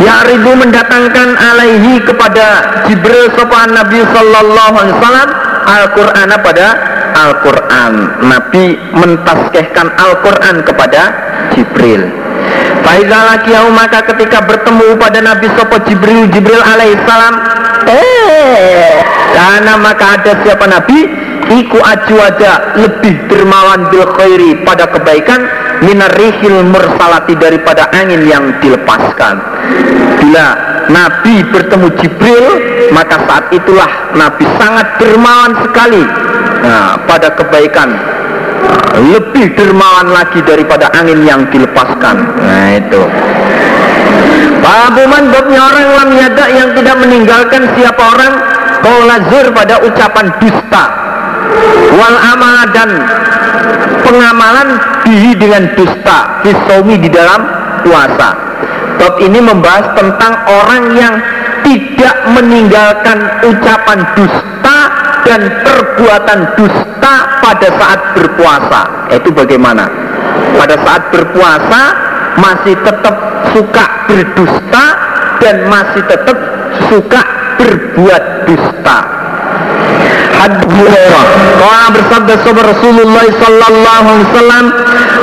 [0.00, 2.46] Ya'ridu mendatangkan alaihi kepada
[2.88, 5.28] Jibril sopan Nabi Sallallahu Alaihi Wasallam
[5.68, 6.66] Al-Quran pada
[7.10, 7.92] Al-Quran.
[8.24, 8.66] Nabi
[8.96, 11.02] mentaskehkan Al-Quran kepada
[11.52, 12.08] Jibril.
[12.80, 13.36] Faidah
[13.76, 17.34] maka ketika bertemu pada Nabi Sopo Jibril Jibril alaihissalam
[17.84, 21.06] Eh karena maka ada siapa Nabi?
[21.50, 25.42] Iku ajwada lebih dermawan bil khairi pada kebaikan
[25.80, 29.40] Minarihil mursalati daripada angin yang dilepaskan.
[30.20, 30.46] Bila
[30.90, 32.46] Nabi bertemu Jibril
[32.90, 33.88] Maka saat itulah
[34.18, 36.02] Nabi sangat dermawan sekali.
[36.60, 37.88] Nah, Pada kebaikan.
[39.00, 42.16] Lebih dermawan lagi daripada angin yang dilepaskan.
[42.42, 43.02] Nah itu.
[44.60, 48.32] Babuman babnya orang lam yada yang tidak meninggalkan siapa orang
[48.80, 50.84] Kaulazur pada ucapan dusta
[51.90, 52.90] Wal amal dan
[54.06, 54.68] pengamalan
[55.06, 57.40] dihi dengan dusta Fisomi di dalam
[57.82, 58.30] puasa.
[59.00, 61.14] Bab ini membahas tentang orang yang
[61.64, 63.18] tidak meninggalkan
[63.48, 64.78] ucapan dusta
[65.24, 68.82] dan perbuatan dusta pada saat berpuasa.
[69.12, 69.88] Itu bagaimana?
[70.56, 71.82] Pada saat berpuasa
[72.36, 73.16] masih tetap
[73.56, 74.84] suka berdusta
[75.40, 76.36] dan masih tetap
[76.92, 77.22] suka
[77.56, 78.98] berbuat dusta
[80.40, 84.64] Kala bersabda sahabat Rasulullah sallallahu alaihi wasallam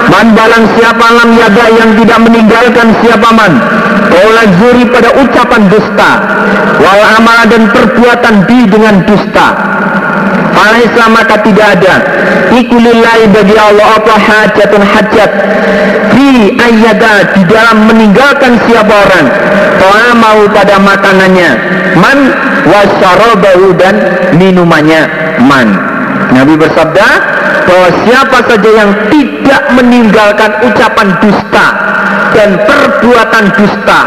[0.08, 3.54] Man balang siapa lam yaga yang tidak meninggalkan siapa man
[4.14, 6.12] Kala zuri pada ucapan dusta
[6.78, 9.48] Wal amal dan perbuatan di dengan dusta.
[10.54, 11.96] Falaisa maka tidak ada.
[12.54, 15.32] Ikulillahi bagi Allah apa hajatun hajat.
[16.14, 19.28] Fi ayyada di dalam meninggalkan siapa orang
[19.78, 21.52] Toa mau pada makanannya.
[21.98, 22.18] Man
[22.68, 23.96] wasyarobahu dan
[24.36, 25.08] minumannya
[25.44, 25.68] man.
[26.36, 27.08] Nabi bersabda
[27.68, 31.68] bahwa siapa saja yang tidak meninggalkan ucapan dusta
[32.36, 34.00] dan perbuatan dusta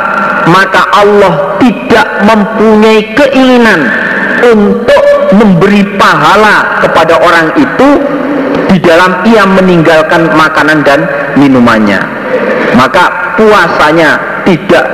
[0.49, 3.81] maka Allah tidak mempunyai keinginan
[4.41, 5.05] untuk
[5.37, 7.89] memberi pahala kepada orang itu
[8.71, 11.05] di dalam ia meninggalkan makanan dan
[11.37, 12.01] minumannya.
[12.79, 14.87] Maka puasanya tidak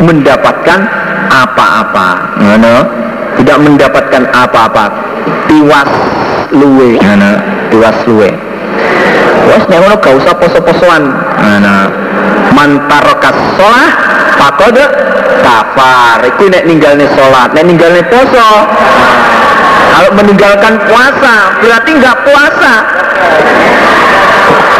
[0.00, 0.80] mendapatkan
[1.28, 2.38] apa-apa.
[2.38, 3.03] Ngono
[3.40, 4.84] tidak mendapatkan apa-apa.
[5.50, 5.90] Tiwas
[6.54, 6.98] luwe.
[7.00, 7.30] Ngono
[7.70, 8.30] tiwas luwe.
[9.44, 11.02] Wes nek ngono gak usah poso-posoan.
[11.40, 11.76] Ngono
[12.54, 13.90] mantarokas sholah
[14.38, 14.84] pakode
[15.42, 17.50] kafar itu nek ninggalnya sholat.
[17.52, 18.48] Nek ninggalnya poso.
[19.94, 22.72] Kalau meninggalkan puasa berarti nggak puasa.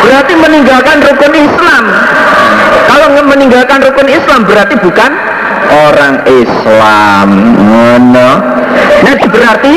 [0.04, 1.84] Berarti meninggalkan rukun Islam.
[2.84, 5.10] Kalau meninggalkan rukun Islam berarti bukan
[5.70, 8.30] orang Islam ngono.
[9.04, 9.76] Nah berarti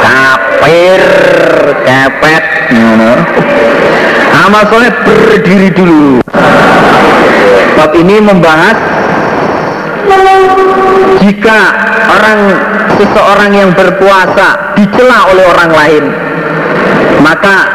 [0.00, 1.02] kafir
[1.84, 3.12] kepet ngono.
[4.46, 6.24] Amal soleh berdiri dulu.
[7.76, 8.76] Bab ini membahas
[11.20, 11.58] jika
[12.10, 12.40] orang
[12.96, 16.04] seseorang yang berpuasa dicela oleh orang lain
[17.20, 17.68] maka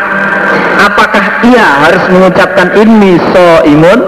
[0.81, 3.99] apakah ia harus mengucapkan ini so imun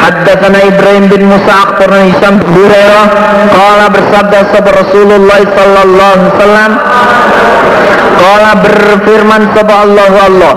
[0.00, 3.06] Haddatsana Ibrahim bin Musa akhbarana Hisam bin Hurairah
[3.52, 6.70] qala bersabda sahabat Rasulullah sallallahu alaihi wasallam
[8.16, 10.54] qala berfirman sahabat Allah Allah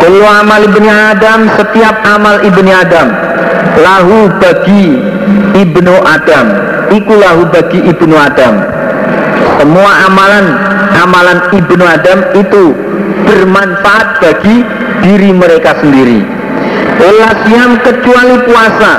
[0.00, 3.08] Kullu amal ibni Adam setiap amal ibni Adam
[3.84, 4.96] lahu bagi
[5.60, 6.46] ibnu Adam
[6.88, 8.64] iku lahu bagi ibnu Adam
[9.60, 10.46] semua amalan
[10.96, 12.72] amalan ibnu Adam itu
[13.28, 14.64] bermanfaat bagi
[15.04, 16.39] diri mereka sendiri
[17.48, 18.92] siam kecuali puasa.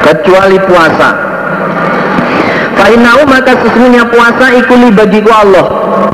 [0.00, 1.08] Kecuali puasa.
[2.78, 5.66] Fa'inau maka sesungguhnya puasa ikuli bagiku Allah.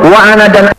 [0.03, 0.74] Wa ana dan